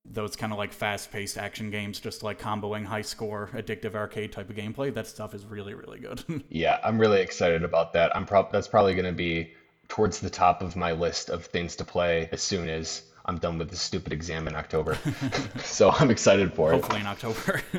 those 0.06 0.36
kind 0.36 0.52
of 0.52 0.58
like 0.58 0.74
fast 0.74 1.12
paced 1.12 1.38
action 1.38 1.70
games, 1.70 2.00
just 2.00 2.24
like 2.24 2.40
comboing 2.40 2.86
high 2.86 3.02
score, 3.02 3.50
addictive 3.54 3.96
arcade 3.96 4.32
type 4.32 4.50
of 4.50 4.56
gameplay, 4.56 4.94
that 4.94 5.08
stuff 5.08 5.34
is 5.36 5.46
really, 5.46 5.74
really 5.74 6.00
good. 6.00 6.24
Yeah, 6.50 6.80
I'm 6.84 7.00
really 7.00 7.22
excited 7.22 7.64
about 7.64 7.94
that. 7.94 8.16
I'm 8.16 8.26
prob 8.26 8.52
that's 8.52 8.68
probably 8.68 8.94
going 8.94 9.06
to 9.06 9.12
be 9.12 9.54
towards 9.88 10.20
the 10.20 10.30
top 10.30 10.62
of 10.62 10.76
my 10.76 10.94
list 10.94 11.30
of 11.30 11.46
things 11.46 11.76
to 11.76 11.84
play 11.84 12.30
as 12.32 12.42
soon 12.42 12.70
as 12.70 13.04
I'm 13.26 13.38
done 13.38 13.58
with 13.58 13.70
this 13.70 13.82
stupid 13.82 14.14
exam 14.14 14.48
in 14.48 14.56
October. 14.56 14.98
so 15.64 15.92
I'm 15.92 16.10
excited 16.10 16.54
for 16.54 16.72
it. 16.72 16.76
Hopefully 16.76 17.02
in 17.02 17.08
October. 17.08 17.62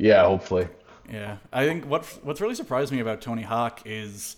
Yeah, 0.00 0.22
hopefully. 0.24 0.68
Yeah, 1.10 1.38
I 1.52 1.64
think 1.66 1.84
what 1.84 2.04
what's 2.22 2.40
really 2.40 2.54
surprised 2.54 2.92
me 2.92 3.00
about 3.00 3.20
Tony 3.20 3.42
Hawk 3.42 3.82
is 3.84 4.36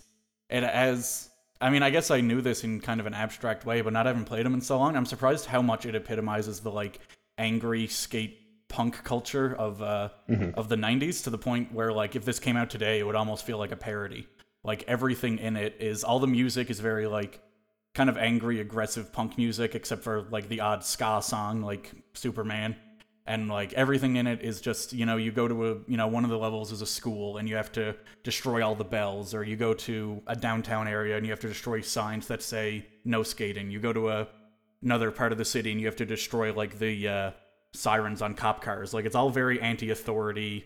it 0.49 0.63
as 0.63 1.29
I 1.61 1.69
mean, 1.69 1.83
I 1.83 1.91
guess 1.91 2.09
I 2.09 2.21
knew 2.21 2.41
this 2.41 2.63
in 2.63 2.79
kind 2.81 2.99
of 2.99 3.05
an 3.05 3.13
abstract 3.13 3.63
way, 3.65 3.81
but 3.81 3.93
not 3.93 4.07
having 4.07 4.25
played 4.25 4.43
him 4.45 4.55
in 4.55 4.61
so 4.61 4.79
long, 4.79 4.95
I'm 4.95 5.05
surprised 5.05 5.45
how 5.45 5.61
much 5.61 5.85
it 5.85 5.93
epitomizes 5.93 6.61
the 6.61 6.71
like 6.71 6.99
angry 7.37 7.85
skate 7.87 8.39
punk 8.67 9.03
culture 9.03 9.53
of 9.55 9.81
uh 9.81 10.09
of 10.55 10.69
the 10.69 10.77
90s 10.77 11.25
to 11.25 11.29
the 11.29 11.37
point 11.37 11.73
where 11.73 11.91
like 11.91 12.15
if 12.15 12.25
this 12.25 12.39
came 12.39 12.57
out 12.57 12.69
today, 12.69 12.99
it 12.99 13.03
would 13.03 13.15
almost 13.15 13.45
feel 13.45 13.59
like 13.59 13.71
a 13.71 13.77
parody. 13.77 14.27
Like 14.63 14.83
everything 14.87 15.37
in 15.37 15.55
it 15.57 15.77
is 15.79 16.03
all 16.03 16.19
the 16.19 16.27
music 16.27 16.69
is 16.71 16.79
very 16.79 17.05
like 17.05 17.39
kind 17.93 18.09
of 18.09 18.17
angry, 18.17 18.59
aggressive 18.59 19.11
punk 19.11 19.37
music, 19.37 19.75
except 19.75 20.03
for 20.03 20.23
like 20.31 20.47
the 20.47 20.61
odd 20.61 20.83
ska 20.83 21.21
song 21.21 21.61
like 21.61 21.91
Superman. 22.13 22.75
And 23.27 23.49
like 23.49 23.73
everything 23.73 24.15
in 24.15 24.27
it 24.27 24.41
is 24.41 24.61
just, 24.61 24.93
you 24.93 25.05
know, 25.05 25.15
you 25.15 25.31
go 25.31 25.47
to 25.47 25.71
a, 25.71 25.77
you 25.87 25.95
know, 25.95 26.07
one 26.07 26.23
of 26.23 26.31
the 26.31 26.37
levels 26.37 26.71
is 26.71 26.81
a 26.81 26.87
school 26.87 27.37
and 27.37 27.47
you 27.47 27.55
have 27.55 27.71
to 27.73 27.95
destroy 28.23 28.65
all 28.65 28.75
the 28.75 28.83
bells, 28.83 29.33
or 29.33 29.43
you 29.43 29.55
go 29.55 29.73
to 29.75 30.21
a 30.25 30.35
downtown 30.35 30.87
area 30.87 31.15
and 31.17 31.25
you 31.25 31.31
have 31.31 31.39
to 31.41 31.47
destroy 31.47 31.81
signs 31.81 32.27
that 32.27 32.41
say 32.41 32.85
no 33.05 33.23
skating. 33.23 33.69
You 33.69 33.79
go 33.79 33.93
to 33.93 34.09
a 34.09 34.27
another 34.81 35.11
part 35.11 35.31
of 35.31 35.37
the 35.37 35.45
city 35.45 35.71
and 35.71 35.79
you 35.79 35.85
have 35.85 35.95
to 35.97 36.05
destroy 36.05 36.51
like 36.51 36.79
the 36.79 37.07
uh, 37.07 37.31
sirens 37.73 38.21
on 38.21 38.33
cop 38.33 38.61
cars. 38.63 38.93
Like 38.93 39.05
it's 39.05 39.15
all 39.15 39.29
very 39.29 39.61
anti-authority 39.61 40.65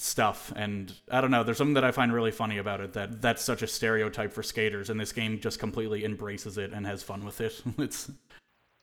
stuff 0.00 0.52
and 0.54 0.94
i 1.10 1.20
don't 1.20 1.30
know 1.30 1.42
there's 1.42 1.58
something 1.58 1.74
that 1.74 1.84
i 1.84 1.90
find 1.90 2.12
really 2.12 2.30
funny 2.30 2.58
about 2.58 2.80
it 2.80 2.92
that 2.92 3.20
that's 3.20 3.42
such 3.42 3.62
a 3.62 3.66
stereotype 3.66 4.32
for 4.32 4.42
skaters 4.42 4.90
and 4.90 5.00
this 5.00 5.12
game 5.12 5.40
just 5.40 5.58
completely 5.58 6.04
embraces 6.04 6.56
it 6.56 6.72
and 6.72 6.86
has 6.86 7.02
fun 7.02 7.24
with 7.24 7.40
it. 7.40 7.60
It's 7.78 8.10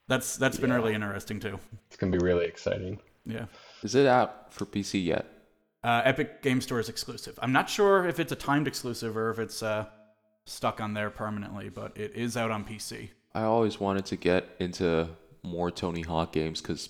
that's 0.08 0.38
that's 0.38 0.58
been 0.58 0.72
really 0.74 0.94
interesting 0.94 1.40
too. 1.40 1.60
It's 1.88 1.98
going 1.98 2.12
to 2.12 2.18
be 2.18 2.24
really 2.24 2.46
exciting. 2.46 3.00
yeah. 3.26 3.46
Is 3.82 3.96
it 3.96 4.06
out 4.06 4.54
for 4.54 4.66
PC 4.66 5.04
yet? 5.04 5.26
uh, 5.84 6.02
epic 6.04 6.42
game 6.42 6.62
store 6.62 6.80
is 6.80 6.90
exclusive. 6.90 7.40
I'm 7.42 7.52
not 7.52 7.70
sure 7.70 8.06
if 8.08 8.20
it's 8.20 8.32
a 8.32 8.36
timed 8.36 8.68
exclusive 8.68 9.16
or 9.16 9.30
if 9.32 9.40
it's 9.40 9.64
uh, 9.64 9.86
stuck 10.46 10.80
on 10.82 10.94
there 10.94 11.10
permanently 11.10 11.70
but 11.70 11.98
it 11.98 12.12
is 12.14 12.38
out 12.38 12.52
on 12.52 12.64
pc 12.64 13.10
I 13.34 13.44
always 13.44 13.80
wanted 13.80 14.06
to 14.06 14.16
get 14.16 14.48
into 14.60 15.10
more 15.44 15.70
Tony 15.72 16.02
Hawk 16.02 16.32
games 16.32 16.62
because 16.62 16.90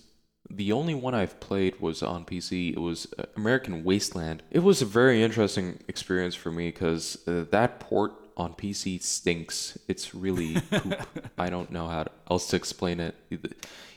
the 0.50 0.72
only 0.72 0.94
one 0.94 1.16
I've 1.16 1.40
played 1.40 1.80
was 1.80 2.04
on 2.04 2.26
PC. 2.26 2.74
It 2.74 2.80
was 2.80 3.08
uh, 3.18 3.24
American 3.36 3.84
Wasteland. 3.84 4.44
It 4.52 4.60
was 4.60 4.82
a 4.82 4.86
very 4.86 5.24
interesting 5.24 5.80
experience 5.88 6.36
for 6.36 6.52
me 6.52 6.68
because 6.68 7.18
uh, 7.28 7.46
that 7.52 7.80
port 7.80 8.14
on 8.38 8.54
PC 8.54 9.02
stinks. 9.02 9.78
It's 9.88 10.14
really 10.14 10.60
poop. 10.62 11.08
I 11.38 11.50
don't 11.50 11.72
know 11.72 11.88
how 11.88 12.04
to, 12.04 12.12
else 12.30 12.48
to 12.50 12.56
explain 12.56 13.00
it. 13.00 13.16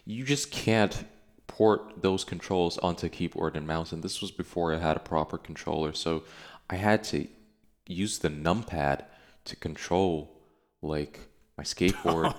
You 0.04 0.24
just 0.24 0.50
can't 0.50 1.04
port 1.46 2.02
those 2.02 2.24
controls 2.24 2.78
onto 2.78 3.08
keyboard 3.08 3.56
and 3.56 3.66
mouse, 3.66 3.92
and 3.92 4.02
this 4.02 4.20
was 4.20 4.30
before 4.30 4.72
I 4.72 4.78
had 4.78 4.96
a 4.96 5.00
proper 5.00 5.38
controller, 5.38 5.92
so 5.92 6.22
I 6.70 6.76
had 6.76 7.02
to 7.04 7.26
use 7.86 8.18
the 8.18 8.30
numpad 8.30 9.04
to 9.46 9.56
control 9.56 10.36
like 10.82 11.20
my 11.56 11.64
skateboard. 11.72 12.34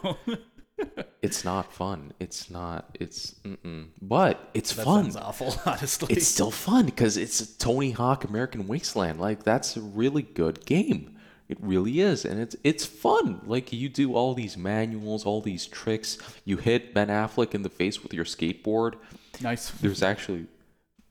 It's 1.22 1.44
not 1.44 1.74
fun. 1.74 2.13
It's 2.20 2.50
not. 2.50 2.98
It's 3.00 3.36
mm-mm. 3.46 3.88
but 4.02 4.50
it's 4.54 4.74
that 4.74 4.86
fun. 4.86 5.15
awful 5.18 5.56
honestly 5.65 6.13
It's 6.15 6.28
still 6.28 6.52
fun 6.52 6.86
because 6.86 7.18
it's 7.18 7.42
a 7.42 7.58
Tony 7.58 7.92
Hawk 7.92 8.24
American 8.24 8.68
Wasteland. 8.68 9.20
Like 9.20 9.44
that's 9.44 9.76
a 9.78 9.82
really 9.82 10.22
good 10.22 10.65
game. 10.65 11.15
It 11.50 11.58
really 11.62 12.00
is, 12.00 12.26
and 12.26 12.39
it's 12.39 12.56
it's 12.63 12.86
fun. 12.86 13.42
Like 13.46 13.74
you 13.74 13.89
do 13.89 14.13
all 14.13 14.36
these 14.36 14.56
manuals, 14.56 15.26
all 15.26 15.42
these 15.42 15.65
tricks. 15.65 16.20
You 16.46 16.58
hit 16.58 16.94
Ben 16.94 17.08
Affleck 17.08 17.56
in 17.56 17.63
the 17.63 17.70
face 17.70 18.04
with 18.04 18.13
your 18.13 18.26
skateboard. 18.26 18.94
nice 19.42 19.72
There's 19.72 20.04
actually, 20.04 20.46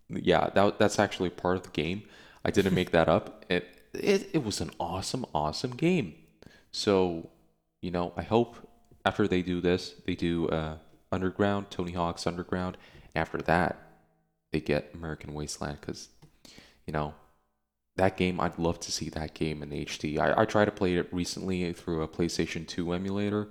yeah, 0.09 0.51
that 0.55 0.79
that's 0.79 1.01
actually 1.01 1.31
part 1.31 1.57
of 1.57 1.65
the 1.65 1.71
game. 1.71 2.03
I 2.45 2.53
didn't 2.53 2.75
make 2.75 2.93
that 2.93 3.09
up. 3.09 3.45
It 3.51 3.67
it 3.95 4.31
it 4.35 4.45
was 4.45 4.61
an 4.61 4.71
awesome, 4.79 5.25
awesome 5.35 5.71
game. 5.73 6.15
So, 6.71 7.31
you 7.81 7.91
know, 7.91 8.13
I 8.17 8.23
hope 8.23 8.68
after 9.05 9.29
they 9.29 9.43
do 9.43 9.61
this, 9.61 9.95
they 10.07 10.15
do 10.15 10.49
uh, 10.49 10.77
Underground, 11.13 11.71
Tony 11.71 11.93
Hawk's 11.93 12.27
Underground. 12.27 12.77
After 13.15 13.39
that, 13.39 13.81
they 14.53 14.61
get 14.61 14.91
American 14.95 15.35
Wasteland 15.35 15.79
because, 15.81 16.09
you 16.87 16.93
know, 16.93 17.15
that 17.99 18.17
game. 18.17 18.41
I'd 18.41 18.59
love 18.59 18.81
to 18.81 18.93
see 18.93 19.11
that 19.11 19.35
game 19.35 19.63
in 19.63 19.71
HD. 19.71 20.19
I 20.19 20.43
I 20.43 20.45
tried 20.47 20.65
to 20.67 20.71
play 20.71 20.95
it 20.95 21.13
recently 21.13 21.73
through 21.75 22.03
a 22.03 22.09
PlayStation 22.09 22.67
2 22.67 22.93
emulator. 22.95 23.49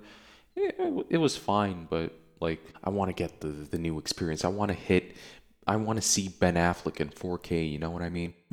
It, 0.56 1.06
it 1.08 1.18
was 1.18 1.36
fine, 1.36 1.86
but 1.88 2.12
like 2.40 2.64
I 2.82 2.90
want 2.90 3.10
to 3.10 3.12
get 3.12 3.40
the 3.40 3.48
the 3.48 3.78
new 3.78 3.98
experience. 3.98 4.44
I 4.44 4.48
want 4.48 4.70
to 4.70 4.74
hit. 4.74 5.14
I 5.66 5.76
want 5.76 5.98
to 5.98 6.02
see 6.02 6.28
Ben 6.28 6.54
Affleck 6.54 7.00
in 7.00 7.10
4K. 7.10 7.70
You 7.70 7.78
know 7.78 7.90
what 7.90 8.02
I 8.02 8.08
mean? 8.08 8.34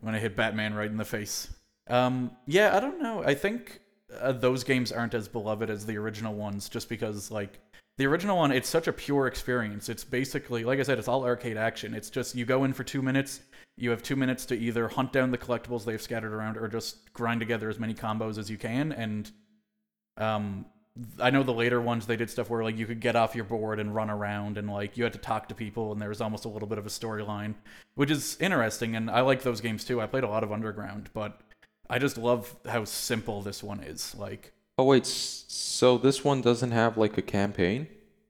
when 0.00 0.14
I 0.14 0.18
hit 0.18 0.36
Batman 0.36 0.74
right 0.74 0.90
in 0.90 0.98
the 0.98 1.04
face. 1.04 1.48
Um, 1.88 2.30
yeah, 2.46 2.76
I 2.76 2.80
don't 2.80 3.02
know. 3.02 3.24
I 3.24 3.34
think 3.34 3.80
uh, 4.20 4.32
those 4.32 4.64
games 4.64 4.92
aren't 4.92 5.14
as 5.14 5.28
beloved 5.28 5.70
as 5.70 5.86
the 5.86 5.96
original 5.96 6.34
ones, 6.34 6.68
just 6.68 6.88
because 6.88 7.30
like 7.30 7.58
the 7.98 8.06
original 8.06 8.38
one, 8.38 8.52
it's 8.52 8.68
such 8.68 8.88
a 8.88 8.92
pure 8.92 9.26
experience. 9.26 9.88
It's 9.88 10.04
basically, 10.04 10.64
like 10.64 10.78
I 10.78 10.82
said, 10.82 10.98
it's 10.98 11.08
all 11.08 11.24
arcade 11.24 11.56
action. 11.56 11.94
It's 11.94 12.10
just 12.10 12.34
you 12.34 12.44
go 12.44 12.64
in 12.64 12.72
for 12.72 12.84
two 12.84 13.02
minutes. 13.02 13.40
You 13.76 13.90
have 13.90 14.02
two 14.02 14.16
minutes 14.16 14.46
to 14.46 14.56
either 14.56 14.88
hunt 14.88 15.12
down 15.12 15.30
the 15.30 15.38
collectibles 15.38 15.84
they've 15.84 16.00
scattered 16.00 16.32
around, 16.32 16.56
or 16.56 16.68
just 16.68 17.12
grind 17.12 17.40
together 17.40 17.68
as 17.68 17.78
many 17.78 17.94
combos 17.94 18.38
as 18.38 18.50
you 18.50 18.58
can. 18.58 18.92
And 18.92 19.30
um, 20.18 20.66
I 21.18 21.30
know 21.30 21.42
the 21.42 21.54
later 21.54 21.80
ones 21.80 22.06
they 22.06 22.16
did 22.16 22.28
stuff 22.28 22.50
where 22.50 22.62
like 22.62 22.76
you 22.76 22.86
could 22.86 23.00
get 23.00 23.16
off 23.16 23.34
your 23.34 23.44
board 23.44 23.80
and 23.80 23.94
run 23.94 24.10
around 24.10 24.58
and 24.58 24.70
like 24.70 24.96
you 24.96 25.04
had 25.04 25.14
to 25.14 25.18
talk 25.18 25.48
to 25.48 25.54
people 25.54 25.90
and 25.90 26.00
there 26.00 26.10
was 26.10 26.20
almost 26.20 26.44
a 26.44 26.48
little 26.48 26.68
bit 26.68 26.78
of 26.78 26.84
a 26.84 26.90
storyline, 26.90 27.54
which 27.94 28.10
is 28.10 28.36
interesting 28.40 28.94
and 28.94 29.10
I 29.10 29.22
like 29.22 29.42
those 29.42 29.62
games 29.62 29.84
too. 29.84 30.02
I 30.02 30.06
played 30.06 30.24
a 30.24 30.28
lot 30.28 30.44
of 30.44 30.52
Underground, 30.52 31.08
but 31.14 31.40
I 31.92 31.98
just 31.98 32.16
love 32.16 32.54
how 32.66 32.84
simple 32.84 33.42
this 33.42 33.62
one 33.62 33.80
is. 33.80 34.14
Like 34.14 34.52
Oh 34.78 34.84
wait, 34.84 35.06
so 35.06 35.98
this 35.98 36.24
one 36.24 36.40
doesn't 36.40 36.70
have 36.70 36.96
like 36.96 37.18
a 37.18 37.22
campaign? 37.22 37.86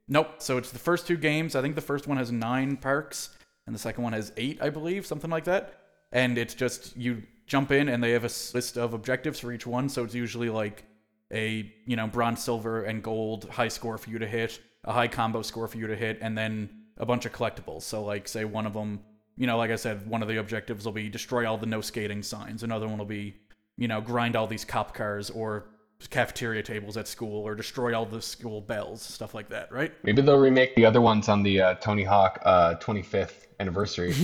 Nope. 0.09 0.35
So 0.39 0.59
it's 0.59 0.73
the 0.73 0.79
first 0.79 1.07
two 1.07 1.17
games. 1.17 1.55
I 1.55 1.63
think 1.63 1.77
the 1.77 1.81
first 1.81 2.09
one 2.09 2.19
has 2.19 2.33
nine 2.33 2.77
parks, 2.77 3.31
and 3.67 3.75
the 3.75 3.79
second 3.79 4.03
one 4.03 4.13
has 4.13 4.33
eight, 4.37 4.61
I 4.61 4.69
believe, 4.69 5.07
something 5.07 5.31
like 5.31 5.45
that. 5.45 5.75
And 6.11 6.37
it's 6.37 6.55
just 6.55 6.97
you 6.97 7.23
jump 7.47 7.71
in, 7.71 7.89
and 7.89 8.03
they 8.03 8.11
have 8.11 8.25
a 8.25 8.33
list 8.55 8.77
of 8.77 8.93
objectives 8.93 9.39
for 9.39 9.53
each 9.53 9.67
one. 9.67 9.89
So 9.89 10.03
it's 10.03 10.15
usually 10.15 10.51
like 10.51 10.85
a 11.33 11.73
you 11.87 11.95
know 11.95 12.09
bronze, 12.09 12.43
silver, 12.43 12.83
and 12.83 13.03
gold 13.03 13.49
high 13.49 13.69
score 13.69 13.97
for 13.97 14.11
you 14.11 14.19
to 14.19 14.27
hit, 14.27 14.61
a 14.85 14.93
high 14.93 15.09
combo 15.09 15.43
score 15.43 15.69
for 15.69 15.79
you 15.79 15.87
to 15.87 15.97
hit, 15.97 16.19
and 16.21 16.37
then 16.37 16.69
a 16.99 17.07
bunch 17.07 17.25
of 17.25 17.33
collectibles. 17.33 17.83
So 17.83 18.03
like 18.03 18.27
say 18.27 18.45
one 18.45 18.67
of 18.67 18.75
them, 18.75 19.01
you 19.37 19.47
know, 19.47 19.57
like 19.57 19.71
I 19.71 19.77
said, 19.77 20.09
one 20.09 20.23
of 20.23 20.29
the 20.29 20.39
objectives 20.39 20.85
will 20.85 20.93
be 20.93 21.09
destroy 21.09 21.49
all 21.49 21.57
the 21.57 21.67
no 21.67 21.81
skating 21.81 22.25
signs. 22.25 22.65
Another 22.65 22.89
one 22.89 22.99
will 22.99 23.05
be 23.05 23.37
you 23.77 23.89
know 23.89 24.01
grind 24.01 24.37
all 24.37 24.47
these 24.47 24.65
cop 24.65 24.95
cars 24.95 25.31
or 25.31 25.67
cafeteria 26.11 26.63
tables 26.63 26.97
at 26.97 27.07
school 27.07 27.43
or 27.43 27.55
destroy 27.55 27.97
all 27.97 28.07
the 28.07 28.21
school 28.21 28.61
bells, 28.61 29.03
stuff 29.03 29.35
like 29.35 29.49
that, 29.51 29.71
right? 29.73 29.93
Maybe 30.03 30.23
they'll 30.23 30.39
remake 30.39 30.75
the 30.75 30.85
other 30.85 31.01
ones 31.01 31.29
on 31.29 31.43
the 31.43 31.61
uh, 31.61 31.75
Tony 31.75 32.05
Hawk 32.05 32.41
uh, 32.45 32.75
25th 32.77 33.47
anniversary. 33.61 34.13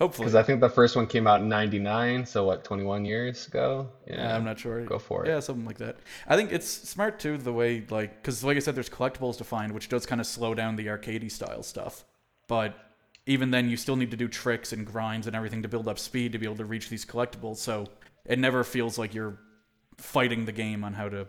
Hopefully. 0.00 0.24
Because 0.24 0.34
I 0.34 0.42
think 0.42 0.60
the 0.60 0.68
first 0.68 0.96
one 0.96 1.06
came 1.06 1.26
out 1.26 1.42
in 1.42 1.48
99, 1.48 2.24
so 2.24 2.46
what, 2.46 2.64
21 2.64 3.04
years 3.04 3.46
ago? 3.46 3.86
Yeah, 4.06 4.34
I'm 4.34 4.44
not 4.44 4.58
sure. 4.58 4.82
Go 4.86 4.98
for 4.98 5.26
it. 5.26 5.28
Yeah, 5.28 5.40
something 5.40 5.66
like 5.66 5.76
that. 5.78 5.98
I 6.26 6.36
think 6.36 6.52
it's 6.52 6.66
smart 6.66 7.20
too 7.20 7.36
the 7.36 7.52
way 7.52 7.84
like 7.90 8.22
because 8.22 8.42
like 8.42 8.56
I 8.56 8.60
said, 8.60 8.74
there's 8.74 8.88
collectibles 8.88 9.36
to 9.38 9.44
find, 9.44 9.72
which 9.72 9.90
does 9.90 10.06
kind 10.06 10.20
of 10.20 10.26
slow 10.26 10.54
down 10.54 10.76
the 10.76 10.86
arcadey 10.86 11.30
style 11.30 11.62
stuff. 11.62 12.06
But 12.48 12.74
even 13.26 13.50
then, 13.50 13.68
you 13.68 13.76
still 13.76 13.96
need 13.96 14.10
to 14.10 14.16
do 14.16 14.28
tricks 14.28 14.72
and 14.72 14.86
grinds 14.86 15.26
and 15.26 15.36
everything 15.36 15.62
to 15.62 15.68
build 15.68 15.88
up 15.88 15.98
speed 15.98 16.32
to 16.32 16.38
be 16.38 16.46
able 16.46 16.56
to 16.56 16.64
reach 16.64 16.88
these 16.88 17.04
collectibles. 17.04 17.56
So 17.56 17.86
it 18.24 18.38
never 18.38 18.64
feels 18.64 18.98
like 18.98 19.14
you're 19.14 19.38
fighting 19.98 20.44
the 20.44 20.52
game 20.52 20.84
on 20.84 20.94
how 20.94 21.08
to 21.08 21.26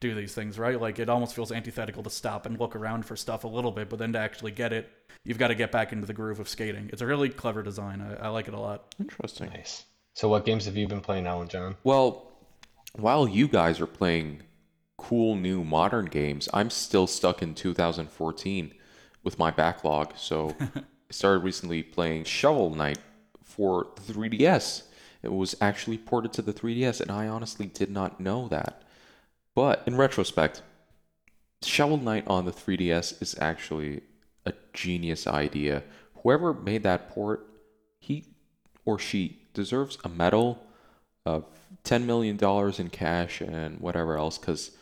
do 0.00 0.14
these 0.14 0.34
things, 0.34 0.58
right? 0.58 0.80
Like 0.80 0.98
it 0.98 1.08
almost 1.08 1.34
feels 1.34 1.52
antithetical 1.52 2.02
to 2.02 2.10
stop 2.10 2.46
and 2.46 2.58
look 2.58 2.76
around 2.76 3.06
for 3.06 3.16
stuff 3.16 3.44
a 3.44 3.48
little 3.48 3.72
bit, 3.72 3.88
but 3.88 3.98
then 3.98 4.12
to 4.12 4.18
actually 4.18 4.52
get 4.52 4.72
it, 4.72 4.90
you've 5.24 5.38
got 5.38 5.48
to 5.48 5.54
get 5.54 5.72
back 5.72 5.92
into 5.92 6.06
the 6.06 6.12
groove 6.12 6.40
of 6.40 6.48
skating. 6.48 6.90
It's 6.92 7.02
a 7.02 7.06
really 7.06 7.28
clever 7.28 7.62
design. 7.62 8.00
I, 8.00 8.26
I 8.26 8.28
like 8.28 8.48
it 8.48 8.54
a 8.54 8.60
lot. 8.60 8.94
Interesting. 8.98 9.50
Nice. 9.50 9.84
So 10.14 10.28
what 10.28 10.44
games 10.44 10.66
have 10.66 10.76
you 10.76 10.86
been 10.86 11.00
playing, 11.00 11.26
Alan 11.26 11.48
John? 11.48 11.76
Well, 11.84 12.32
while 12.94 13.26
you 13.26 13.48
guys 13.48 13.80
are 13.80 13.86
playing 13.86 14.42
cool 14.96 15.34
new 15.34 15.64
modern 15.64 16.06
games, 16.06 16.48
I'm 16.54 16.70
still 16.70 17.06
stuck 17.06 17.42
in 17.42 17.54
2014 17.54 18.74
with 19.24 19.38
my 19.38 19.50
backlog. 19.50 20.12
So 20.16 20.54
I 20.60 20.68
started 21.10 21.44
recently 21.44 21.82
playing 21.82 22.24
Shovel 22.24 22.74
Knight 22.74 22.98
for 23.42 23.88
the 24.06 24.12
3DS. 24.12 24.82
It 25.22 25.32
was 25.32 25.56
actually 25.60 25.98
ported 25.98 26.32
to 26.34 26.42
the 26.42 26.52
3DS, 26.52 27.00
and 27.00 27.10
I 27.10 27.28
honestly 27.28 27.66
did 27.66 27.90
not 27.90 28.20
know 28.20 28.48
that. 28.48 28.82
But 29.54 29.82
in 29.86 29.96
retrospect, 29.96 30.62
Shovel 31.62 31.98
Knight 31.98 32.26
on 32.26 32.44
the 32.44 32.52
3DS 32.52 33.22
is 33.22 33.36
actually 33.40 34.02
a 34.44 34.52
genius 34.72 35.26
idea. 35.26 35.82
Whoever 36.22 36.52
made 36.52 36.82
that 36.82 37.10
port, 37.10 37.46
he 38.00 38.24
or 38.84 38.98
she 38.98 39.42
deserves 39.54 39.98
a 40.04 40.08
medal 40.08 40.62
of 41.24 41.46
$10 41.84 42.04
million 42.04 42.38
in 42.78 42.90
cash 42.90 43.40
and 43.40 43.80
whatever 43.80 44.16
else 44.16 44.38
because 44.38 44.72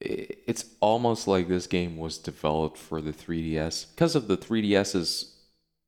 it's 0.00 0.66
almost 0.80 1.26
like 1.26 1.48
this 1.48 1.66
game 1.66 1.96
was 1.96 2.18
developed 2.18 2.76
for 2.76 3.00
the 3.00 3.12
3DS 3.12 3.86
because 3.94 4.14
of 4.14 4.28
the 4.28 4.36
3DS's 4.36 5.35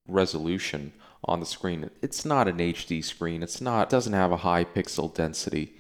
resolution 0.08 0.92
on 1.24 1.40
the 1.40 1.46
screen. 1.46 1.90
It's 2.02 2.24
not 2.24 2.48
an 2.48 2.58
HD 2.58 3.04
screen. 3.04 3.42
It's 3.42 3.60
not 3.60 3.90
doesn't 3.90 4.12
have 4.12 4.32
a 4.32 4.38
high 4.38 4.64
pixel 4.64 5.12
density. 5.14 5.76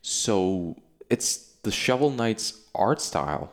So 0.00 0.76
it's 1.10 1.54
the 1.62 1.72
Shovel 1.72 2.10
Knight's 2.10 2.60
art 2.74 3.00
style 3.00 3.52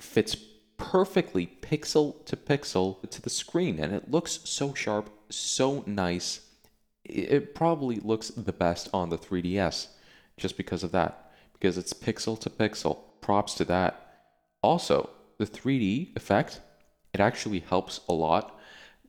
fits 0.00 0.36
perfectly 0.76 1.46
pixel 1.60 2.24
to 2.24 2.36
pixel 2.36 3.08
to 3.10 3.20
the 3.20 3.30
screen 3.30 3.78
and 3.78 3.92
it 3.92 4.10
looks 4.10 4.40
so 4.44 4.72
sharp, 4.74 5.10
so 5.28 5.84
nice. 5.86 6.40
It 7.04 7.54
probably 7.54 7.96
looks 7.96 8.28
the 8.28 8.52
best 8.52 8.88
on 8.94 9.10
the 9.10 9.18
3DS 9.18 9.88
just 10.36 10.56
because 10.56 10.82
of 10.82 10.92
that 10.92 11.32
because 11.52 11.76
it's 11.76 11.92
pixel 11.92 12.38
to 12.40 12.50
pixel. 12.50 12.98
Props 13.20 13.54
to 13.54 13.64
that. 13.66 14.06
Also, 14.62 15.10
the 15.38 15.46
3D 15.46 16.16
effect, 16.16 16.60
it 17.12 17.20
actually 17.20 17.60
helps 17.60 18.00
a 18.08 18.12
lot 18.12 18.58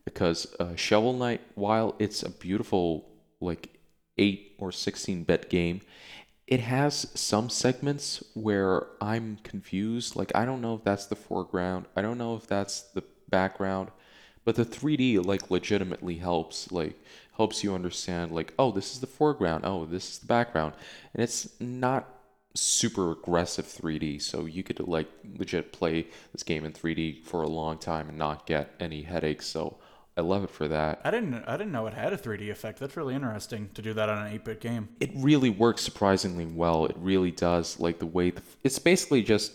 because 0.04 0.46
uh, 0.58 0.74
Shovel 0.76 1.12
Knight, 1.12 1.40
while 1.54 1.94
it's 1.98 2.22
a 2.22 2.30
beautiful 2.30 3.08
like 3.40 3.78
8 4.18 4.56
or 4.58 4.72
16 4.72 5.24
bit 5.24 5.50
game, 5.50 5.80
it 6.46 6.60
has 6.60 7.06
some 7.14 7.48
segments 7.48 8.22
where 8.34 8.86
I'm 9.00 9.38
confused. 9.42 10.16
Like 10.16 10.32
I 10.34 10.44
don't 10.44 10.60
know 10.60 10.74
if 10.74 10.84
that's 10.84 11.06
the 11.06 11.16
foreground. 11.16 11.86
I 11.96 12.02
don't 12.02 12.18
know 12.18 12.36
if 12.36 12.46
that's 12.46 12.82
the 12.82 13.04
background. 13.28 13.90
But 14.44 14.56
the 14.56 14.64
3D 14.64 15.24
like 15.24 15.50
legitimately 15.50 16.16
helps. 16.16 16.72
Like 16.72 16.98
helps 17.36 17.64
you 17.64 17.74
understand 17.74 18.32
like, 18.32 18.52
oh, 18.58 18.70
this 18.70 18.92
is 18.92 19.00
the 19.00 19.06
foreground. 19.06 19.64
Oh, 19.64 19.84
this 19.84 20.10
is 20.10 20.18
the 20.18 20.26
background. 20.26 20.74
And 21.14 21.22
it's 21.22 21.48
not 21.60 22.08
super 22.54 23.12
aggressive 23.12 23.66
3D, 23.66 24.20
so 24.20 24.44
you 24.44 24.62
could 24.62 24.78
like 24.80 25.08
legit 25.38 25.72
play 25.72 26.06
this 26.32 26.42
game 26.42 26.64
in 26.64 26.72
3D 26.72 27.24
for 27.24 27.42
a 27.42 27.48
long 27.48 27.78
time 27.78 28.08
and 28.08 28.18
not 28.18 28.46
get 28.46 28.74
any 28.78 29.02
headaches. 29.02 29.46
So 29.46 29.78
I 30.16 30.20
love 30.20 30.44
it 30.44 30.50
for 30.50 30.68
that. 30.68 31.00
I 31.04 31.10
didn't 31.10 31.34
I 31.46 31.56
didn't 31.56 31.72
know 31.72 31.86
it 31.86 31.94
had 31.94 32.12
a 32.12 32.18
3D 32.18 32.50
effect. 32.50 32.78
That's 32.78 32.96
really 32.96 33.14
interesting 33.14 33.70
to 33.74 33.82
do 33.82 33.94
that 33.94 34.08
on 34.08 34.26
an 34.26 34.38
8-bit 34.38 34.60
game. 34.60 34.88
It 35.00 35.10
really 35.14 35.48
works 35.48 35.82
surprisingly 35.82 36.44
well. 36.44 36.84
It 36.84 36.96
really 36.98 37.30
does. 37.30 37.80
Like 37.80 37.98
the 37.98 38.06
way 38.06 38.30
the, 38.30 38.42
it's 38.62 38.78
basically 38.78 39.22
just 39.22 39.52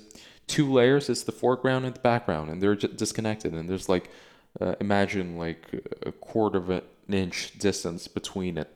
two 0.48 0.72
layers. 0.72 1.10
It's 1.10 1.24
the 1.24 1.32
foreground 1.32 1.86
and 1.86 1.94
the 1.94 2.00
background, 2.00 2.50
and 2.50 2.62
they're 2.62 2.76
just 2.76 2.98
disconnected. 2.98 3.54
And 3.54 3.70
there's 3.70 3.88
like 3.88 4.10
uh, 4.60 4.76
imagine 4.80 5.38
like 5.38 5.68
a 6.06 6.12
quarter 6.12 6.58
of 6.58 6.70
an 6.70 6.82
inch 7.10 7.58
distance 7.60 8.08
between 8.08 8.58
it, 8.58 8.74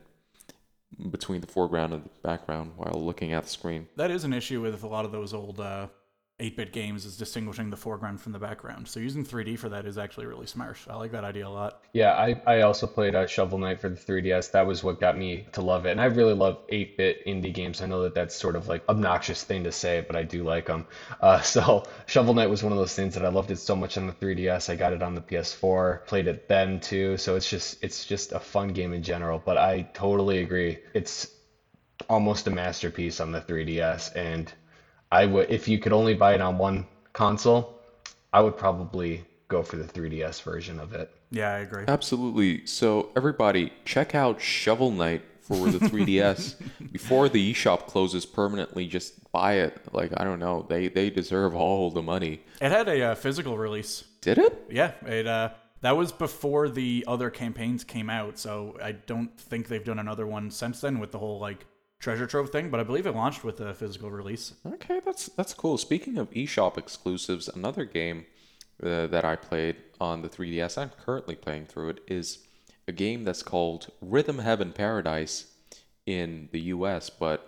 between 1.09 1.41
the 1.41 1.47
foreground 1.47 1.93
and 1.93 2.03
the 2.03 2.09
background 2.21 2.73
while 2.77 3.03
looking 3.03 3.33
at 3.33 3.43
the 3.43 3.49
screen. 3.49 3.87
That 3.95 4.11
is 4.11 4.23
an 4.23 4.33
issue 4.33 4.61
with 4.61 4.83
a 4.83 4.87
lot 4.87 5.05
of 5.05 5.11
those 5.11 5.33
old 5.33 5.59
uh, 5.59 5.87
8-bit 6.41 6.73
games 6.73 7.05
is 7.05 7.17
distinguishing 7.17 7.69
the 7.69 7.77
foreground 7.77 8.19
from 8.19 8.31
the 8.31 8.39
background. 8.39 8.87
So 8.87 8.99
using 8.99 9.23
3D 9.23 9.59
for 9.59 9.69
that 9.69 9.85
is 9.85 9.97
actually 9.97 10.25
really 10.25 10.47
smart. 10.47 10.77
I 10.89 10.95
like 10.95 11.11
that 11.11 11.23
idea 11.23 11.47
a 11.47 11.49
lot. 11.49 11.83
Yeah, 11.93 12.13
I, 12.13 12.41
I 12.47 12.61
also 12.61 12.87
played 12.87 13.13
uh, 13.13 13.27
Shovel 13.27 13.59
Knight 13.59 13.79
for 13.79 13.89
the 13.89 13.95
3DS. 13.95 14.51
That 14.51 14.65
was 14.65 14.83
what 14.83 14.99
got 14.99 15.17
me 15.17 15.45
to 15.51 15.61
love 15.61 15.85
it. 15.85 15.91
And 15.91 16.01
I 16.01 16.05
really 16.05 16.33
love 16.33 16.67
8-bit 16.67 17.27
indie 17.27 17.53
games. 17.53 17.81
I 17.81 17.85
know 17.85 18.01
that 18.03 18.15
that's 18.15 18.35
sort 18.35 18.55
of 18.55 18.67
like 18.67 18.83
obnoxious 18.89 19.43
thing 19.43 19.63
to 19.65 19.71
say, 19.71 20.03
but 20.05 20.15
I 20.15 20.23
do 20.23 20.43
like 20.43 20.65
them. 20.65 20.87
Uh, 21.21 21.41
so 21.41 21.83
Shovel 22.07 22.33
Knight 22.33 22.49
was 22.49 22.63
one 22.63 22.71
of 22.71 22.79
those 22.79 22.95
things 22.95 23.13
that 23.13 23.25
I 23.25 23.29
loved 23.29 23.51
it 23.51 23.57
so 23.57 23.75
much 23.75 23.97
on 23.97 24.07
the 24.07 24.13
3DS. 24.13 24.69
I 24.69 24.75
got 24.75 24.93
it 24.93 25.03
on 25.03 25.13
the 25.13 25.21
PS4, 25.21 26.07
played 26.07 26.27
it 26.27 26.47
then 26.47 26.79
too. 26.79 27.17
So 27.17 27.35
it's 27.35 27.49
just 27.49 27.83
it's 27.83 28.05
just 28.05 28.31
a 28.31 28.39
fun 28.39 28.69
game 28.69 28.93
in 28.93 29.03
general. 29.03 29.41
But 29.43 29.57
I 29.57 29.83
totally 29.93 30.39
agree. 30.39 30.79
It's 30.93 31.27
almost 32.09 32.47
a 32.47 32.51
masterpiece 32.51 33.19
on 33.19 33.31
the 33.31 33.41
3DS, 33.41 34.15
and 34.15 34.51
I 35.11 35.25
would 35.25 35.49
if 35.49 35.67
you 35.67 35.79
could 35.79 35.93
only 35.93 36.13
buy 36.13 36.35
it 36.35 36.41
on 36.41 36.57
one 36.57 36.85
console, 37.13 37.79
I 38.33 38.41
would 38.41 38.57
probably 38.57 39.25
go 39.47 39.61
for 39.61 39.75
the 39.75 39.83
3DS 39.83 40.41
version 40.43 40.79
of 40.79 40.93
it. 40.93 41.11
Yeah, 41.29 41.49
I 41.49 41.59
agree. 41.59 41.83
Absolutely. 41.87 42.65
So 42.65 43.09
everybody, 43.15 43.73
check 43.85 44.15
out 44.15 44.41
Shovel 44.41 44.91
Knight 44.91 45.23
for 45.41 45.69
the 45.69 45.79
3DS 45.79 46.55
before 46.91 47.27
the 47.27 47.53
eShop 47.53 47.87
closes 47.87 48.25
permanently. 48.25 48.87
Just 48.87 49.31
buy 49.31 49.55
it. 49.55 49.77
Like 49.93 50.11
I 50.15 50.23
don't 50.23 50.39
know, 50.39 50.65
they 50.67 50.87
they 50.87 51.09
deserve 51.09 51.55
all 51.55 51.91
the 51.91 52.01
money. 52.01 52.41
It 52.61 52.71
had 52.71 52.87
a 52.87 53.11
uh, 53.11 53.15
physical 53.15 53.57
release. 53.57 54.05
Did 54.21 54.37
it? 54.37 54.67
Yeah, 54.69 54.91
it 55.05 55.27
uh 55.27 55.49
that 55.81 55.97
was 55.97 56.11
before 56.11 56.69
the 56.69 57.03
other 57.07 57.29
campaigns 57.31 57.83
came 57.83 58.09
out, 58.09 58.37
so 58.37 58.77
I 58.81 58.91
don't 58.91 59.35
think 59.37 59.67
they've 59.67 59.83
done 59.83 59.99
another 59.99 60.27
one 60.27 60.51
since 60.51 60.79
then 60.79 60.99
with 60.99 61.11
the 61.11 61.17
whole 61.17 61.39
like 61.39 61.65
treasure 62.01 62.25
trove 62.25 62.49
thing, 62.49 62.69
but 62.69 62.79
I 62.79 62.83
believe 62.83 63.05
it 63.05 63.15
launched 63.15 63.43
with 63.43 63.61
a 63.61 63.73
physical 63.73 64.11
release. 64.11 64.53
Okay, 64.65 64.99
that's 65.05 65.27
that's 65.27 65.53
cool. 65.53 65.77
Speaking 65.77 66.17
of 66.17 66.29
eShop 66.31 66.77
exclusives, 66.77 67.47
another 67.47 67.85
game 67.85 68.25
uh, 68.83 69.07
that 69.07 69.23
I 69.23 69.35
played 69.35 69.77
on 70.01 70.23
the 70.23 70.29
3DS, 70.29 70.77
I'm 70.77 70.89
currently 70.89 71.35
playing 71.35 71.67
through 71.67 71.89
it, 71.89 71.99
is 72.07 72.39
a 72.87 72.91
game 72.91 73.23
that's 73.23 73.43
called 73.43 73.91
Rhythm 74.01 74.39
Heaven 74.39 74.73
Paradise 74.73 75.45
in 76.05 76.49
the 76.51 76.59
US, 76.61 77.09
but 77.09 77.47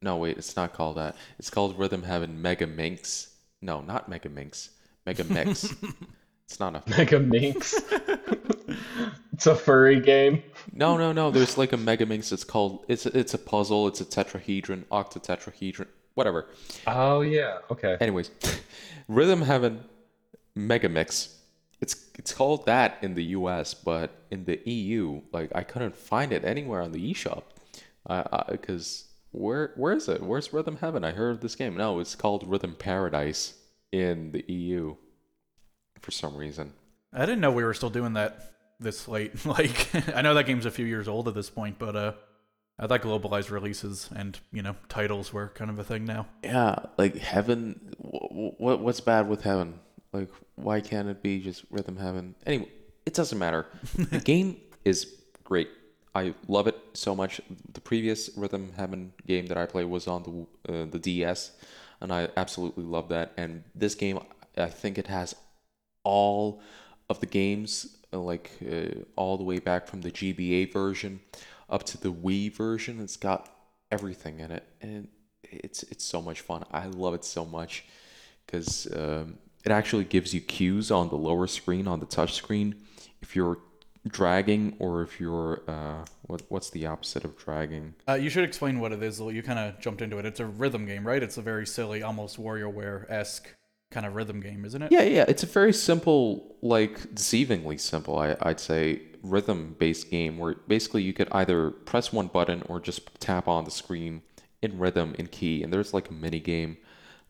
no, 0.00 0.16
wait, 0.16 0.38
it's 0.38 0.56
not 0.56 0.72
called 0.72 0.96
that. 0.96 1.14
It's 1.38 1.50
called 1.50 1.78
Rhythm 1.78 2.02
Heaven 2.02 2.40
Mega 2.40 2.66
Minx. 2.66 3.34
No, 3.60 3.80
not 3.80 4.08
Mega 4.08 4.28
Minx. 4.28 4.70
Mega 5.04 5.24
Mix. 5.24 5.74
it's 6.44 6.58
not 6.58 6.74
a. 6.74 6.90
Mega 6.90 7.20
Minx. 7.20 7.74
it's 9.32 9.46
a 9.46 9.54
furry 9.54 10.00
game. 10.00 10.42
No, 10.72 10.96
no, 10.96 11.12
no. 11.12 11.30
There's 11.30 11.56
like 11.56 11.72
a 11.72 11.76
Mega 11.76 12.06
Minx. 12.06 12.32
It's 12.32 12.44
called. 12.44 12.84
It's 12.88 13.06
it's 13.06 13.34
a 13.34 13.38
puzzle. 13.38 13.88
It's 13.88 14.00
a 14.00 14.04
tetrahedron, 14.04 14.84
octatetrahedron, 14.86 15.86
whatever. 16.14 16.46
Oh 16.86 17.20
yeah. 17.20 17.58
Okay. 17.70 17.96
Anyways, 18.00 18.30
Rhythm 19.08 19.42
Heaven 19.42 19.84
Mega 20.54 20.88
Mix. 20.88 21.34
It's 21.80 22.08
it's 22.18 22.32
called 22.32 22.66
that 22.66 22.98
in 23.02 23.14
the 23.14 23.24
U.S., 23.24 23.74
but 23.74 24.10
in 24.30 24.44
the 24.46 24.58
EU, 24.68 25.20
like 25.32 25.50
I 25.54 25.62
couldn't 25.62 25.94
find 25.94 26.32
it 26.32 26.44
anywhere 26.44 26.80
on 26.82 26.92
the 26.92 27.12
eShop. 27.12 27.42
Because 28.50 29.04
where 29.32 29.72
where 29.76 29.92
is 29.92 30.08
it? 30.08 30.22
Where's 30.22 30.52
Rhythm 30.52 30.78
Heaven? 30.80 31.04
I 31.04 31.12
heard 31.12 31.30
of 31.30 31.40
this 31.40 31.54
game. 31.54 31.76
No, 31.76 32.00
it's 32.00 32.14
called 32.14 32.48
Rhythm 32.48 32.74
Paradise 32.78 33.54
in 33.92 34.32
the 34.32 34.44
EU 34.50 34.96
for 36.00 36.10
some 36.10 36.36
reason. 36.36 36.72
I 37.12 37.20
didn't 37.20 37.40
know 37.40 37.50
we 37.50 37.64
were 37.64 37.74
still 37.74 37.90
doing 37.90 38.14
that 38.14 38.55
this 38.80 39.08
late. 39.08 39.32
Like, 39.46 39.88
I 40.14 40.22
know 40.22 40.34
that 40.34 40.46
game's 40.46 40.66
a 40.66 40.70
few 40.70 40.86
years 40.86 41.08
old 41.08 41.28
at 41.28 41.34
this 41.34 41.50
point, 41.50 41.78
but 41.78 41.96
uh, 41.96 42.12
I 42.78 42.86
thought 42.86 43.02
globalized 43.02 43.50
releases 43.50 44.10
and 44.14 44.38
you 44.52 44.62
know 44.62 44.76
titles 44.88 45.32
were 45.32 45.48
kind 45.48 45.70
of 45.70 45.78
a 45.78 45.84
thing 45.84 46.04
now. 46.04 46.26
Yeah, 46.42 46.76
like 46.98 47.16
Heaven. 47.16 47.94
What 47.98 48.80
what's 48.80 49.00
bad 49.00 49.28
with 49.28 49.42
Heaven? 49.42 49.80
Like, 50.12 50.30
why 50.54 50.80
can't 50.80 51.08
it 51.08 51.22
be 51.22 51.40
just 51.40 51.64
Rhythm 51.70 51.96
Heaven? 51.96 52.34
Anyway, 52.46 52.68
it 53.04 53.14
doesn't 53.14 53.38
matter. 53.38 53.66
the 53.94 54.20
game 54.24 54.58
is 54.84 55.12
great. 55.44 55.68
I 56.14 56.34
love 56.48 56.66
it 56.66 56.78
so 56.94 57.14
much. 57.14 57.40
The 57.72 57.80
previous 57.80 58.30
Rhythm 58.36 58.72
Heaven 58.76 59.12
game 59.26 59.46
that 59.46 59.58
I 59.58 59.66
played 59.66 59.86
was 59.86 60.06
on 60.06 60.22
the 60.66 60.72
uh, 60.72 60.86
the 60.86 60.98
DS, 60.98 61.52
and 62.00 62.12
I 62.12 62.28
absolutely 62.36 62.84
love 62.84 63.08
that. 63.10 63.32
And 63.36 63.64
this 63.74 63.94
game, 63.94 64.18
I 64.56 64.66
think 64.66 64.98
it 64.98 65.06
has 65.06 65.34
all 66.04 66.60
of 67.08 67.20
the 67.20 67.26
games, 67.26 67.95
like 68.12 68.50
uh, 68.70 69.00
all 69.16 69.36
the 69.36 69.44
way 69.44 69.58
back 69.58 69.86
from 69.86 70.00
the 70.02 70.10
GBA 70.10 70.72
version 70.72 71.20
up 71.68 71.84
to 71.84 71.98
the 71.98 72.12
Wii 72.12 72.52
version. 72.52 73.00
It's 73.00 73.16
got 73.16 73.48
everything 73.90 74.40
in 74.40 74.50
it, 74.50 74.64
and 74.80 75.08
it's 75.42 75.82
it's 75.84 76.04
so 76.04 76.22
much 76.22 76.40
fun. 76.40 76.64
I 76.72 76.86
love 76.86 77.14
it 77.14 77.24
so 77.24 77.44
much 77.44 77.84
because 78.46 78.86
um, 78.94 79.38
it 79.64 79.72
actually 79.72 80.04
gives 80.04 80.32
you 80.32 80.40
cues 80.40 80.90
on 80.90 81.08
the 81.08 81.16
lower 81.16 81.46
screen 81.46 81.88
on 81.88 82.00
the 82.00 82.06
touch 82.06 82.34
screen 82.34 82.76
if 83.20 83.34
you're 83.34 83.58
dragging 84.06 84.76
or 84.78 85.02
if 85.02 85.18
you're 85.20 85.62
uh, 85.66 86.04
what 86.22 86.42
what's 86.48 86.70
the 86.70 86.86
opposite 86.86 87.24
of 87.24 87.36
dragging? 87.36 87.94
Uh, 88.08 88.14
you 88.14 88.30
should 88.30 88.44
explain 88.44 88.80
what 88.80 88.92
it 88.92 89.02
is. 89.02 89.20
You 89.20 89.42
kind 89.42 89.58
of 89.58 89.80
jumped 89.80 90.02
into 90.02 90.18
it. 90.18 90.26
It's 90.26 90.40
a 90.40 90.46
rhythm 90.46 90.86
game, 90.86 91.06
right? 91.06 91.22
It's 91.22 91.36
a 91.36 91.42
very 91.42 91.66
silly, 91.66 92.02
almost 92.02 92.40
WarioWare 92.40 93.10
esque 93.10 93.55
kind 93.90 94.06
of 94.06 94.14
rhythm 94.14 94.40
game, 94.40 94.64
isn't 94.64 94.82
it? 94.82 94.92
Yeah, 94.92 95.02
yeah. 95.02 95.24
It's 95.28 95.42
a 95.42 95.46
very 95.46 95.72
simple, 95.72 96.56
like 96.62 96.98
deceivingly 97.14 97.80
simple, 97.80 98.18
I, 98.18 98.36
I'd 98.42 98.60
say, 98.60 99.02
rhythm 99.22 99.76
based 99.78 100.10
game 100.10 100.38
where 100.38 100.54
basically 100.68 101.02
you 101.02 101.12
could 101.12 101.28
either 101.32 101.70
press 101.70 102.12
one 102.12 102.28
button 102.28 102.62
or 102.68 102.80
just 102.80 103.20
tap 103.20 103.48
on 103.48 103.64
the 103.64 103.70
screen 103.70 104.22
in 104.62 104.78
rhythm 104.78 105.14
in 105.18 105.26
key. 105.26 105.62
And 105.62 105.72
there's 105.72 105.94
like 105.94 106.10
a 106.10 106.12
mini 106.12 106.40
game. 106.40 106.76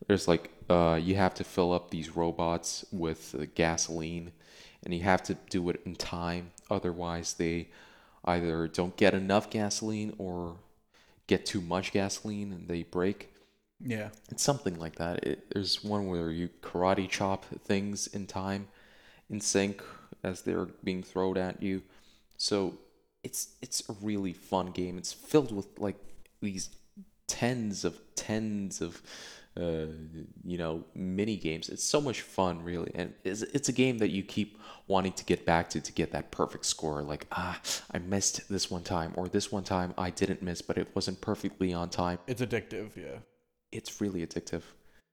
There's 0.06 0.28
like 0.28 0.50
uh, 0.68 0.98
you 1.02 1.16
have 1.16 1.34
to 1.34 1.44
fill 1.44 1.72
up 1.72 1.90
these 1.90 2.16
robots 2.16 2.84
with 2.92 3.34
uh, 3.38 3.46
gasoline, 3.54 4.32
and 4.84 4.92
you 4.92 5.00
have 5.02 5.22
to 5.24 5.34
do 5.48 5.68
it 5.70 5.80
in 5.86 5.94
time. 5.94 6.50
Otherwise, 6.70 7.34
they 7.34 7.68
either 8.24 8.68
don't 8.68 8.96
get 8.96 9.14
enough 9.14 9.48
gasoline 9.48 10.14
or 10.18 10.56
get 11.26 11.46
too 11.46 11.60
much 11.60 11.92
gasoline 11.92 12.52
and 12.52 12.68
they 12.68 12.82
break. 12.82 13.32
Yeah. 13.80 14.08
It's 14.30 14.42
something 14.42 14.78
like 14.78 14.96
that. 14.96 15.24
It, 15.24 15.50
there's 15.52 15.84
one 15.84 16.06
where 16.06 16.30
you 16.30 16.48
karate 16.62 17.08
chop 17.08 17.44
things 17.64 18.06
in 18.06 18.26
time, 18.26 18.68
in 19.28 19.40
sync 19.40 19.82
as 20.22 20.42
they're 20.42 20.66
being 20.82 21.02
thrown 21.02 21.36
at 21.36 21.62
you. 21.62 21.82
So 22.36 22.78
it's 23.22 23.54
it's 23.60 23.88
a 23.88 23.94
really 24.00 24.32
fun 24.32 24.70
game. 24.70 24.98
It's 24.98 25.12
filled 25.12 25.54
with 25.54 25.78
like 25.78 25.96
these 26.40 26.70
tens 27.26 27.84
of 27.84 27.98
tens 28.14 28.80
of 28.80 29.02
uh, 29.58 29.86
you 30.44 30.58
know 30.58 30.84
mini 30.94 31.36
games. 31.36 31.68
It's 31.68 31.84
so 31.84 32.00
much 32.00 32.20
fun, 32.22 32.62
really, 32.62 32.92
and 32.94 33.14
it's, 33.24 33.42
it's 33.42 33.68
a 33.68 33.72
game 33.72 33.98
that 33.98 34.10
you 34.10 34.22
keep 34.22 34.58
wanting 34.86 35.12
to 35.12 35.24
get 35.24 35.44
back 35.44 35.68
to 35.70 35.80
to 35.80 35.92
get 35.92 36.12
that 36.12 36.30
perfect 36.30 36.66
score. 36.66 37.02
Like 37.02 37.26
ah, 37.32 37.60
I 37.90 37.98
missed 37.98 38.48
this 38.48 38.70
one 38.70 38.82
time, 38.82 39.12
or 39.16 39.28
this 39.28 39.50
one 39.50 39.64
time 39.64 39.94
I 39.98 40.10
didn't 40.10 40.42
miss, 40.42 40.62
but 40.62 40.78
it 40.78 40.88
wasn't 40.94 41.20
perfectly 41.20 41.72
on 41.72 41.88
time. 41.88 42.18
It's 42.26 42.42
addictive, 42.42 42.96
yeah 42.96 43.18
it's 43.76 44.00
really 44.00 44.26
addictive. 44.26 44.62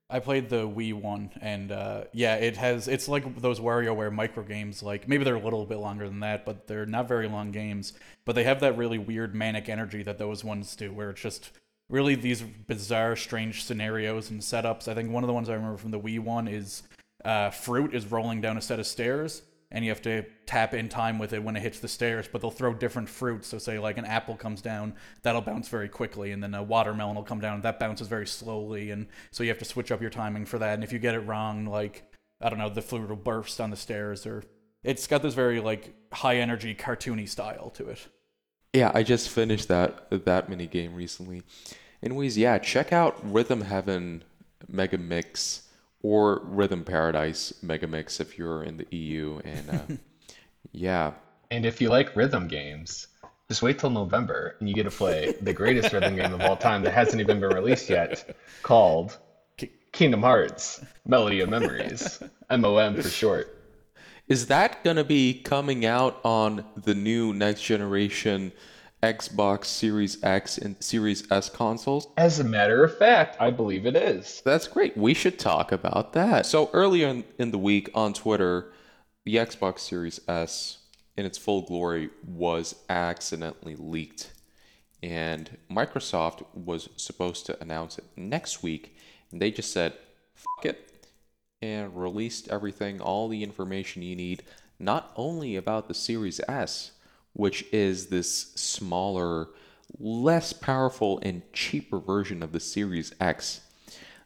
I 0.09 0.19
played 0.19 0.49
the 0.49 0.67
Wii 0.67 0.93
one, 0.93 1.31
and 1.41 1.71
uh, 1.71 2.03
yeah, 2.11 2.35
it 2.35 2.55
has. 2.57 2.87
It's 2.87 3.07
like 3.07 3.41
those 3.41 3.59
WarioWare 3.59 4.13
micro 4.13 4.43
games. 4.43 4.83
Like 4.83 5.07
maybe 5.07 5.23
they're 5.23 5.35
a 5.35 5.43
little 5.43 5.65
bit 5.65 5.79
longer 5.79 6.07
than 6.07 6.19
that, 6.19 6.45
but 6.45 6.67
they're 6.67 6.85
not 6.85 7.07
very 7.07 7.27
long 7.27 7.51
games. 7.51 7.93
But 8.25 8.35
they 8.35 8.43
have 8.43 8.59
that 8.59 8.77
really 8.77 8.99
weird 8.99 9.33
manic 9.33 9.69
energy 9.69 10.03
that 10.03 10.19
those 10.19 10.43
ones 10.43 10.75
do, 10.75 10.93
where 10.93 11.09
it's 11.09 11.21
just 11.21 11.51
really 11.89 12.15
these 12.15 12.41
bizarre, 12.41 13.15
strange 13.15 13.63
scenarios 13.63 14.29
and 14.29 14.41
setups. 14.41 14.87
I 14.87 14.93
think 14.93 15.09
one 15.11 15.23
of 15.23 15.27
the 15.27 15.33
ones 15.33 15.49
I 15.49 15.55
remember 15.55 15.77
from 15.77 15.91
the 15.91 15.99
Wii 15.99 16.19
one 16.19 16.47
is 16.47 16.83
uh, 17.25 17.49
fruit 17.49 17.95
is 17.95 18.11
rolling 18.11 18.41
down 18.41 18.57
a 18.57 18.61
set 18.61 18.79
of 18.79 18.85
stairs, 18.85 19.41
and 19.73 19.83
you 19.83 19.89
have 19.89 20.01
to 20.03 20.23
tap 20.45 20.73
in 20.75 20.87
time 20.87 21.17
with 21.17 21.33
it 21.33 21.43
when 21.43 21.55
it 21.55 21.61
hits 21.61 21.79
the 21.79 21.87
stairs. 21.87 22.29
But 22.31 22.41
they'll 22.41 22.51
throw 22.51 22.73
different 22.73 23.09
fruits. 23.09 23.47
So 23.47 23.57
say 23.57 23.79
like 23.79 23.97
an 23.97 24.05
apple 24.05 24.35
comes 24.35 24.61
down, 24.61 24.93
that'll 25.23 25.41
bounce 25.41 25.67
very 25.67 25.89
quickly, 25.89 26.31
and 26.31 26.41
then 26.41 26.53
a 26.53 26.63
watermelon 26.63 27.15
will 27.15 27.23
come 27.23 27.41
down, 27.41 27.59
that 27.61 27.79
bounces 27.79 28.07
very 28.07 28.27
slowly, 28.27 28.91
and 28.91 29.07
so 29.31 29.43
you 29.43 29.49
have 29.49 29.59
to 29.59 29.65
switch 29.65 29.91
up 29.91 29.99
your 29.99 30.11
timing 30.11 30.45
for 30.45 30.59
that. 30.59 30.75
And 30.75 30.83
if 30.83 30.93
you 30.93 30.99
get 30.99 31.15
it 31.15 31.21
wrong, 31.21 31.65
like 31.65 32.03
I 32.39 32.49
don't 32.49 32.59
know, 32.59 32.69
the 32.69 32.81
fruit 32.81 33.09
will 33.09 33.15
burst 33.15 33.59
on 33.59 33.71
the 33.71 33.75
stairs, 33.75 34.25
or 34.25 34.43
it's 34.83 35.07
got 35.07 35.21
this 35.23 35.33
very 35.33 35.59
like 35.59 35.93
high 36.13 36.37
energy 36.37 36.75
cartoony 36.75 37.27
style 37.27 37.71
to 37.71 37.89
it. 37.89 38.07
Yeah, 38.73 38.91
I 38.93 39.03
just 39.03 39.29
finished 39.29 39.67
that 39.67 40.25
that 40.25 40.49
mini 40.49 40.67
game 40.67 40.93
recently. 40.93 41.43
Anyways, 42.03 42.37
yeah, 42.37 42.57
check 42.59 42.91
out 42.93 43.17
Rhythm 43.23 43.61
Heaven 43.61 44.23
Mega 44.67 44.97
Mix 44.97 45.69
or 46.03 46.41
Rhythm 46.43 46.83
Paradise 46.83 47.53
Megamix 47.63 48.19
if 48.19 48.37
you're 48.37 48.63
in 48.63 48.77
the 48.77 48.85
EU. 48.95 49.39
And 49.43 49.69
uh, 49.69 49.95
yeah. 50.71 51.13
And 51.49 51.65
if 51.65 51.81
you 51.81 51.89
like 51.89 52.15
rhythm 52.15 52.47
games, 52.47 53.07
just 53.49 53.61
wait 53.61 53.79
till 53.79 53.89
November 53.89 54.55
and 54.59 54.69
you 54.69 54.75
get 54.75 54.83
to 54.83 54.91
play 54.91 55.35
the 55.41 55.53
greatest 55.53 55.91
rhythm 55.93 56.15
game 56.15 56.33
of 56.33 56.41
all 56.41 56.57
time 56.57 56.83
that 56.83 56.93
hasn't 56.93 57.21
even 57.21 57.39
been 57.39 57.49
released 57.49 57.89
yet, 57.89 58.35
called 58.61 59.17
Kingdom 59.91 60.21
Hearts 60.21 60.83
Melody 61.05 61.41
of 61.41 61.49
Memories, 61.49 62.21
MOM 62.49 62.95
for 62.95 63.09
short. 63.09 63.59
Is 64.27 64.47
that 64.47 64.83
going 64.83 64.95
to 64.95 65.03
be 65.03 65.33
coming 65.33 65.85
out 65.85 66.19
on 66.23 66.65
the 66.75 66.95
new 66.95 67.33
next 67.33 67.61
generation 67.61 68.51
Xbox 69.03 69.65
Series 69.65 70.23
X 70.23 70.57
and 70.57 70.81
Series 70.81 71.29
S 71.29 71.49
consoles? 71.49 72.07
As 72.15 72.39
a 72.39 72.43
matter 72.43 72.85
of 72.85 72.97
fact, 72.97 73.35
I 73.39 73.51
believe 73.51 73.85
it 73.85 73.97
is. 73.97 74.41
That's 74.45 74.67
great. 74.67 74.95
We 74.95 75.13
should 75.13 75.37
talk 75.37 75.73
about 75.73 76.13
that. 76.13 76.45
So, 76.45 76.69
earlier 76.71 77.09
in, 77.09 77.25
in 77.37 77.51
the 77.51 77.57
week 77.57 77.89
on 77.93 78.13
Twitter, 78.13 78.71
the 79.25 79.35
Xbox 79.35 79.79
Series 79.79 80.21
S 80.27 80.77
in 81.17 81.25
its 81.25 81.37
full 81.37 81.63
glory 81.63 82.11
was 82.25 82.75
accidentally 82.89 83.75
leaked. 83.75 84.31
And 85.03 85.57
Microsoft 85.69 86.45
was 86.53 86.87
supposed 86.95 87.45
to 87.47 87.61
announce 87.61 87.97
it 87.97 88.05
next 88.15 88.63
week. 88.63 88.95
And 89.31 89.41
they 89.41 89.51
just 89.51 89.73
said, 89.73 89.93
fuck 90.33 90.65
it, 90.65 91.07
and 91.61 91.93
released 91.95 92.47
everything, 92.47 93.01
all 93.01 93.27
the 93.27 93.43
information 93.43 94.01
you 94.01 94.15
need, 94.15 94.43
not 94.79 95.11
only 95.17 95.57
about 95.57 95.89
the 95.89 95.93
Series 95.93 96.39
S, 96.47 96.91
which 97.33 97.65
is 97.71 98.07
this 98.07 98.53
smaller, 98.53 99.49
less 99.99 100.53
powerful, 100.53 101.19
and 101.23 101.41
cheaper 101.51 101.99
version 101.99 102.41
of 102.41 102.51
the 102.51 102.59
Series 102.59 103.13
X. 103.19 103.61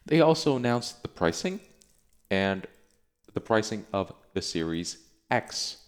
They 0.06 0.20
also 0.20 0.56
announced 0.56 1.02
the 1.02 1.08
pricing 1.08 1.60
and 2.30 2.66
the 3.34 3.40
pricing 3.40 3.86
of 3.92 4.12
the 4.34 4.42
Series 4.42 4.98
X. 5.30 5.78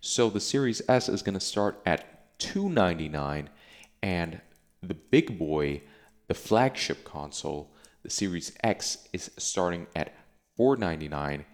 So 0.00 0.30
the 0.30 0.40
Series 0.40 0.82
S 0.88 1.08
is 1.08 1.22
going 1.22 1.34
to 1.34 1.40
start 1.40 1.80
at 1.86 2.38
299 2.38 3.48
and 4.02 4.40
the 4.82 4.94
big 4.94 5.38
boy, 5.38 5.82
the 6.26 6.34
flagship 6.34 7.04
console, 7.04 7.72
the 8.02 8.10
Series 8.10 8.52
X 8.64 9.06
is 9.12 9.30
starting 9.38 9.86
at 9.94 10.12
499. 10.56 11.44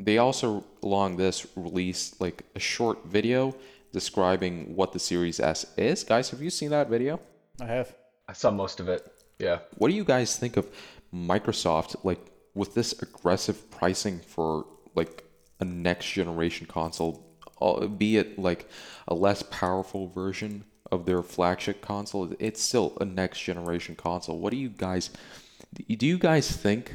They 0.00 0.18
also 0.18 0.64
along 0.82 1.16
this 1.16 1.46
released 1.54 2.20
like 2.20 2.44
a 2.54 2.60
short 2.60 3.06
video 3.06 3.54
describing 3.92 4.74
what 4.74 4.92
the 4.92 4.98
Series 4.98 5.40
S 5.40 5.66
is. 5.76 6.04
Guys, 6.04 6.30
have 6.30 6.42
you 6.42 6.50
seen 6.50 6.70
that 6.70 6.88
video? 6.88 7.20
I 7.60 7.66
have. 7.66 7.94
I 8.28 8.32
saw 8.32 8.50
most 8.50 8.80
of 8.80 8.88
it. 8.88 9.12
Yeah. 9.38 9.60
What 9.76 9.88
do 9.88 9.94
you 9.94 10.04
guys 10.04 10.36
think 10.36 10.56
of 10.56 10.66
Microsoft 11.14 11.96
like 12.04 12.20
with 12.54 12.74
this 12.74 13.00
aggressive 13.02 13.70
pricing 13.70 14.20
for 14.20 14.66
like 14.94 15.24
a 15.60 15.64
next 15.64 16.10
generation 16.10 16.66
console, 16.66 17.24
uh, 17.60 17.86
be 17.86 18.16
it 18.16 18.38
like 18.38 18.68
a 19.08 19.14
less 19.14 19.42
powerful 19.42 20.08
version 20.08 20.64
of 20.90 21.06
their 21.06 21.22
flagship 21.22 21.80
console? 21.80 22.32
It's 22.38 22.62
still 22.62 22.96
a 23.00 23.04
next 23.04 23.40
generation 23.40 23.94
console. 23.94 24.38
What 24.38 24.50
do 24.50 24.56
you 24.56 24.70
guys 24.70 25.10
do 25.74 26.06
you 26.06 26.18
guys 26.18 26.50
think 26.50 26.94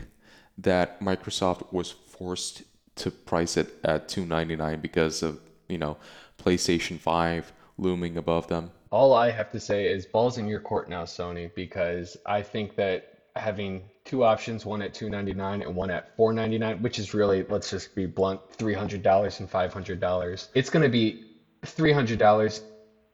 that 0.57 0.99
Microsoft 0.99 1.71
was 1.71 1.91
forced 1.91 2.63
to 2.95 3.11
price 3.11 3.57
it 3.57 3.73
at 3.83 4.09
299 4.09 4.79
because 4.81 5.23
of, 5.23 5.39
you 5.71 5.77
know, 5.77 5.97
PlayStation 6.37 6.99
5 6.99 7.51
looming 7.77 8.17
above 8.17 8.47
them. 8.47 8.71
All 8.91 9.13
I 9.13 9.31
have 9.31 9.51
to 9.51 9.59
say 9.59 9.87
is 9.87 10.05
balls 10.05 10.37
in 10.37 10.47
your 10.47 10.59
court 10.59 10.89
now, 10.89 11.03
Sony, 11.03 11.53
because 11.55 12.17
I 12.25 12.41
think 12.41 12.75
that 12.75 13.11
having 13.35 13.83
two 14.03 14.23
options, 14.23 14.65
one 14.65 14.81
at 14.81 14.93
299 14.93 15.61
and 15.61 15.75
one 15.75 15.89
at 15.89 16.15
499, 16.17 16.81
which 16.81 16.99
is 16.99 17.13
really, 17.13 17.43
let's 17.43 17.69
just 17.69 17.95
be 17.95 18.05
blunt, 18.05 18.41
$300 18.57 19.39
and 19.39 19.49
$500. 19.49 20.47
It's 20.53 20.69
going 20.69 20.83
to 20.83 20.89
be 20.89 21.23
$300. 21.63 22.61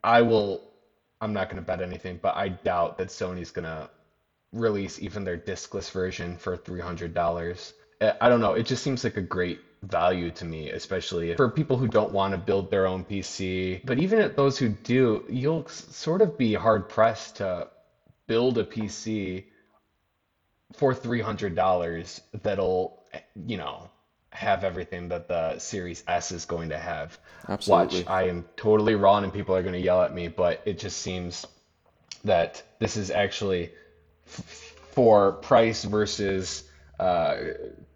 I 0.03 0.21
will, 0.21 0.63
I'm 1.21 1.33
not 1.33 1.49
going 1.49 1.61
to 1.61 1.65
bet 1.65 1.81
anything, 1.81 2.19
but 2.21 2.35
I 2.35 2.49
doubt 2.49 2.97
that 2.97 3.09
Sony's 3.09 3.51
going 3.51 3.65
to 3.65 3.89
release 4.53 4.99
even 4.99 5.23
their 5.23 5.37
discless 5.37 5.91
version 5.91 6.37
for 6.37 6.57
$300. 6.57 7.73
Uh, 8.01 8.11
I 8.19 8.29
don't 8.29 8.41
know. 8.41 8.53
It 8.53 8.65
just 8.65 8.83
seems 8.83 9.03
like 9.03 9.17
a 9.17 9.21
great 9.21 9.59
value 9.84 10.32
to 10.32 10.45
me, 10.45 10.69
especially 10.69 11.36
for 11.36 11.49
people 11.49 11.78
who 11.78 11.88
don't 11.88 12.11
want 12.11 12.34
to 12.34 12.38
build 12.38 12.71
their 12.71 12.88
own 12.88 13.03
PC. 13.03 13.82
But 13.86 13.99
even 13.99 14.19
at 14.19 14.36
those 14.36 14.57
who 14.57 14.69
do, 14.69 15.23
you'll 15.30 15.67
sort 15.67 16.21
of 16.21 16.38
be 16.38 16.53
hard 16.53 16.89
pressed 16.89 17.38
to 17.38 17.67
build 18.28 18.57
a 18.57 18.63
PC 18.63 19.45
for 20.73 20.93
$300 20.93 22.19
that'll, 22.43 23.03
you 23.45 23.57
know, 23.57 23.89
have 24.32 24.63
everything 24.63 25.07
that 25.09 25.28
the 25.28 25.57
Series 25.57 26.03
S 26.07 26.32
is 26.32 26.45
going 26.45 26.69
to 26.69 26.78
have. 26.78 27.17
Absolutely. 27.47 27.99
Watch, 27.99 28.07
I 28.07 28.28
am 28.28 28.45
totally 28.55 28.95
wrong 28.95 29.23
and 29.23 29.34
people 29.34 29.55
are 29.55 29.63
going 29.63 29.73
to 29.73 29.80
yell 29.80 30.01
at 30.01 30.13
me, 30.13 30.28
but 30.28 30.61
it 30.65 30.78
just 30.78 30.97
seems 30.97 31.45
that 32.23 32.61
this 32.80 32.97
is 32.97 33.09
actually 33.09 33.71
for 34.25 35.34
price 35.34 35.84
versus 35.84 36.63
uh, 36.99 37.38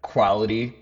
quality. 0.00 0.74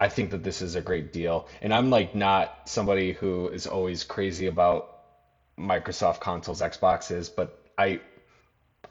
I 0.00 0.08
think 0.08 0.30
that 0.30 0.42
this 0.42 0.62
is 0.62 0.74
a 0.74 0.80
great 0.80 1.12
deal. 1.12 1.46
And 1.60 1.74
I'm 1.74 1.90
like 1.90 2.14
not 2.14 2.62
somebody 2.64 3.12
who 3.12 3.48
is 3.48 3.66
always 3.66 4.02
crazy 4.02 4.46
about 4.46 4.96
Microsoft 5.58 6.20
consoles, 6.20 6.62
Xboxes, 6.62 7.30
but 7.34 7.62
I 7.76 8.00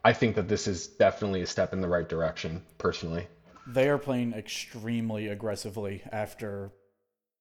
I 0.06 0.14
think 0.14 0.36
that 0.36 0.48
this 0.48 0.68
is 0.68 0.88
definitely 0.88 1.42
a 1.42 1.48
step 1.48 1.74
in 1.74 1.82
the 1.82 1.88
right 1.88 2.08
direction, 2.08 2.64
personally. 2.78 3.28
They 3.68 3.90
are 3.90 3.98
playing 3.98 4.34
extremely 4.34 5.28
aggressively 5.28 6.04
after 6.12 6.72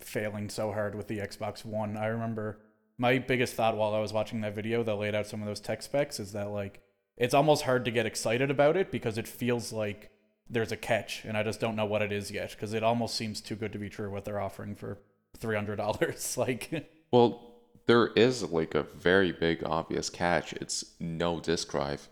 failing 0.01 0.49
so 0.49 0.73
hard 0.73 0.95
with 0.95 1.07
the 1.07 1.19
Xbox 1.19 1.65
One. 1.65 1.97
I 1.97 2.07
remember 2.07 2.59
my 2.97 3.19
biggest 3.19 3.55
thought 3.55 3.77
while 3.77 3.95
I 3.95 4.01
was 4.01 4.13
watching 4.13 4.41
that 4.41 4.55
video 4.55 4.83
that 4.83 4.95
laid 4.97 5.15
out 5.15 5.27
some 5.27 5.41
of 5.41 5.47
those 5.47 5.61
tech 5.61 5.83
specs 5.83 6.19
is 6.19 6.33
that 6.33 6.51
like 6.51 6.81
it's 7.17 7.35
almost 7.35 7.65
hard 7.65 7.85
to 7.85 7.91
get 7.91 8.07
excited 8.07 8.51
about 8.51 8.77
it 8.77 8.91
because 8.91 9.19
it 9.19 9.29
feels 9.29 9.73
like 9.73 10.11
there's 10.51 10.73
a 10.73 10.77
catch 10.77 11.25
and 11.25 11.37
I 11.37 11.43
just 11.43 11.61
don't 11.61 11.77
know 11.77 11.85
what 11.85 12.03
it 12.03 12.13
is 12.13 12.31
yet 12.31 12.51
because 12.51 12.73
it 12.73 12.83
almost 12.83 13.15
seems 13.15 13.41
too 13.41 13.57
good 13.57 13.73
to 13.73 13.79
be 13.79 13.89
true 13.89 14.11
what 14.11 14.25
they're 14.25 14.41
offering 14.41 14.75
for 14.75 14.99
$300 15.39 16.37
like 16.37 16.91
Well, 17.11 17.55
there 17.87 18.09
is 18.09 18.43
like 18.43 18.75
a 18.75 18.83
very 18.83 19.33
big 19.33 19.65
obvious 19.65 20.11
catch. 20.11 20.53
It's 20.55 20.85
no 21.01 21.41
disk 21.41 21.71
drive. 21.71 22.09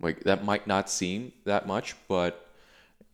Like 0.00 0.24
that 0.24 0.44
might 0.44 0.66
not 0.66 0.90
seem 0.90 1.32
that 1.44 1.66
much, 1.66 1.94
but 2.08 2.48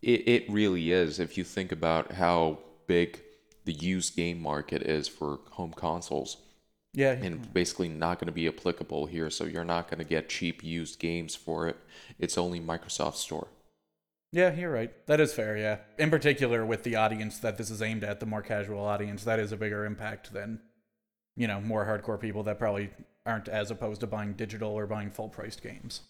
it, 0.01 0.27
it 0.27 0.49
really 0.49 0.91
is 0.91 1.19
if 1.19 1.37
you 1.37 1.43
think 1.43 1.71
about 1.71 2.13
how 2.13 2.59
big 2.87 3.21
the 3.65 3.73
used 3.73 4.15
game 4.15 4.41
market 4.41 4.81
is 4.83 5.07
for 5.07 5.39
home 5.51 5.73
consoles. 5.75 6.37
yeah 6.93 7.11
And 7.11 7.51
basically 7.53 7.89
not 7.89 8.19
going 8.19 8.27
to 8.27 8.31
be 8.31 8.47
applicable 8.47 9.05
here, 9.05 9.29
so 9.29 9.45
you're 9.45 9.63
not 9.63 9.89
going 9.89 9.99
to 9.99 10.05
get 10.05 10.29
cheap 10.29 10.63
used 10.63 10.99
games 10.99 11.35
for 11.35 11.67
it. 11.67 11.77
It's 12.19 12.37
only 12.37 12.59
Microsoft 12.59 13.15
Store. 13.15 13.47
Yeah, 14.31 14.53
you're 14.53 14.71
right. 14.71 14.91
That 15.07 15.19
is 15.19 15.33
fair, 15.33 15.57
yeah. 15.57 15.77
In 15.97 16.09
particular, 16.09 16.65
with 16.65 16.83
the 16.83 16.95
audience 16.95 17.37
that 17.39 17.57
this 17.57 17.69
is 17.69 17.81
aimed 17.81 18.03
at, 18.03 18.19
the 18.19 18.25
more 18.25 18.41
casual 18.41 18.85
audience, 18.85 19.25
that 19.25 19.39
is 19.39 19.51
a 19.51 19.57
bigger 19.57 19.85
impact 19.85 20.31
than, 20.31 20.61
you 21.35 21.47
know, 21.47 21.59
more 21.59 21.85
hardcore 21.85 22.19
people 22.19 22.43
that 22.43 22.57
probably 22.57 22.89
aren't 23.25 23.49
as 23.49 23.71
opposed 23.71 23.99
to 24.01 24.07
buying 24.07 24.33
digital 24.33 24.71
or 24.71 24.87
buying 24.87 25.11
full 25.11 25.27
priced 25.27 25.61
games. 25.61 26.01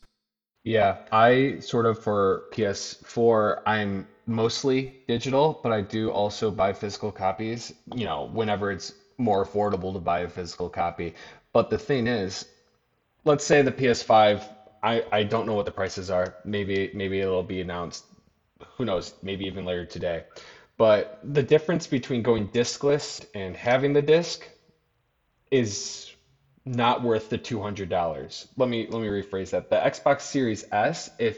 Yeah, 0.64 0.98
I 1.12 1.58
sort 1.60 1.88
of 1.88 1.98
for 2.04 2.44
PS4, 2.52 3.62
I'm 3.66 4.08
mostly 4.28 5.02
digital, 5.08 5.60
but 5.64 5.72
I 5.72 5.82
do 5.82 6.12
also 6.12 6.52
buy 6.52 6.74
physical 6.74 7.12
copies, 7.12 7.74
you 7.96 8.06
know, 8.06 8.30
whenever 8.32 8.72
it's 8.72 8.94
more 9.18 9.44
affordable 9.44 9.94
to 9.94 10.00
buy 10.00 10.20
a 10.20 10.30
physical 10.30 10.70
copy. 10.70 11.16
But 11.54 11.72
the 11.72 11.80
thing 11.80 12.06
is, 12.06 12.46
let's 13.26 13.44
say 13.44 13.64
the 13.64 13.72
PS5, 13.72 14.44
I, 14.84 15.04
I 15.12 15.24
don't 15.24 15.48
know 15.48 15.56
what 15.56 15.66
the 15.66 15.72
prices 15.72 16.10
are. 16.10 16.36
Maybe 16.46 16.92
maybe 16.94 17.20
it'll 17.20 17.44
be 17.44 17.62
announced, 17.62 18.06
who 18.78 18.86
knows, 18.86 19.14
maybe 19.22 19.46
even 19.46 19.66
later 19.66 19.86
today. 19.86 20.24
But 20.78 21.20
the 21.24 21.44
difference 21.44 21.88
between 21.88 22.24
going 22.24 22.48
discless 22.48 23.24
and 23.34 23.56
having 23.56 23.94
the 23.94 24.02
disc 24.02 24.48
is 25.52 26.12
not 26.66 27.04
worth 27.04 27.30
the 27.30 27.38
$200. 27.38 28.48
Let 28.58 28.70
me 28.70 28.88
let 28.90 29.02
me 29.02 29.08
rephrase 29.08 29.52
that. 29.52 29.70
The 29.70 29.78
Xbox 29.78 30.22
Series 30.22 30.64
S 30.72 31.10
if 31.20 31.38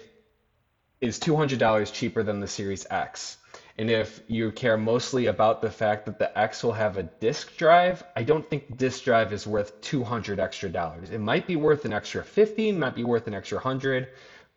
is 1.01 1.19
$200 1.19 1.91
cheaper 1.91 2.23
than 2.23 2.39
the 2.39 2.47
Series 2.47 2.85
X. 2.89 3.37
And 3.77 3.89
if 3.89 4.21
you 4.27 4.51
care 4.51 4.77
mostly 4.77 5.25
about 5.25 5.61
the 5.61 5.69
fact 5.69 6.05
that 6.05 6.17
the 6.17 6.37
X 6.37 6.63
will 6.63 6.71
have 6.71 6.97
a 6.97 7.03
disk 7.03 7.57
drive, 7.57 8.01
I 8.15 8.23
don't 8.23 8.49
think 8.49 8.77
disk 8.77 9.03
drive 9.03 9.33
is 9.33 9.45
worth 9.45 9.81
200 9.81 10.39
extra 10.39 10.69
dollars. 10.69 11.09
It 11.09 11.19
might 11.19 11.45
be 11.45 11.57
worth 11.57 11.83
an 11.83 11.91
extra 11.91 12.23
50, 12.23 12.71
might 12.71 12.95
be 12.95 13.03
worth 13.03 13.27
an 13.27 13.33
extra 13.33 13.57
100, 13.57 14.07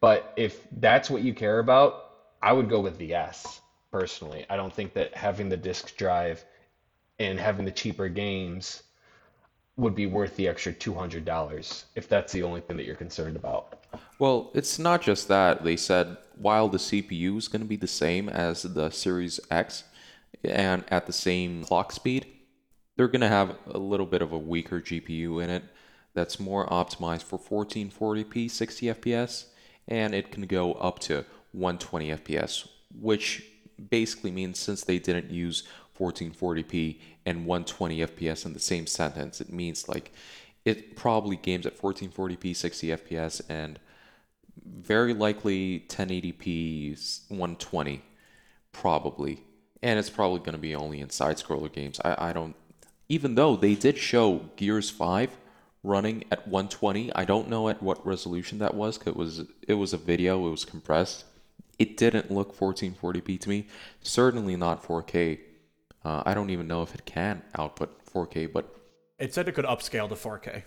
but 0.01 0.33
if 0.37 0.67
that's 0.71 1.11
what 1.11 1.23
you 1.23 1.35
care 1.35 1.59
about, 1.59 2.06
I 2.43 2.53
would 2.53 2.69
go 2.69 2.81
with 2.81 2.99
the 2.99 3.15
S 3.15 3.61
personally. 3.91 4.47
I 4.51 4.57
don't 4.57 4.73
think 4.73 4.95
that 4.95 5.15
having 5.15 5.49
the 5.49 5.57
disk 5.57 5.97
drive 5.97 6.45
and 7.19 7.39
having 7.39 7.65
the 7.65 7.71
cheaper 7.71 8.09
games 8.09 8.83
would 9.77 9.95
be 9.95 10.07
worth 10.07 10.37
the 10.37 10.49
extra 10.49 10.73
$200 10.73 11.85
if 11.95 12.09
that's 12.09 12.33
the 12.33 12.43
only 12.43 12.61
thing 12.61 12.77
that 12.79 12.87
you're 12.87 12.95
concerned 12.97 13.37
about. 13.37 13.85
Well, 14.19 14.51
it's 14.55 14.79
not 14.79 15.03
just 15.03 15.29
that. 15.29 15.65
They 15.65 15.77
said 15.77 16.17
while 16.39 16.69
the 16.69 16.79
CPU 16.79 17.37
is 17.37 17.49
going 17.49 17.63
to 17.63 17.69
be 17.69 17.77
the 17.77 17.87
same 17.87 18.29
as 18.29 18.63
the 18.63 18.91
Series 18.91 19.39
X 19.51 19.85
and 20.43 20.85
at 20.89 21.07
the 21.07 21.13
same 21.13 21.65
clock 21.65 21.93
speed, 21.93 22.27
they're 22.97 23.09
going 23.09 23.21
to 23.21 23.29
have 23.29 23.57
a 23.67 23.79
little 23.79 24.07
bit 24.07 24.23
of 24.23 24.33
a 24.33 24.39
weaker 24.39 24.81
GPU 24.81 25.43
in 25.43 25.51
it 25.51 25.65
that's 26.15 26.41
more 26.41 26.67
optimized 26.69 27.23
for 27.23 27.39
1440p 27.39 28.51
60 28.51 28.87
FPS 28.87 29.45
and 29.87 30.15
it 30.15 30.33
can 30.33 30.47
go 30.47 30.73
up 30.75 30.99
to 30.99 31.25
120 31.57 32.11
FPS, 32.11 32.69
which 33.01 33.45
basically 33.91 34.31
means 34.31 34.59
since 34.59 34.85
they 34.85 34.99
didn't 34.99 35.31
use 35.31 35.65
1440p 35.99 37.01
and 37.25 37.47
120 37.47 37.99
FPS 37.99 38.45
in 38.45 38.53
the 38.53 38.61
same 38.61 38.87
sentence, 38.87 39.41
it 39.41 39.53
means 39.53 39.89
like 39.89 40.13
it 40.65 40.97
probably 40.97 41.37
games 41.37 41.67
at 41.67 41.79
1440p 41.79 42.55
60 42.55 42.89
FPS 42.89 43.41
and 43.49 43.79
very 44.65 45.15
likely 45.15 45.81
1080p 45.89 47.29
120 47.29 48.03
probably. 48.73 49.43
And 49.83 49.99
it's 49.99 50.11
probably 50.11 50.41
going 50.41 50.53
to 50.53 50.59
be 50.59 50.75
only 50.75 51.01
in 51.01 51.11
side 51.11 51.37
scroller 51.37 51.73
games. 51.73 52.01
I, 52.05 52.31
I 52.31 52.33
don't 52.33 52.55
even 53.09 53.35
though 53.37 53.57
they 53.57 53.75
did 53.75 53.97
show 53.97 54.51
gears 54.57 54.91
5 54.91 55.37
running 55.83 56.25
at 56.33 56.47
120 56.49 57.15
i 57.15 57.25
don't 57.25 57.49
know 57.49 57.69
at 57.69 57.83
what 57.83 58.05
resolution 58.05 58.59
that 58.59 58.75
was 58.75 58.99
'cause 58.99 59.09
it 59.09 59.17
was 59.17 59.45
it 59.69 59.75
was 59.75 59.93
a 59.93 59.97
video 59.97 60.47
it 60.49 60.51
was 60.51 60.65
compressed 60.65 61.25
it 61.79 61.97
didn't 61.97 62.31
look 62.31 62.57
1440p 62.59 63.41
to 63.41 63.49
me 63.49 63.67
certainly 64.03 64.57
not 64.57 64.83
4k 64.83 65.39
uh, 66.05 66.23
i 66.27 66.35
don't 66.35 66.51
even 66.51 66.67
know 66.67 66.83
if 66.83 66.95
it 66.95 67.05
can 67.05 67.43
output 67.59 68.05
4k 68.05 68.53
but 68.53 68.73
It 69.19 69.33
said 69.33 69.49
it 69.49 69.53
could 69.53 69.65
upscale 69.65 70.09
to 70.09 70.15
4K. 70.15 70.63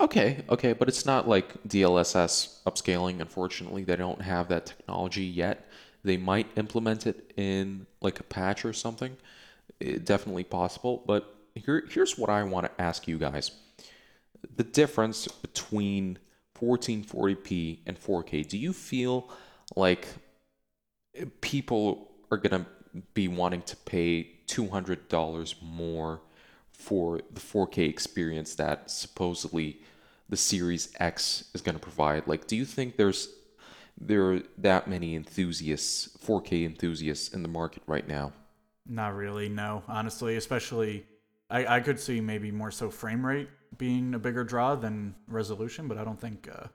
Okay, 0.00 0.44
okay, 0.48 0.72
but 0.72 0.88
it's 0.88 1.04
not 1.04 1.28
like 1.28 1.62
DLSS 1.64 2.62
upscaling. 2.64 3.20
Unfortunately, 3.20 3.84
they 3.84 3.96
don't 3.96 4.22
have 4.22 4.48
that 4.48 4.66
technology 4.66 5.24
yet. 5.24 5.68
They 6.02 6.16
might 6.16 6.46
implement 6.56 7.06
it 7.06 7.32
in 7.36 7.86
like 8.00 8.18
a 8.20 8.22
patch 8.22 8.64
or 8.64 8.72
something. 8.72 9.16
Eh, 9.80 9.98
definitely 10.02 10.44
possible. 10.44 11.02
But 11.06 11.34
here, 11.54 11.84
here's 11.90 12.16
what 12.16 12.30
I 12.30 12.42
want 12.44 12.66
to 12.66 12.82
ask 12.82 13.06
you 13.06 13.18
guys: 13.18 13.50
the 14.56 14.64
difference 14.64 15.28
between 15.28 16.18
1440p 16.58 17.80
and 17.86 18.00
4K. 18.00 18.48
Do 18.48 18.56
you 18.56 18.72
feel 18.72 19.28
like 19.76 20.06
people 21.40 22.10
are 22.30 22.38
gonna 22.38 22.66
be 23.14 23.28
wanting 23.28 23.62
to 23.62 23.76
pay 23.76 24.30
$200 24.46 25.54
more 25.62 26.20
for 26.72 27.20
the 27.32 27.40
4K 27.40 27.88
experience 27.88 28.54
that 28.56 28.90
supposedly 28.90 29.80
the 30.28 30.36
Series 30.36 30.92
X 30.98 31.44
is 31.54 31.60
going 31.60 31.74
to 31.74 31.80
provide. 31.80 32.26
Like, 32.26 32.46
do 32.46 32.56
you 32.56 32.64
think 32.64 32.96
there's 32.96 33.28
there 34.00 34.32
are 34.32 34.40
that 34.58 34.88
many 34.88 35.14
enthusiasts, 35.14 36.16
4K 36.24 36.64
enthusiasts 36.64 37.28
in 37.34 37.42
the 37.42 37.48
market 37.48 37.82
right 37.86 38.08
now? 38.08 38.32
Not 38.86 39.14
really, 39.14 39.48
no. 39.48 39.84
Honestly, 39.86 40.36
especially 40.36 41.06
I, 41.50 41.76
I 41.76 41.80
could 41.80 42.00
see 42.00 42.20
maybe 42.20 42.50
more 42.50 42.70
so 42.70 42.90
frame 42.90 43.24
rate 43.24 43.48
being 43.76 44.14
a 44.14 44.18
bigger 44.18 44.42
draw 44.42 44.74
than 44.74 45.14
resolution, 45.28 45.86
but 45.86 45.98
I 45.98 46.04
don't 46.04 46.20
think 46.20 46.48
uh, 46.50 46.68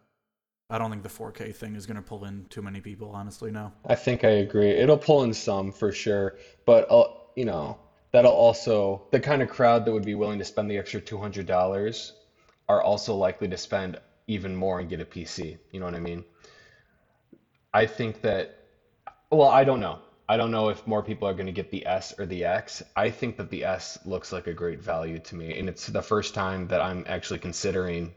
I 0.69 0.77
don't 0.77 0.89
think 0.89 1.03
the 1.03 1.09
4K 1.09 1.55
thing 1.55 1.75
is 1.75 1.85
gonna 1.85 2.01
pull 2.01 2.25
in 2.25 2.45
too 2.49 2.61
many 2.61 2.81
people. 2.81 3.11
Honestly, 3.11 3.51
no. 3.51 3.71
I 3.85 3.95
think 3.95 4.23
I 4.23 4.29
agree. 4.29 4.71
It'll 4.71 4.97
pull 4.97 5.23
in 5.23 5.33
some 5.33 5.71
for 5.71 5.91
sure, 5.91 6.37
but 6.65 6.91
uh, 6.91 7.07
you 7.35 7.45
know, 7.45 7.77
that'll 8.11 8.31
also 8.31 9.07
the 9.11 9.19
kind 9.19 9.41
of 9.41 9.49
crowd 9.49 9.85
that 9.85 9.93
would 9.93 10.05
be 10.05 10.15
willing 10.15 10.39
to 10.39 10.45
spend 10.45 10.69
the 10.69 10.77
extra 10.77 10.99
$200 10.99 12.11
are 12.67 12.81
also 12.81 13.15
likely 13.15 13.47
to 13.47 13.57
spend 13.57 13.97
even 14.27 14.55
more 14.55 14.79
and 14.79 14.89
get 14.89 14.99
a 14.99 15.05
PC. 15.05 15.57
You 15.71 15.79
know 15.79 15.85
what 15.85 15.95
I 15.95 15.99
mean? 15.99 16.25
I 17.73 17.85
think 17.85 18.21
that, 18.21 18.65
well, 19.31 19.47
I 19.47 19.63
don't 19.63 19.79
know. 19.79 19.99
I 20.29 20.35
don't 20.35 20.51
know 20.51 20.67
if 20.69 20.85
more 20.85 21.01
people 21.01 21.27
are 21.27 21.33
going 21.33 21.45
to 21.45 21.53
get 21.53 21.71
the 21.71 21.85
S 21.85 22.13
or 22.19 22.25
the 22.25 22.43
X. 22.43 22.83
I 22.95 23.09
think 23.09 23.37
that 23.37 23.49
the 23.49 23.63
S 23.63 23.97
looks 24.03 24.33
like 24.33 24.47
a 24.47 24.53
great 24.53 24.81
value 24.81 25.19
to 25.19 25.35
me, 25.35 25.57
and 25.57 25.69
it's 25.69 25.87
the 25.87 26.01
first 26.01 26.33
time 26.33 26.67
that 26.67 26.81
I'm 26.81 27.05
actually 27.07 27.39
considering, 27.39 28.13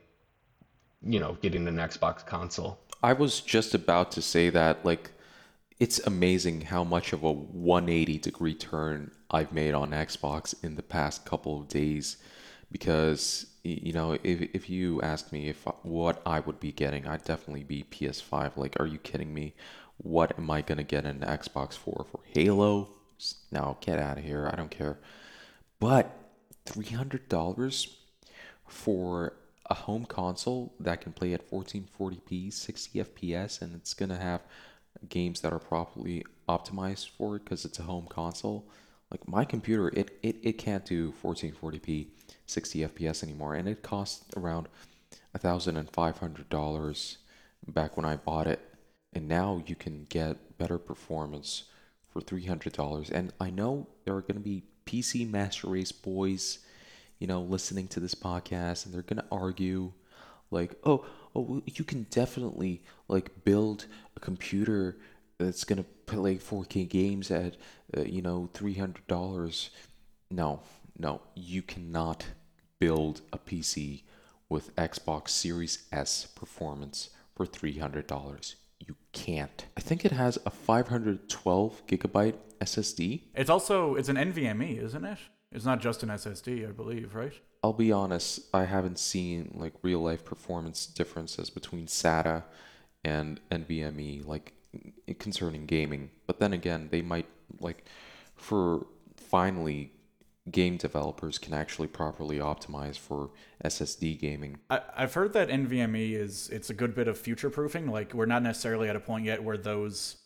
you 1.02 1.18
know, 1.18 1.36
getting 1.40 1.66
an 1.68 1.76
Xbox 1.76 2.24
console. 2.24 2.78
I 3.02 3.12
was 3.12 3.40
just 3.40 3.74
about 3.74 4.12
to 4.12 4.22
say 4.22 4.50
that, 4.50 4.84
like, 4.84 5.10
it's 5.78 5.98
amazing 6.00 6.60
how 6.60 6.84
much 6.84 7.12
of 7.14 7.22
a 7.22 7.32
180 7.32 8.18
degree 8.18 8.54
turn 8.54 9.10
I've 9.30 9.52
made 9.52 9.72
on 9.74 9.90
Xbox 9.90 10.54
in 10.62 10.74
the 10.76 10.82
past 10.82 11.24
couple 11.24 11.58
of 11.58 11.68
days 11.68 12.18
because 12.70 13.46
you 13.64 13.92
know 13.92 14.12
if 14.22 14.42
if 14.54 14.70
you 14.70 15.00
asked 15.02 15.32
me 15.32 15.48
if 15.48 15.66
what 15.82 16.22
I 16.24 16.40
would 16.40 16.60
be 16.60 16.72
getting 16.72 17.06
I'd 17.06 17.24
definitely 17.24 17.64
be 17.64 17.84
PS5 17.90 18.56
like 18.56 18.78
are 18.78 18.86
you 18.86 18.98
kidding 18.98 19.32
me? 19.32 19.54
What 19.96 20.38
am 20.38 20.50
I 20.50 20.60
gonna 20.62 20.82
get 20.82 21.04
an 21.04 21.20
Xbox 21.20 21.74
for? 21.74 22.06
For 22.10 22.20
Halo? 22.34 22.88
S- 23.18 23.36
no 23.50 23.78
get 23.80 23.98
out 23.98 24.18
of 24.18 24.24
here. 24.24 24.48
I 24.52 24.56
don't 24.56 24.70
care. 24.70 24.98
But 25.78 26.14
$300 26.66 27.88
for 28.66 29.32
a 29.70 29.74
home 29.74 30.04
console 30.04 30.74
that 30.80 31.00
can 31.00 31.12
play 31.12 31.32
at 31.32 31.48
1440p, 31.48 32.52
60 32.52 32.98
FPS, 32.98 33.62
and 33.62 33.74
it's 33.74 33.94
gonna 33.94 34.18
have 34.18 34.42
games 35.08 35.40
that 35.40 35.52
are 35.52 35.58
properly 35.58 36.24
optimized 36.48 37.08
for 37.10 37.36
it 37.36 37.44
because 37.44 37.64
it's 37.64 37.78
a 37.78 37.84
home 37.84 38.06
console. 38.08 38.66
Like 39.10 39.26
my 39.26 39.44
computer, 39.44 39.88
it, 39.88 40.18
it, 40.22 40.36
it 40.42 40.52
can't 40.58 40.84
do 40.84 41.12
1440p, 41.22 42.08
60 42.46 42.80
FPS 42.80 43.22
anymore, 43.22 43.54
and 43.54 43.68
it 43.68 43.82
cost 43.82 44.24
around 44.36 44.68
$1,500 45.36 47.16
back 47.68 47.96
when 47.96 48.06
I 48.06 48.16
bought 48.16 48.46
it. 48.46 48.60
And 49.12 49.28
now 49.28 49.62
you 49.66 49.74
can 49.74 50.06
get 50.08 50.58
better 50.58 50.78
performance 50.78 51.64
for 52.08 52.20
$300. 52.20 53.10
And 53.10 53.32
I 53.40 53.50
know 53.50 53.88
there 54.04 54.14
are 54.14 54.20
going 54.20 54.34
to 54.34 54.40
be 54.40 54.64
PC 54.86 55.28
Master 55.28 55.68
Race 55.68 55.92
boys, 55.92 56.60
you 57.20 57.26
know, 57.26 57.42
listening 57.42 57.86
to 57.88 58.00
this 58.00 58.14
podcast, 58.14 58.84
and 58.84 58.94
they're 58.94 59.02
going 59.02 59.22
to 59.22 59.26
argue 59.30 59.92
like, 60.50 60.74
oh, 60.84 61.06
oh, 61.36 61.62
you 61.66 61.84
can 61.84 62.06
definitely 62.10 62.82
like 63.06 63.44
build 63.44 63.86
a 64.16 64.20
computer 64.20 64.96
that's 65.38 65.64
going 65.64 65.78
to 65.78 65.88
play 66.06 66.36
4K 66.36 66.88
games 66.88 67.30
at, 67.30 67.56
uh, 67.96 68.02
you 68.02 68.22
know, 68.22 68.48
$300. 68.54 69.68
No, 70.30 70.60
no, 70.98 71.20
you 71.34 71.62
cannot 71.62 72.26
build 72.78 73.20
a 73.32 73.38
PC 73.38 74.02
with 74.48 74.74
Xbox 74.76 75.28
Series 75.28 75.86
S 75.92 76.26
performance 76.26 77.10
for 77.36 77.46
$300. 77.46 78.54
You 78.86 78.96
can't. 79.12 79.66
I 79.76 79.80
think 79.80 80.04
it 80.04 80.12
has 80.12 80.38
a 80.46 80.50
512 80.50 81.86
gigabyte 81.86 82.36
SSD. 82.60 83.22
It's 83.34 83.50
also 83.50 83.94
it's 83.94 84.08
an 84.08 84.16
NVMe, 84.16 84.82
isn't 84.82 85.04
it? 85.04 85.18
It's 85.52 85.64
not 85.64 85.80
just 85.80 86.02
an 86.02 86.10
SSD, 86.10 86.68
I 86.68 86.72
believe, 86.72 87.14
right? 87.14 87.32
I'll 87.62 87.72
be 87.72 87.92
honest, 87.92 88.40
I 88.54 88.64
haven't 88.64 88.98
seen 88.98 89.52
like 89.54 89.74
real 89.82 90.00
life 90.00 90.24
performance 90.24 90.86
differences 90.86 91.50
between 91.50 91.86
SATA 91.86 92.44
and 93.04 93.40
NVMe 93.50 94.24
like 94.26 94.54
concerning 95.18 95.66
gaming. 95.66 96.10
But 96.26 96.38
then 96.38 96.52
again, 96.52 96.88
they 96.90 97.02
might 97.02 97.26
like 97.58 97.84
for 98.36 98.86
finally 99.16 99.92
game 100.50 100.76
developers 100.76 101.38
can 101.38 101.52
actually 101.52 101.88
properly 101.88 102.38
optimize 102.38 102.96
for 102.96 103.30
SSD 103.64 104.18
gaming. 104.18 104.58
I, 104.70 104.80
I've 104.96 105.14
heard 105.14 105.32
that 105.34 105.48
NVMe 105.48 106.12
is 106.12 106.48
it's 106.50 106.70
a 106.70 106.74
good 106.74 106.94
bit 106.94 107.08
of 107.08 107.18
future 107.18 107.50
proofing. 107.50 107.88
Like 107.88 108.14
we're 108.14 108.26
not 108.26 108.42
necessarily 108.42 108.88
at 108.88 108.96
a 108.96 109.00
point 109.00 109.24
yet 109.24 109.42
where 109.42 109.58
those 109.58 110.16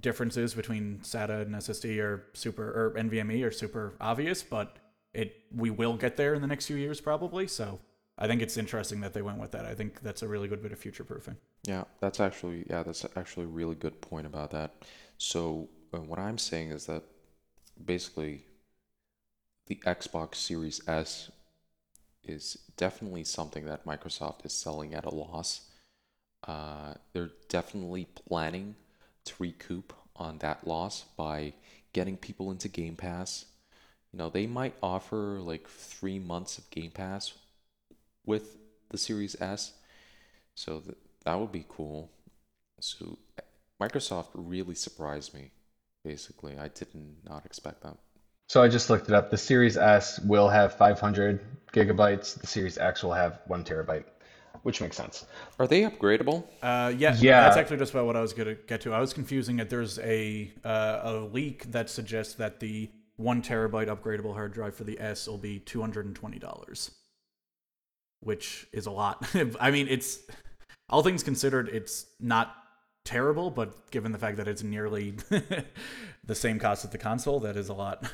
differences 0.00 0.54
between 0.54 1.00
SATA 1.02 1.42
and 1.42 1.54
SSD 1.54 1.98
are 2.02 2.24
super 2.34 2.64
or 2.64 2.94
NVMe 2.98 3.44
are 3.44 3.50
super 3.50 3.94
obvious, 4.00 4.42
but 4.42 4.78
it 5.14 5.44
we 5.54 5.70
will 5.70 5.96
get 5.96 6.16
there 6.16 6.34
in 6.34 6.42
the 6.42 6.46
next 6.46 6.66
few 6.66 6.76
years 6.76 7.00
probably. 7.00 7.46
So 7.46 7.80
I 8.18 8.26
think 8.26 8.42
it's 8.42 8.56
interesting 8.56 9.00
that 9.00 9.14
they 9.14 9.22
went 9.22 9.38
with 9.38 9.52
that. 9.52 9.64
I 9.64 9.74
think 9.74 10.02
that's 10.02 10.22
a 10.22 10.28
really 10.28 10.48
good 10.48 10.62
bit 10.62 10.72
of 10.72 10.78
future 10.78 11.04
proofing. 11.04 11.36
Yeah, 11.64 11.84
that's 12.00 12.20
actually 12.20 12.66
yeah, 12.68 12.82
that's 12.82 13.04
actually 13.16 13.44
a 13.44 13.48
really 13.48 13.74
good 13.74 14.00
point 14.00 14.26
about 14.26 14.50
that. 14.50 14.74
So 15.18 15.68
uh, 15.94 15.98
what 15.98 16.18
I'm 16.18 16.38
saying 16.38 16.70
is 16.70 16.86
that 16.86 17.02
basically 17.82 18.44
the 19.66 19.80
Xbox 19.86 20.36
Series 20.36 20.86
S 20.86 21.30
is 22.22 22.58
definitely 22.76 23.24
something 23.24 23.64
that 23.64 23.86
Microsoft 23.86 24.44
is 24.44 24.52
selling 24.52 24.94
at 24.94 25.04
a 25.04 25.14
loss. 25.14 25.62
Uh, 26.46 26.94
they're 27.12 27.30
definitely 27.48 28.06
planning 28.28 28.74
to 29.26 29.34
recoup 29.38 29.92
on 30.16 30.38
that 30.38 30.66
loss 30.66 31.04
by 31.16 31.52
getting 31.92 32.16
people 32.16 32.50
into 32.50 32.68
Game 32.68 32.96
Pass. 32.96 33.46
You 34.12 34.18
know, 34.18 34.30
they 34.30 34.46
might 34.46 34.74
offer 34.82 35.38
like 35.40 35.68
three 35.68 36.18
months 36.18 36.58
of 36.58 36.70
Game 36.70 36.90
Pass 36.90 37.32
with 38.24 38.56
the 38.90 38.98
Series 38.98 39.40
S, 39.40 39.72
so 40.54 40.80
th- 40.80 40.96
that 41.24 41.38
would 41.38 41.52
be 41.52 41.66
cool. 41.68 42.10
So 42.80 43.18
Microsoft 43.80 44.28
really 44.34 44.74
surprised 44.74 45.34
me. 45.34 45.50
Basically, 46.04 46.56
I 46.58 46.68
did 46.68 46.88
not 47.28 47.44
expect 47.44 47.82
that. 47.82 47.96
So 48.48 48.62
I 48.62 48.68
just 48.68 48.90
looked 48.90 49.08
it 49.08 49.14
up. 49.14 49.30
The 49.30 49.38
Series 49.38 49.76
S 49.76 50.20
will 50.20 50.48
have 50.48 50.74
500 50.74 51.40
gigabytes. 51.72 52.40
The 52.40 52.46
Series 52.46 52.78
X 52.78 53.02
will 53.02 53.12
have 53.12 53.40
one 53.46 53.64
terabyte, 53.64 54.04
which 54.62 54.80
makes 54.80 54.96
sense. 54.96 55.24
Are 55.58 55.66
they 55.66 55.82
upgradable? 55.82 56.44
Uh, 56.62 56.92
yeah, 56.96 57.16
Yeah. 57.18 57.42
that's 57.42 57.56
actually 57.56 57.78
just 57.78 57.92
about 57.92 58.06
what 58.06 58.16
I 58.16 58.20
was 58.20 58.32
gonna 58.32 58.54
get 58.54 58.80
to. 58.82 58.92
I 58.92 59.00
was 59.00 59.12
confusing 59.12 59.58
it. 59.58 59.70
There's 59.70 59.98
a 60.00 60.52
uh, 60.64 61.00
a 61.02 61.12
leak 61.32 61.70
that 61.72 61.90
suggests 61.90 62.34
that 62.34 62.60
the 62.60 62.90
one 63.16 63.40
terabyte 63.42 63.88
upgradable 63.88 64.34
hard 64.34 64.52
drive 64.52 64.74
for 64.74 64.84
the 64.84 65.00
S 65.00 65.26
will 65.26 65.38
be 65.38 65.58
two 65.58 65.80
hundred 65.80 66.06
and 66.06 66.14
twenty 66.14 66.38
dollars, 66.38 66.90
which 68.20 68.66
is 68.72 68.86
a 68.86 68.90
lot. 68.90 69.26
I 69.60 69.70
mean, 69.70 69.88
it's 69.88 70.20
all 70.88 71.02
things 71.02 71.22
considered, 71.22 71.68
it's 71.68 72.06
not 72.20 72.54
terrible, 73.04 73.50
but 73.50 73.90
given 73.90 74.12
the 74.12 74.18
fact 74.18 74.36
that 74.36 74.46
it's 74.48 74.62
nearly 74.62 75.12
the 76.24 76.34
same 76.34 76.58
cost 76.58 76.84
as 76.84 76.90
the 76.90 76.98
console, 76.98 77.40
that 77.40 77.56
is 77.56 77.68
a 77.68 77.72
lot. 77.74 78.04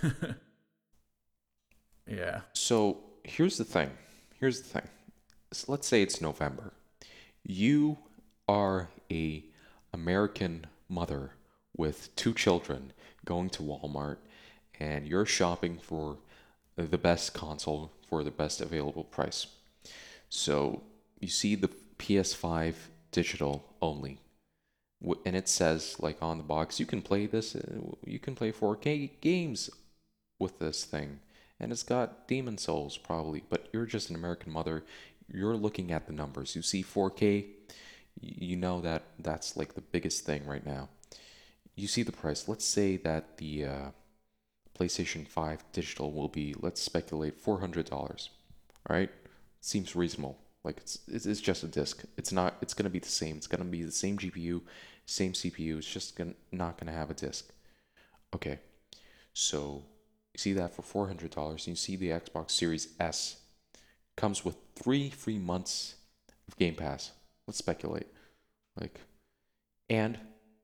yeah. 2.07 2.41
So 2.53 2.99
here's 3.25 3.59
the 3.59 3.65
thing. 3.65 3.91
Here's 4.39 4.61
the 4.63 4.69
thing. 4.81 4.89
So 5.53 5.71
let's 5.71 5.87
say 5.87 6.03
it's 6.03 6.21
November. 6.21 6.73
You 7.45 7.99
are 8.49 8.89
a 9.11 9.45
American 9.93 10.67
mother 10.89 11.33
with 11.77 12.15
two 12.17 12.33
children 12.33 12.93
going 13.25 13.51
to 13.51 13.63
Walmart 13.63 14.17
and 14.81 15.07
you're 15.07 15.27
shopping 15.27 15.79
for 15.79 16.17
the 16.77 16.99
best 16.99 17.35
console 17.35 17.93
for 18.09 18.25
the 18.25 18.31
best 18.31 18.61
available 18.61 19.05
price. 19.05 19.47
So 20.31 20.83
you 21.21 21.29
see 21.29 21.55
the 21.55 21.71
PS5 21.99 22.75
digital 23.11 23.65
only. 23.83 24.19
And 25.27 25.37
it 25.37 25.49
says 25.49 25.97
like 25.99 26.23
on 26.23 26.39
the 26.39 26.45
box 26.45 26.81
you 26.81 26.87
can 26.87 27.03
play 27.03 27.27
this 27.27 27.55
uh, 27.55 27.61
you 28.07 28.19
can 28.19 28.35
play 28.35 28.53
4K 28.53 29.11
games 29.21 29.69
with 30.39 30.59
this 30.61 30.85
thing 30.85 31.21
and 31.61 31.73
it's 31.73 31.83
got 31.83 32.27
Demon's 32.29 32.63
Souls 32.63 32.97
probably 32.97 33.43
but 33.49 33.69
you're 33.73 33.87
just 33.87 34.11
an 34.11 34.17
american 34.17 34.53
mother 34.53 34.85
you're 35.33 35.57
looking 35.57 35.93
at 35.93 36.07
the 36.07 36.13
numbers. 36.13 36.55
You 36.55 36.63
see 36.63 36.83
4K, 36.83 37.47
you 38.21 38.57
know 38.57 38.81
that 38.83 39.05
that's 39.19 39.57
like 39.57 39.75
the 39.75 39.81
biggest 39.81 40.25
thing 40.25 40.47
right 40.47 40.65
now. 40.65 40.89
You 41.75 41.89
see 41.89 42.03
the 42.03 42.13
price. 42.13 42.49
Let's 42.49 42.65
say 42.65 42.99
that 42.99 43.39
the 43.39 43.65
uh, 43.65 43.91
playstation 44.79 45.27
5 45.27 45.65
digital 45.73 46.13
will 46.13 46.29
be 46.29 46.55
let's 46.61 46.81
speculate 46.81 47.43
$400 47.43 48.29
right? 48.89 49.11
Seems 49.61 49.95
reasonable. 49.95 50.39
Like 50.65 50.79
it's 50.79 50.99
it's 51.09 51.41
just 51.41 51.65
a 51.65 51.69
disc. 51.69 52.05
It's 52.17 52.33
not 52.33 52.57
it's 52.63 52.75
to 52.75 52.91
be 52.91 52.99
the 52.99 53.09
same. 53.09 53.37
It's 53.37 53.47
to 53.47 53.65
be 53.65 53.83
the 53.83 53.93
same 53.93 54.19
gpu 54.19 54.63
same 55.05 55.33
cpu 55.33 55.79
it's 55.79 55.93
just 55.93 56.17
gonna, 56.17 56.35
not 56.53 56.79
to 56.79 56.91
have 56.91 57.11
a 57.11 57.15
disc. 57.15 57.51
Okay. 58.35 58.61
So 59.33 59.83
you 60.35 60.39
see 60.39 60.53
that 60.55 60.75
for 60.75 60.83
four 60.83 61.07
hundred 61.09 61.31
dollars. 61.31 61.67
You 61.67 61.75
see 61.75 61.97
the 61.97 62.11
Xbox 62.11 62.53
Series 62.53 62.89
S 63.01 63.42
comes 64.17 64.45
with 64.45 64.57
three 64.77 65.11
free 65.11 65.39
months 65.39 65.97
of 66.49 66.57
Game 66.57 66.75
Pass. 66.75 67.13
Let's 67.47 67.59
speculate, 67.59 68.07
like, 68.81 69.01
and 69.89 70.19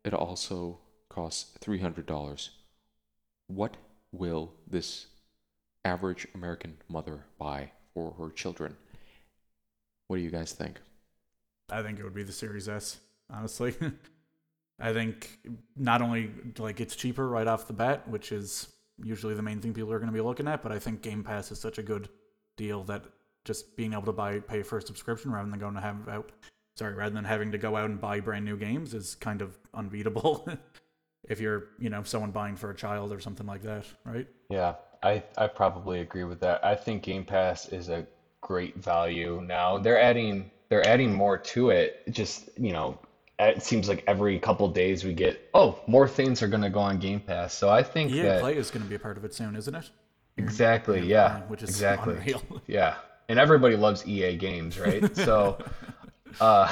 it 0.04 0.14
also 0.14 0.78
costs 1.08 1.56
three 1.60 1.80
hundred 1.80 2.06
dollars. 2.06 2.50
What 3.46 3.76
will 4.12 4.52
this 4.66 5.06
average 5.84 6.26
American 6.34 6.76
mother 6.88 7.24
buy 7.38 7.72
for 7.94 8.12
her 8.18 8.30
children? 8.30 8.76
What 10.06 10.16
do 10.16 10.22
you 10.22 10.30
guys 10.30 10.52
think? 10.52 10.80
I 11.70 11.82
think 11.82 11.98
it 11.98 12.04
would 12.04 12.14
be 12.14 12.22
the 12.22 12.32
Series 12.32 12.68
S, 12.68 12.98
honestly. 13.30 13.74
I 14.80 14.92
think 14.92 15.38
not 15.76 16.02
only 16.02 16.30
like 16.58 16.80
it's 16.80 16.94
cheaper 16.94 17.28
right 17.28 17.46
off 17.46 17.66
the 17.66 17.72
bat, 17.72 18.08
which 18.08 18.32
is 18.32 18.68
usually 19.02 19.34
the 19.34 19.42
main 19.42 19.60
thing 19.60 19.74
people 19.74 19.92
are 19.92 19.98
going 19.98 20.10
to 20.10 20.14
be 20.14 20.20
looking 20.20 20.48
at, 20.48 20.62
but 20.62 20.72
I 20.72 20.78
think 20.78 21.02
Game 21.02 21.24
Pass 21.24 21.50
is 21.50 21.60
such 21.60 21.78
a 21.78 21.82
good 21.82 22.08
deal 22.56 22.84
that 22.84 23.04
just 23.48 23.76
being 23.76 23.94
able 23.94 24.04
to 24.04 24.12
buy 24.12 24.38
pay 24.38 24.62
for 24.62 24.78
a 24.78 24.82
subscription 24.82 25.32
rather 25.32 25.50
than 25.50 25.58
going 25.58 25.74
to 25.74 25.80
have 25.80 26.08
out 26.08 26.30
sorry, 26.78 26.94
rather 26.94 27.14
than 27.14 27.24
having 27.24 27.50
to 27.50 27.58
go 27.58 27.76
out 27.76 27.90
and 27.90 28.00
buy 28.00 28.20
brand 28.20 28.44
new 28.44 28.56
games 28.56 28.94
is 28.94 29.16
kind 29.16 29.42
of 29.42 29.58
unbeatable. 29.74 30.48
if 31.28 31.40
you're, 31.40 31.64
you 31.78 31.90
know, 31.90 32.02
someone 32.04 32.30
buying 32.30 32.54
for 32.56 32.70
a 32.70 32.74
child 32.74 33.12
or 33.12 33.20
something 33.20 33.46
like 33.46 33.62
that, 33.62 33.84
right? 34.04 34.28
Yeah, 34.48 34.74
I 35.02 35.22
I 35.36 35.48
probably 35.48 36.00
agree 36.00 36.24
with 36.24 36.40
that. 36.40 36.64
I 36.64 36.76
think 36.76 37.02
Game 37.02 37.24
Pass 37.24 37.68
is 37.68 37.88
a 37.88 38.06
great 38.40 38.76
value 38.76 39.42
now. 39.44 39.78
They're 39.78 40.00
adding 40.00 40.50
they're 40.68 40.86
adding 40.86 41.12
more 41.12 41.36
to 41.36 41.70
it. 41.70 42.04
Just, 42.10 42.50
you 42.56 42.72
know, 42.72 42.98
it 43.38 43.62
seems 43.62 43.88
like 43.88 44.04
every 44.06 44.38
couple 44.38 44.68
days 44.68 45.02
we 45.02 45.14
get, 45.14 45.48
oh, 45.54 45.80
more 45.86 46.06
things 46.06 46.42
are 46.42 46.48
going 46.48 46.62
to 46.62 46.70
go 46.70 46.80
on 46.80 46.98
Game 46.98 47.20
Pass. 47.20 47.54
So 47.54 47.70
I 47.70 47.82
think 47.82 48.12
EA 48.12 48.22
that 48.22 48.40
Play 48.40 48.56
is 48.56 48.70
going 48.70 48.82
to 48.82 48.88
be 48.88 48.94
a 48.94 48.98
part 48.98 49.16
of 49.16 49.24
it 49.24 49.34
soon, 49.34 49.56
isn't 49.56 49.74
it? 49.74 49.90
exactly, 50.36 51.04
yeah, 51.04 51.40
which 51.48 51.64
is 51.64 51.70
exactly, 51.70 52.14
unreal. 52.14 52.42
yeah. 52.68 52.94
And 53.28 53.38
everybody 53.38 53.76
loves 53.76 54.06
EA 54.06 54.36
games, 54.36 54.78
right? 54.78 55.14
So, 55.16 55.58
uh, 56.40 56.68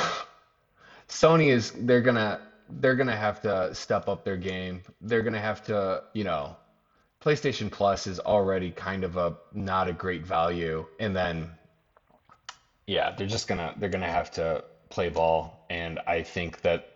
Sony 1.09 1.49
is 1.49 1.73
they're 1.73 2.01
gonna 2.01 2.41
they're 2.69 2.97
gonna 2.97 3.17
have 3.17 3.41
to 3.43 3.75
step 3.75 4.09
up 4.09 4.25
their 4.25 4.37
game. 4.37 4.83
They're 5.01 5.23
gonna 5.23 5.41
have 5.41 5.65
to, 5.67 6.05
you 6.15 6.25
know, 6.25 6.57
PlayStation 7.21 7.71
Plus 7.71 8.07
is 8.07 8.21
already 8.21 8.71
kind 8.71 9.05
of 9.05 9.17
a 9.17 9.37
not 9.53 9.89
a 9.89 9.93
great 9.93 10.25
value, 10.25 10.87
and 10.99 11.15
then 11.15 11.51
yeah, 12.87 13.15
they're 13.17 13.27
just 13.27 13.49
gonna 13.49 13.75
they're 13.79 13.89
gonna 13.89 14.11
have 14.11 14.31
to 14.33 14.65
play 14.91 15.09
ball, 15.09 15.65
and 15.71 15.99
I 16.07 16.23
think 16.23 16.63
that 16.63 16.91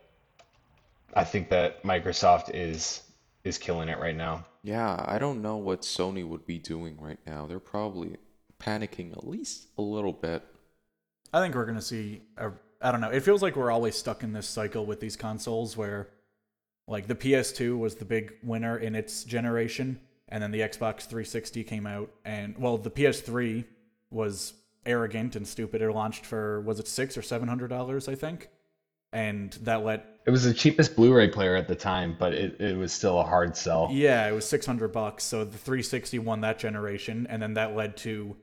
I 1.14 1.24
think 1.24 1.48
that 1.50 1.82
Microsoft 1.82 2.50
is 2.54 3.02
is 3.44 3.58
killing 3.58 3.88
it 3.88 3.98
right 3.98 4.16
now. 4.16 4.44
Yeah, 4.62 5.02
I 5.06 5.18
don't 5.18 5.42
know 5.42 5.56
what 5.56 5.82
Sony 5.82 6.26
would 6.26 6.46
be 6.46 6.58
doing 6.58 6.96
right 7.00 7.18
now. 7.26 7.46
They're 7.46 7.58
probably 7.58 8.16
panicking 8.61 9.12
at 9.12 9.26
least 9.26 9.68
a 9.78 9.82
little 9.82 10.12
bit. 10.12 10.42
I 11.32 11.40
think 11.40 11.54
we're 11.54 11.66
gonna 11.66 11.82
see. 11.82 12.22
A, 12.36 12.50
I 12.80 12.92
don't 12.92 13.00
know. 13.00 13.11
It 13.11 13.22
feels 13.22 13.42
like 13.42 13.56
we're 13.56 13.70
always 13.70 13.96
stuck 13.96 14.22
in 14.22 14.32
this 14.32 14.46
cycle 14.46 14.86
with 14.86 15.00
these 15.00 15.16
consoles 15.16 15.76
where, 15.76 16.08
like, 16.88 17.06
the 17.06 17.14
PS2 17.14 17.78
was 17.78 17.96
the 17.96 18.04
big 18.04 18.32
winner 18.42 18.78
in 18.78 18.94
its 18.94 19.24
generation, 19.24 20.00
and 20.28 20.42
then 20.42 20.50
the 20.50 20.61
Xbox 20.61 21.02
360 21.02 21.64
came 21.64 21.86
out, 21.86 22.11
and 22.24 22.56
well, 22.58 22.78
the 22.78 22.90
PS3 22.90 23.64
was 24.11 24.54
arrogant 24.86 25.36
and 25.36 25.46
stupid. 25.46 25.82
It 25.82 25.90
launched 25.92 26.24
for 26.26 26.61
was 26.62 26.80
it 26.80 26.88
six 26.88 27.16
or 27.16 27.22
seven 27.22 27.48
hundred 27.48 27.68
dollars, 27.68 28.08
I 28.08 28.14
think, 28.14 28.48
and 29.12 29.52
that 29.62 29.84
let 29.84 30.20
It 30.26 30.30
was 30.30 30.44
the 30.44 30.54
cheapest 30.54 30.96
Blu-ray 30.96 31.28
player 31.28 31.56
at 31.56 31.68
the 31.68 31.74
time, 31.74 32.16
but 32.18 32.32
it, 32.32 32.61
it 32.61 32.76
was 32.76 32.92
still 32.92 33.20
a 33.20 33.24
hard 33.24 33.56
sell. 33.56 33.88
Yeah, 33.90 34.26
it 34.28 34.32
was 34.32 34.46
600 34.46 34.88
bucks. 34.88 35.24
So 35.24 35.44
the 35.44 35.58
360 35.58 36.18
won 36.20 36.40
that 36.42 36.58
generation 36.58 37.26
and 37.28 37.42
then 37.42 37.54
that 37.54 37.74
led 37.74 37.96
to 37.98 38.36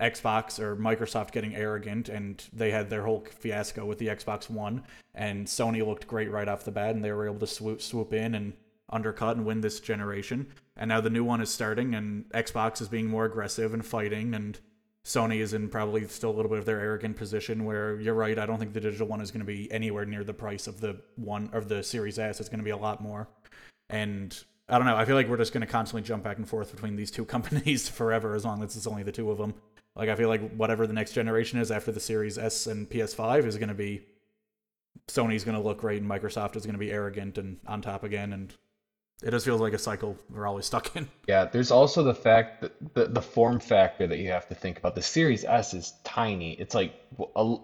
Xbox 0.00 0.58
or 0.58 0.76
Microsoft 0.76 1.32
getting 1.32 1.54
arrogant 1.54 2.08
and 2.08 2.44
they 2.52 2.70
had 2.70 2.90
their 2.90 3.04
whole 3.04 3.26
fiasco 3.38 3.86
with 3.86 3.98
the 3.98 4.08
Xbox 4.08 4.50
1 4.50 4.82
and 5.14 5.46
Sony 5.46 5.86
looked 5.86 6.06
great 6.06 6.30
right 6.30 6.48
off 6.48 6.64
the 6.64 6.70
bat 6.70 6.94
and 6.94 7.02
they 7.02 7.12
were 7.12 7.26
able 7.26 7.38
to 7.38 7.46
swoop 7.46 7.80
swoop 7.80 8.12
in 8.12 8.34
and 8.34 8.52
undercut 8.90 9.36
and 9.36 9.46
win 9.46 9.62
this 9.62 9.80
generation. 9.80 10.46
And 10.76 10.88
now 10.88 11.00
the 11.00 11.10
new 11.10 11.24
one 11.24 11.40
is 11.40 11.50
starting 11.50 11.94
and 11.94 12.28
Xbox 12.30 12.80
is 12.82 12.88
being 12.88 13.08
more 13.08 13.24
aggressive 13.24 13.72
and 13.72 13.84
fighting 13.84 14.34
and 14.34 14.58
Sony 15.06 15.38
is 15.38 15.54
in 15.54 15.68
probably 15.68 16.06
still 16.08 16.30
a 16.30 16.36
little 16.36 16.50
bit 16.50 16.58
of 16.58 16.66
their 16.66 16.80
arrogant 16.80 17.16
position 17.16 17.64
where 17.64 17.98
you're 18.00 18.12
right, 18.12 18.38
I 18.38 18.44
don't 18.44 18.58
think 18.58 18.72
the 18.72 18.80
digital 18.80 19.06
one 19.06 19.20
is 19.20 19.30
going 19.30 19.40
to 19.40 19.46
be 19.46 19.70
anywhere 19.70 20.04
near 20.04 20.24
the 20.24 20.34
price 20.34 20.66
of 20.66 20.80
the 20.80 21.00
one 21.14 21.48
of 21.52 21.68
the 21.68 21.82
Series 21.82 22.18
S. 22.18 22.40
It's 22.40 22.48
going 22.48 22.58
to 22.58 22.64
be 22.64 22.70
a 22.70 22.76
lot 22.76 23.00
more. 23.00 23.28
And 23.88 24.36
I 24.68 24.78
don't 24.78 24.86
know. 24.86 24.96
I 24.96 25.04
feel 25.04 25.14
like 25.14 25.28
we're 25.28 25.36
just 25.36 25.52
going 25.52 25.64
to 25.64 25.72
constantly 25.72 26.02
jump 26.02 26.24
back 26.24 26.38
and 26.38 26.48
forth 26.48 26.72
between 26.72 26.96
these 26.96 27.12
two 27.12 27.24
companies 27.36 27.88
forever, 27.88 28.34
as 28.34 28.44
long 28.44 28.62
as 28.64 28.76
it's 28.76 28.86
only 28.86 29.04
the 29.04 29.12
two 29.12 29.30
of 29.30 29.38
them. 29.38 29.54
Like 29.96 30.08
I 30.10 30.14
feel 30.14 30.28
like 30.28 30.50
whatever 30.54 30.86
the 30.86 30.92
next 30.92 31.12
generation 31.12 31.58
is 31.58 31.70
after 31.70 31.90
the 31.90 32.00
Series 32.00 32.36
S 32.38 32.66
and 32.66 32.88
PS5 32.88 33.46
is 33.46 33.56
going 33.56 33.68
to 33.70 33.74
be, 33.74 34.02
Sony's 35.08 35.44
going 35.44 35.56
to 35.56 35.62
look 35.62 35.78
great, 35.78 36.02
and 36.02 36.10
Microsoft 36.10 36.56
is 36.56 36.64
going 36.66 36.74
to 36.74 36.78
be 36.78 36.90
arrogant 36.90 37.38
and 37.38 37.58
on 37.66 37.80
top 37.80 38.04
again, 38.04 38.32
and 38.32 38.54
it 39.22 39.30
just 39.30 39.46
feels 39.46 39.60
like 39.60 39.72
a 39.72 39.78
cycle 39.78 40.16
we're 40.30 40.46
always 40.46 40.66
stuck 40.72 40.94
in. 40.96 41.08
Yeah, 41.26 41.46
there's 41.46 41.70
also 41.70 42.02
the 42.02 42.14
fact 42.14 42.60
that 42.60 42.94
the, 42.94 43.06
the 43.06 43.22
form 43.22 43.58
factor 43.60 44.06
that 44.06 44.18
you 44.18 44.28
have 44.30 44.48
to 44.48 44.54
think 44.54 44.78
about. 44.78 44.94
The 44.94 45.02
Series 45.02 45.44
S 45.44 45.72
is 45.74 45.94
tiny. 46.04 46.52
It's 46.54 46.74
like 46.74 46.94
a, 47.36 47.56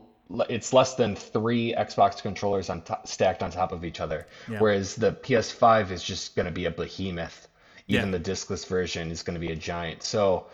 it's 0.49 0.72
less 0.72 0.95
than 0.95 1.14
three 1.14 1.74
Xbox 1.76 2.22
controllers 2.22 2.70
on 2.70 2.80
top, 2.83 3.07
stacked 3.07 3.43
on 3.43 3.51
top 3.51 3.72
of 3.72 3.85
each 3.85 4.01
other. 4.01 4.26
Yeah. 4.49 4.59
Whereas 4.61 4.95
the 4.95 5.12
PS5 5.12 5.91
is 5.91 6.03
just 6.03 6.35
going 6.37 6.47
to 6.47 6.53
be 6.53 6.64
a 6.64 6.70
behemoth. 6.70 7.49
Even 7.89 8.07
Yeah. 8.12 8.18
the 8.18 8.30
discless 8.30 8.66
version 8.66 9.11
is 9.11 9.22
going 9.22 9.35
to 9.35 9.41
be 9.41 9.53
a 9.53 9.57
giant. 9.57 10.03
So 10.03 10.47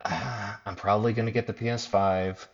I'm 0.04 0.76
probably 0.76 1.12
going 1.12 1.26
to 1.26 1.32
get 1.32 1.46
the 1.46 1.54
PS5 1.54 2.46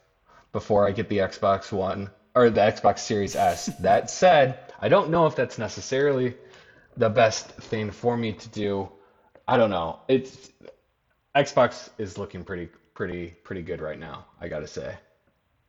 before 0.53 0.87
I 0.87 0.93
get 0.93 1.09
the 1.09 1.19
Xbox 1.19 1.73
One 1.73 2.11
or 2.35 2.51
the 2.51 2.61
Xbox 2.61 3.01
Series 3.01 3.37
S. 3.37 3.71
That 3.81 4.11
said, 4.11 4.59
I 4.81 4.89
don't 4.89 5.11
know 5.11 5.27
if 5.27 5.37
that's 5.37 5.59
necessarily 5.59 6.35
the 6.97 7.09
best 7.09 7.49
thing 7.49 7.91
for 7.91 8.17
me 8.17 8.33
to 8.33 8.49
do. 8.49 8.89
I 9.47 9.57
don't 9.57 9.71
know. 9.71 10.01
It's 10.09 10.51
Xbox 11.37 11.91
is 11.99 12.17
looking 12.17 12.45
pretty 12.45 12.69
pretty 12.95 13.29
pretty 13.43 13.63
good 13.63 13.81
right 13.81 13.99
now, 13.99 14.27
I 14.41 14.49
got 14.49 14.61
to 14.61 14.69
say. 14.69 14.95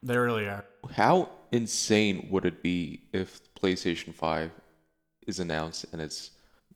They 0.03 0.17
really 0.17 0.45
are. 0.45 0.63
How 0.91 1.29
insane 1.51 2.27
would 2.29 2.45
it 2.45 2.61
be 2.61 3.01
if 3.11 3.41
PlayStation 3.55 4.13
5 4.13 4.51
is 5.25 5.39
announced 5.39 5.87
and 5.91 5.99
it's, 5.99 6.29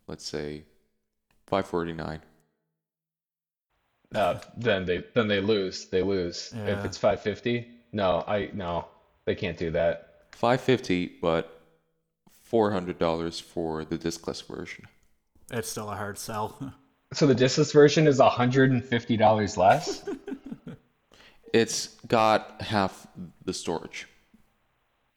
let's 0.08 0.26
say, 0.26 0.64
549? 1.46 2.22
Uh, 4.14 4.40
then 4.58 4.86
they 4.86 5.04
then 5.14 5.28
they 5.28 5.40
lose. 5.40 5.86
They 5.86 6.02
lose. 6.02 6.52
If 6.56 6.84
it's 6.86 6.98
550, 6.98 7.68
no, 7.92 8.24
I 8.28 8.50
no. 8.54 8.86
They 9.26 9.36
can't 9.36 9.58
do 9.58 9.70
that. 9.72 10.26
550, 10.32 11.18
but 11.22 11.62
$400 12.52 13.42
for 13.42 13.86
the 13.86 13.98
discless 13.98 14.42
version. 14.48 14.86
It's 15.52 15.70
still 15.70 15.90
a 15.90 15.96
hard 15.96 16.18
sell. 16.18 16.74
So 17.12 17.26
the 17.26 17.34
discless 17.34 17.74
version 17.74 18.06
is 18.06 18.20
$150 18.20 19.58
less? 19.58 20.08
It's 21.54 21.88
got 22.08 22.62
half 22.62 23.08
the 23.44 23.54
storage. 23.54 24.08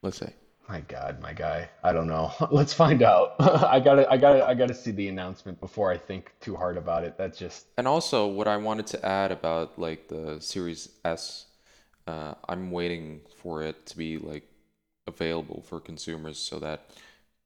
Let's 0.03 0.17
say. 0.17 0.33
My 0.73 0.81
God, 0.81 1.21
my 1.21 1.35
guy. 1.35 1.69
I 1.85 1.93
don't 1.93 2.07
know. 2.07 2.33
Let's 2.51 2.73
find 2.73 3.03
out. 3.03 3.35
I 3.39 3.79
gotta, 3.79 4.11
I 4.11 4.17
gotta, 4.17 4.43
I 4.47 4.55
gotta 4.55 4.73
see 4.73 4.91
the 4.91 5.07
announcement 5.09 5.61
before 5.61 5.93
I 5.93 5.99
think 5.99 6.33
too 6.41 6.57
hard 6.57 6.79
about 6.79 7.05
it. 7.05 7.19
That's 7.19 7.39
just 7.39 7.67
And 7.77 7.87
also, 7.87 8.27
what 8.27 8.49
I 8.49 8.57
wanted 8.57 8.87
to 8.87 9.05
add 9.05 9.33
about 9.33 9.79
like 9.79 10.09
the 10.09 10.41
Series 10.41 10.89
S, 11.05 11.45
uh, 12.07 12.33
I'm 12.49 12.71
waiting 12.71 13.21
for 13.43 13.63
it 13.63 13.85
to 13.85 13.99
be 13.99 14.17
like 14.17 14.49
available 15.07 15.61
for 15.61 15.79
consumers 15.79 16.39
so 16.39 16.59
that 16.61 16.89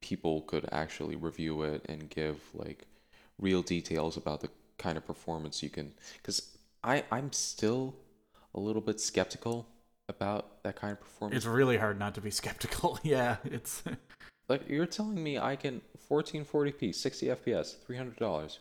people 0.01 0.43
could 0.43 0.69
actually 0.71 1.17
review 1.17 1.65
it 1.65 1.85
and 1.89 2.09
give 2.09 2.39
like 2.55 2.87
real 3.41 3.63
details 3.63 4.17
about 4.17 4.41
the 4.41 4.51
kind 4.79 4.97
of 4.97 5.05
performance 5.05 5.65
you 5.65 5.69
can. 5.69 5.93
Because 6.19 6.57
I 6.85 7.03
I'm 7.11 7.33
still 7.33 7.97
a 8.55 8.61
little 8.61 8.83
bit 8.83 9.01
skeptical 9.01 9.67
about 10.09 10.63
that 10.63 10.77
kind 10.77 10.93
of 10.93 11.01
performance. 11.01 11.37
it's 11.37 11.47
really 11.47 11.77
hard 11.77 11.99
not 11.99 12.15
to 12.15 12.21
be 12.21 12.31
skeptical. 12.31 12.99
yeah, 13.03 13.37
it's 13.45 13.83
Like 14.49 14.69
you're 14.69 14.87
telling 14.87 15.23
me 15.23 15.39
I 15.39 15.57
can 15.57 15.81
1440p, 16.09 16.95
60 16.95 17.27
FPS, 17.27 17.75
$300. 17.89 18.59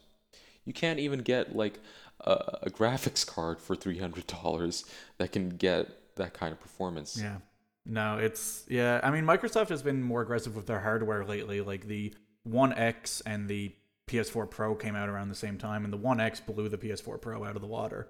You 0.66 0.74
can't 0.74 1.00
even 1.00 1.20
get 1.20 1.56
like 1.56 1.80
a, 2.22 2.60
a 2.64 2.70
graphics 2.70 3.26
card 3.26 3.60
for 3.60 3.76
$300 3.76 4.84
that 5.20 5.32
can 5.32 5.50
get 5.50 6.16
that 6.16 6.34
kind 6.34 6.52
of 6.52 6.60
performance. 6.60 7.20
Yeah. 7.22 7.38
No, 7.86 8.18
it's 8.18 8.66
yeah. 8.68 9.00
I 9.04 9.12
mean, 9.12 9.26
Microsoft 9.26 9.70
has 9.70 9.84
been 9.84 10.02
more 10.02 10.24
aggressive 10.24 10.56
with 10.56 10.66
their 10.66 10.80
hardware 10.80 11.24
lately. 11.24 11.62
Like 11.62 11.86
the 11.88 12.16
One 12.44 12.74
X 12.74 13.22
and 13.28 13.48
the 13.48 13.74
PS4 14.08 14.50
Pro 14.50 14.74
came 14.74 14.96
out 14.96 15.08
around 15.08 15.30
the 15.30 15.36
same 15.36 15.60
time, 15.60 15.84
and 15.84 15.94
the 15.94 15.98
One 15.98 16.20
X 16.20 16.40
blew 16.40 16.68
the 16.68 16.80
PS4 16.80 17.22
Pro 17.22 17.44
out 17.44 17.56
of 17.56 17.62
the 17.62 17.68
water. 17.68 18.10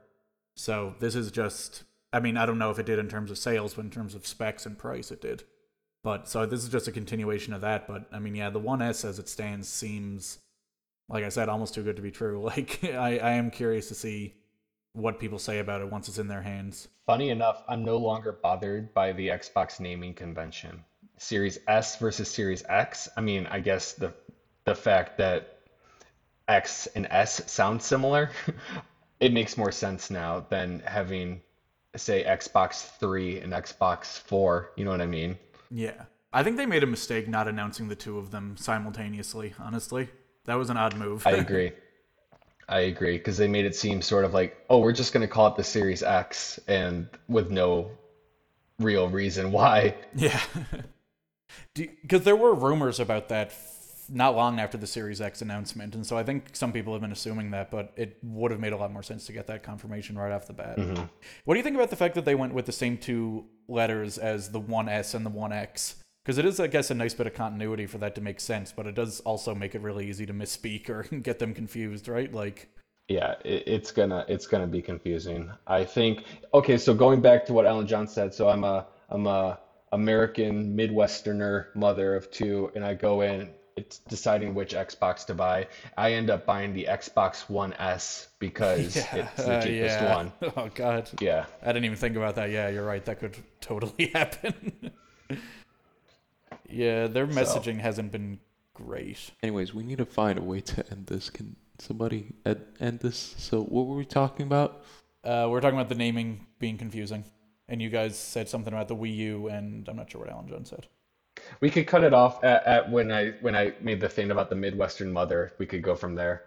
So 0.55 0.95
this 0.99 1.13
is 1.13 1.29
just. 1.29 1.83
I 2.15 2.19
mean, 2.21 2.37
I 2.37 2.45
don't 2.45 2.57
know 2.57 2.71
if 2.71 2.79
it 2.79 2.85
did 2.85 2.97
in 2.97 3.09
terms 3.09 3.29
of 3.29 3.37
sales, 3.37 3.73
but 3.73 3.83
in 3.83 3.91
terms 3.91 4.15
of 4.15 4.25
specs 4.25 4.65
and 4.65 4.77
price, 4.77 5.11
it 5.11 5.21
did. 5.21 5.43
But 6.01 6.29
so 6.29 6.45
this 6.45 6.63
is 6.63 6.69
just 6.69 6.87
a 6.87 6.91
continuation 6.91 7.53
of 7.53 7.61
that. 7.61 7.87
But 7.87 8.05
I 8.11 8.19
mean, 8.19 8.35
yeah, 8.35 8.49
the 8.49 8.59
One 8.59 8.81
S 8.81 9.03
as 9.03 9.19
it 9.19 9.27
stands 9.27 9.67
seems, 9.67 10.39
like 11.09 11.23
I 11.23 11.29
said, 11.29 11.49
almost 11.49 11.73
too 11.73 11.83
good 11.83 11.97
to 11.97 12.01
be 12.01 12.11
true. 12.11 12.39
Like 12.43 12.83
I, 12.83 13.17
I 13.17 13.31
am 13.31 13.51
curious 13.51 13.89
to 13.89 13.95
see 13.95 14.35
what 14.93 15.19
people 15.19 15.39
say 15.39 15.59
about 15.59 15.81
it 15.81 15.91
once 15.91 16.07
it's 16.07 16.17
in 16.17 16.27
their 16.29 16.41
hands. 16.41 16.87
funny 17.05 17.29
enough. 17.31 17.63
I'm 17.67 17.83
no 17.83 17.97
longer 17.97 18.31
bothered 18.31 18.93
by 18.93 19.11
the 19.11 19.27
Xbox 19.27 19.79
naming 19.81 20.13
convention. 20.13 20.85
Series 21.17 21.59
S 21.67 21.97
versus 21.97 22.29
Series 22.29 22.63
X. 22.69 23.09
I 23.17 23.21
mean, 23.21 23.45
I 23.47 23.59
guess 23.59 23.93
the 23.93 24.13
the 24.63 24.75
fact 24.75 25.17
that 25.17 25.59
X 26.47 26.87
and 26.95 27.07
S 27.09 27.41
sound 27.51 27.81
similar, 27.81 28.29
it 29.19 29.33
makes 29.33 29.57
more 29.57 29.71
sense 29.71 30.09
now 30.09 30.45
than 30.49 30.81
having, 30.85 31.41
say, 31.99 32.23
Xbox 32.23 32.97
3 32.99 33.39
and 33.39 33.53
Xbox 33.53 34.19
4. 34.19 34.71
You 34.75 34.85
know 34.85 34.91
what 34.91 35.01
I 35.01 35.05
mean? 35.05 35.37
Yeah. 35.71 36.03
I 36.33 36.43
think 36.43 36.57
they 36.57 36.65
made 36.65 36.83
a 36.83 36.87
mistake 36.87 37.27
not 37.27 37.47
announcing 37.47 37.87
the 37.87 37.95
two 37.95 38.17
of 38.17 38.31
them 38.31 38.57
simultaneously, 38.57 39.53
honestly. 39.59 40.09
That 40.45 40.55
was 40.55 40.69
an 40.69 40.77
odd 40.77 40.95
move. 40.95 41.25
I 41.25 41.31
agree. 41.45 41.71
I 42.67 42.79
agree 42.81 43.17
because 43.17 43.37
they 43.37 43.47
made 43.47 43.65
it 43.65 43.75
seem 43.75 44.01
sort 44.01 44.25
of 44.25 44.33
like, 44.33 44.57
oh, 44.69 44.79
we're 44.79 44.91
just 44.91 45.13
going 45.13 45.21
to 45.21 45.31
call 45.31 45.47
it 45.47 45.55
the 45.55 45.63
Series 45.63 46.01
X, 46.03 46.59
and 46.67 47.07
with 47.27 47.51
no 47.51 47.91
real 48.79 49.07
reason 49.07 49.51
why. 49.51 49.95
Yeah. 50.15 50.39
Because 51.73 52.23
there 52.23 52.35
were 52.35 52.53
rumors 52.53 52.99
about 52.99 53.29
that 53.29 53.51
not 54.09 54.35
long 54.35 54.59
after 54.59 54.77
the 54.77 54.87
Series 54.87 55.21
X 55.21 55.41
announcement, 55.41 55.95
and 55.95 56.05
so 56.05 56.17
I 56.17 56.23
think 56.23 56.55
some 56.55 56.71
people 56.71 56.93
have 56.93 57.01
been 57.01 57.11
assuming 57.11 57.51
that, 57.51 57.71
but 57.71 57.93
it 57.95 58.17
would 58.23 58.51
have 58.51 58.59
made 58.59 58.73
a 58.73 58.77
lot 58.77 58.91
more 58.91 59.03
sense 59.03 59.25
to 59.27 59.33
get 59.33 59.47
that 59.47 59.63
confirmation 59.63 60.17
right 60.17 60.31
off 60.31 60.47
the 60.47 60.53
bat. 60.53 60.77
Mm-hmm. 60.77 61.03
What 61.45 61.53
do 61.53 61.57
you 61.57 61.63
think 61.63 61.75
about 61.75 61.89
the 61.89 61.95
fact 61.95 62.15
that 62.15 62.25
they 62.25 62.35
went 62.35 62.53
with 62.53 62.65
the 62.65 62.71
same 62.71 62.97
two 62.97 63.45
letters 63.67 64.17
as 64.17 64.49
the 64.49 64.61
1S 64.61 65.15
and 65.15 65.25
the 65.25 65.31
1X? 65.31 65.95
Because 66.23 66.37
it 66.39 66.45
is, 66.45 66.59
I 66.59 66.67
guess, 66.67 66.89
a 66.89 66.95
nice 66.95 67.13
bit 67.13 67.27
of 67.27 67.35
continuity 67.35 67.85
for 67.85 67.99
that 67.99 68.15
to 68.15 68.21
make 68.21 68.39
sense, 68.39 68.71
but 68.71 68.87
it 68.87 68.95
does 68.95 69.19
also 69.21 69.53
make 69.53 69.75
it 69.75 69.81
really 69.81 70.09
easy 70.09 70.25
to 70.25 70.33
misspeak 70.33 70.89
or 70.89 71.03
get 71.21 71.39
them 71.39 71.53
confused, 71.53 72.07
right? 72.07 72.33
Like, 72.33 72.69
Yeah, 73.07 73.35
it, 73.45 73.63
it's 73.67 73.91
gonna 73.91 74.25
it's 74.27 74.47
gonna 74.47 74.65
be 74.65 74.81
confusing. 74.81 75.51
I 75.67 75.83
think. 75.83 76.23
Okay, 76.53 76.79
so 76.79 76.95
going 76.95 77.21
back 77.21 77.45
to 77.45 77.53
what 77.53 77.67
Alan 77.67 77.85
John 77.85 78.07
said, 78.07 78.33
so 78.33 78.49
I'm 78.49 78.63
a 78.63 78.87
I'm 79.09 79.27
a 79.27 79.59
American 79.91 80.75
Midwesterner 80.75 81.67
mother 81.75 82.15
of 82.15 82.31
two, 82.31 82.71
and 82.75 82.83
I 82.83 82.95
go 82.95 83.21
in. 83.21 83.49
It's 83.75 83.99
deciding 83.99 84.53
which 84.53 84.73
Xbox 84.73 85.25
to 85.25 85.33
buy. 85.33 85.67
I 85.97 86.13
end 86.13 86.29
up 86.29 86.45
buying 86.45 86.73
the 86.73 86.85
Xbox 86.89 87.49
One 87.49 87.73
S 87.73 88.29
because 88.39 88.95
it's 89.13 89.33
the 89.35 89.57
uh, 89.57 89.61
cheapest 89.61 89.99
yeah. 89.99 90.15
one. 90.15 90.31
Oh, 90.55 90.69
God. 90.73 91.09
Yeah. 91.19 91.45
I 91.61 91.67
didn't 91.67 91.85
even 91.85 91.97
think 91.97 92.15
about 92.15 92.35
that. 92.35 92.51
Yeah, 92.51 92.69
you're 92.69 92.85
right. 92.85 93.03
That 93.03 93.19
could 93.19 93.35
totally 93.61 94.07
happen. 94.13 94.91
yeah, 96.69 97.07
their 97.07 97.27
messaging 97.27 97.79
hasn't 97.79 98.13
been 98.13 98.39
great. 98.73 99.31
Anyways, 99.43 99.73
we 99.73 99.83
need 99.83 99.97
to 99.97 100.05
find 100.05 100.39
a 100.39 100.43
way 100.43 100.61
to 100.61 100.89
end 100.91 101.07
this. 101.07 101.29
Can 101.29 101.57
somebody 101.79 102.33
ed- 102.45 102.65
end 102.79 102.99
this? 102.99 103.35
So, 103.37 103.63
what 103.63 103.87
were 103.87 103.95
we 103.95 104.05
talking 104.05 104.45
about? 104.45 104.83
Uh, 105.23 105.47
we're 105.49 105.59
talking 105.59 105.77
about 105.77 105.89
the 105.89 105.95
naming 105.95 106.45
being 106.59 106.77
confusing, 106.77 107.25
and 107.67 107.81
you 107.81 107.89
guys 107.89 108.17
said 108.17 108.47
something 108.47 108.71
about 108.71 108.87
the 108.87 108.95
Wii 108.95 109.15
U, 109.17 109.47
and 109.47 109.87
I'm 109.89 109.95
not 109.95 110.11
sure 110.11 110.21
what 110.21 110.29
Alan 110.29 110.47
Jones 110.47 110.69
said. 110.69 110.85
We 111.59 111.69
could 111.69 111.87
cut 111.87 112.03
it 112.03 112.13
off 112.13 112.43
at, 112.43 112.65
at 112.65 112.91
when 112.91 113.11
I 113.11 113.31
when 113.41 113.55
I 113.55 113.73
made 113.81 113.99
the 113.99 114.09
thing 114.09 114.31
about 114.31 114.49
the 114.49 114.55
Midwestern 114.55 115.11
mother. 115.11 115.53
We 115.57 115.65
could 115.65 115.81
go 115.81 115.95
from 115.95 116.15
there. 116.15 116.43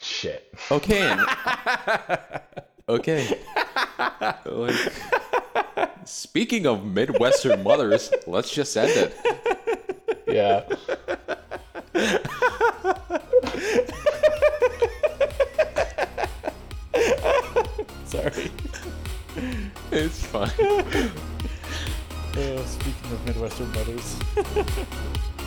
Shit. 0.00 0.52
Okay. 0.70 1.16
okay. 2.88 3.40
Like, 4.44 4.92
speaking 6.04 6.66
of 6.66 6.84
Midwestern 6.84 7.62
mothers, 7.62 8.10
let's 8.26 8.50
just 8.50 8.76
end 8.76 8.90
it. 8.90 9.16
Yeah. 10.28 10.64
Sorry. 18.06 18.50
It's 19.90 20.26
fine. 20.26 21.10
Uh, 22.36 22.62
speaking 22.66 23.12
of 23.12 23.26
Midwestern 23.26 23.70
mothers. 23.72 24.18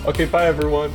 Okay, 0.06 0.24
bye 0.24 0.46
everyone. 0.46 0.94